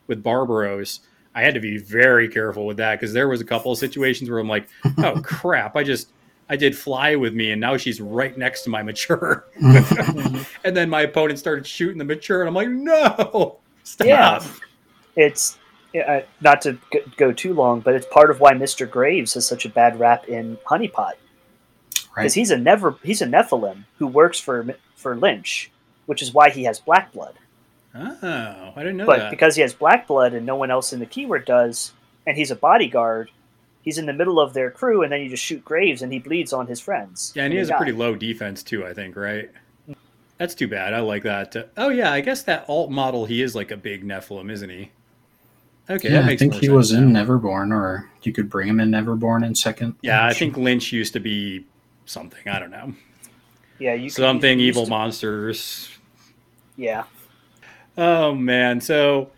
[0.06, 1.00] with Barbaros,
[1.34, 4.30] I had to be very careful with that because there was a couple of situations
[4.30, 4.68] where I'm like,
[4.98, 6.08] oh crap, I just
[6.48, 9.46] I did fly with me, and now she's right next to my mature.
[9.60, 14.06] and then my opponent started shooting the mature, and I'm like, no, stop.
[14.06, 14.44] Yeah.
[15.14, 15.58] It's
[15.94, 16.78] uh, not to
[17.18, 18.90] go too long, but it's part of why Mr.
[18.90, 21.12] Graves has such a bad rap in Honeypot
[22.14, 22.40] because right?
[22.40, 25.70] he's a never he's a Nephilim who works for for Lynch,
[26.06, 27.34] which is why he has black blood.
[27.94, 29.30] Oh, I didn't know but that.
[29.30, 31.92] because he has black blood and no one else in the keyword does,
[32.26, 33.30] and he's a bodyguard,
[33.82, 36.18] he's in the middle of their crew, and then you just shoot Graves, and he
[36.18, 37.32] bleeds on his friends.
[37.34, 38.86] yeah, and he they has a pretty low defense too.
[38.86, 39.50] I think, right?
[40.38, 40.94] That's too bad.
[40.94, 41.70] I like that.
[41.76, 44.90] Oh yeah, I guess that alt model he is like a big Nephilim, isn't he?
[45.90, 47.12] Okay, yeah, that I think he sense was in.
[47.12, 49.96] Neverborn, or you could bring him in Neverborn in second.
[50.00, 51.66] Yeah, I think Lynch used to be
[52.06, 52.46] something.
[52.46, 52.92] I don't know.
[53.78, 55.90] yeah, you could- Something you evil to- monsters.
[56.76, 57.04] Yeah,
[57.98, 58.80] Oh man!
[58.80, 59.30] So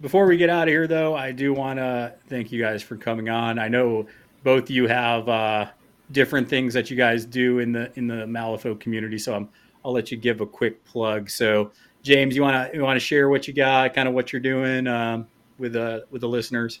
[0.00, 2.96] before we get out of here, though, I do want to thank you guys for
[2.96, 3.58] coming on.
[3.58, 4.06] I know
[4.42, 5.66] both you have uh,
[6.12, 9.48] different things that you guys do in the in the Malifaux community, so I'm,
[9.84, 11.30] I'll let you give a quick plug.
[11.30, 11.70] So,
[12.02, 14.40] James, you want to you want to share what you got, kind of what you're
[14.40, 15.28] doing um,
[15.58, 16.80] with uh, with the listeners?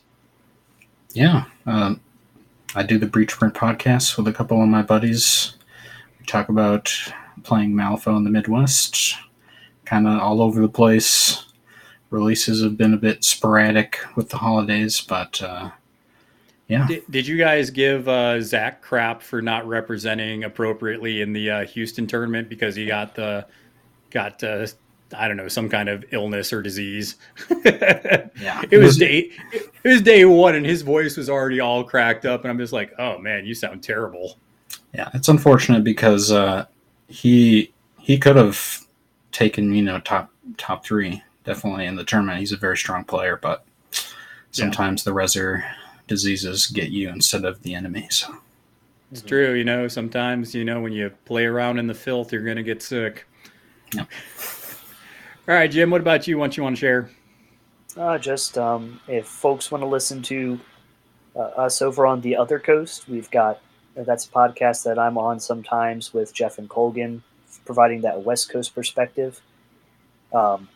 [1.12, 2.00] Yeah, um,
[2.74, 5.54] I do the Breach Print podcast with a couple of my buddies.
[6.18, 6.92] We talk about
[7.42, 9.16] playing Malifaux in the Midwest,
[9.84, 11.44] kind of all over the place.
[12.10, 15.70] Releases have been a bit sporadic with the holidays, but uh,
[16.68, 16.86] Yeah.
[16.86, 21.64] Did, did you guys give uh, Zach crap for not representing appropriately in the uh,
[21.66, 23.46] Houston tournament because he got the
[24.10, 24.66] got uh,
[25.14, 27.16] I don't know some kind of illness or disease?
[28.38, 28.62] Yeah.
[28.70, 32.42] it was day it was day one, and his voice was already all cracked up,
[32.42, 34.36] and I'm just like, oh man, you sound terrible.
[34.92, 36.66] Yeah, it's unfortunate because uh,
[37.08, 38.84] he he could have
[39.32, 42.40] taken you know top top three definitely in the tournament.
[42.40, 43.64] He's a very strong player, but
[44.50, 45.64] sometimes the reser
[46.08, 48.06] diseases get you instead of the enemy.
[48.10, 48.36] So
[49.12, 49.88] It's true, you know.
[49.88, 53.26] Sometimes, you know, when you play around in the filth, you're gonna get sick.
[53.94, 54.08] Yep.
[55.48, 55.90] All right, Jim.
[55.90, 56.38] What about you?
[56.38, 57.10] What you want to share?
[57.96, 60.58] Uh, just um, if folks want to listen to
[61.36, 63.60] uh, us over on the other coast, we've got
[63.96, 67.22] uh, that's a podcast that I'm on sometimes with Jeff and Colgan,
[67.64, 69.40] providing that West Coast perspective.
[70.32, 70.68] Um,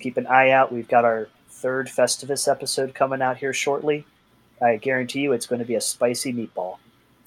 [0.00, 0.72] keep an eye out.
[0.72, 4.06] We've got our third Festivus episode coming out here shortly.
[4.62, 6.78] I guarantee you, it's going to be a spicy meatball.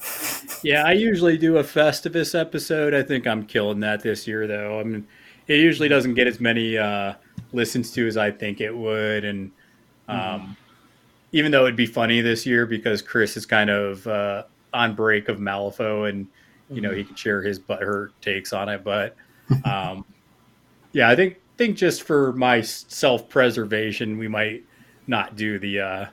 [0.64, 2.94] Yeah, I usually do a Festivus episode.
[2.94, 4.80] I think I'm killing that this year, though.
[4.80, 5.08] I mean,
[5.48, 7.14] it usually doesn't get as many uh,
[7.54, 9.52] listens to as I think it would, and
[10.08, 10.56] um,
[11.32, 14.44] even though it'd be funny this year because Chris is kind of uh,
[14.74, 16.28] on break of Malifaux, and
[16.70, 18.84] you know he can share his butthurt takes on it.
[18.84, 19.16] But
[19.66, 20.06] um,
[20.94, 24.64] yeah, I think think just for my self preservation, we might
[25.08, 26.06] not do the uh,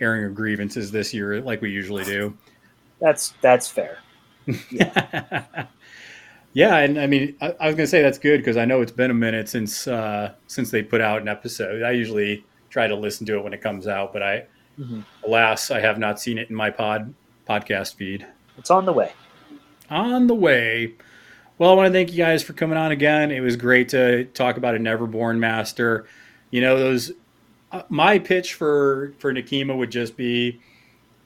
[0.00, 2.36] airing of grievances this year like we usually do.
[3.00, 3.98] That's that's fair.
[4.70, 5.66] yeah,
[6.66, 9.10] and I mean, I, I was gonna say that's good because I know it's been
[9.10, 11.82] a minute since uh, since they put out an episode.
[11.82, 14.44] I usually try to listen to it when it comes out, but I,
[14.78, 15.04] Mhm.
[15.24, 17.14] alas, I have not seen it in my pod
[17.48, 18.26] podcast feed.
[18.56, 19.12] It's on the way.
[19.90, 20.94] On the way.
[21.58, 23.30] Well, I want to thank you guys for coming on again.
[23.32, 26.06] It was great to talk about a Neverborn Master.
[26.50, 27.12] You know, those.
[27.70, 30.60] Uh, my pitch for for Nekima would just be,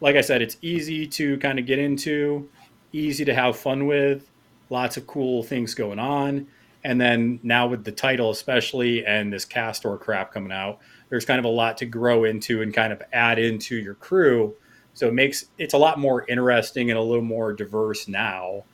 [0.00, 2.48] like I said, it's easy to kind of get into,
[2.92, 4.28] easy to have fun with,
[4.72, 6.46] lots of cool things going on,
[6.82, 10.80] and then now with the title especially and this Castor crap coming out,
[11.10, 14.54] there's kind of a lot to grow into and kind of add into your crew.
[14.94, 18.64] So it makes it's a lot more interesting and a little more diverse now.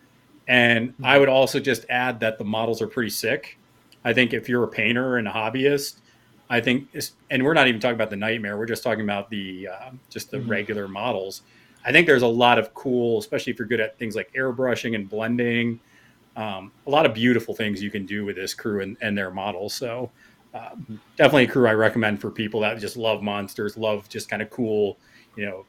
[0.46, 3.58] And I would also just add that the models are pretty sick.
[4.04, 5.96] I think if you're a painter and a hobbyist,
[6.48, 6.88] I think,
[7.30, 8.56] and we're not even talking about the nightmare.
[8.56, 10.48] We're just talking about the uh, just the Mhm.
[10.48, 11.42] regular models.
[11.84, 14.94] I think there's a lot of cool, especially if you're good at things like airbrushing
[14.94, 15.80] and blending.
[16.38, 19.32] Um, a lot of beautiful things you can do with this crew and, and their
[19.32, 19.74] models.
[19.74, 20.08] So
[20.54, 24.40] um, definitely a crew I recommend for people that just love monsters, love just kind
[24.40, 24.98] of cool,
[25.34, 25.66] you know,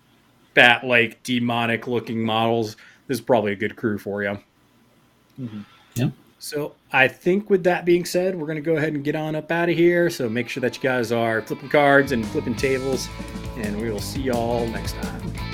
[0.54, 2.76] bat-like demonic-looking models.
[3.08, 4.38] This is probably a good crew for you.
[5.41, 5.66] Mhm.
[5.96, 6.12] Yep.
[6.38, 9.36] So I think with that being said, we're going to go ahead and get on
[9.36, 10.12] up out of here.
[10.12, 13.10] So make sure that you guys are flipping cards and flipping tables,
[13.58, 15.49] and we will see y'all next time.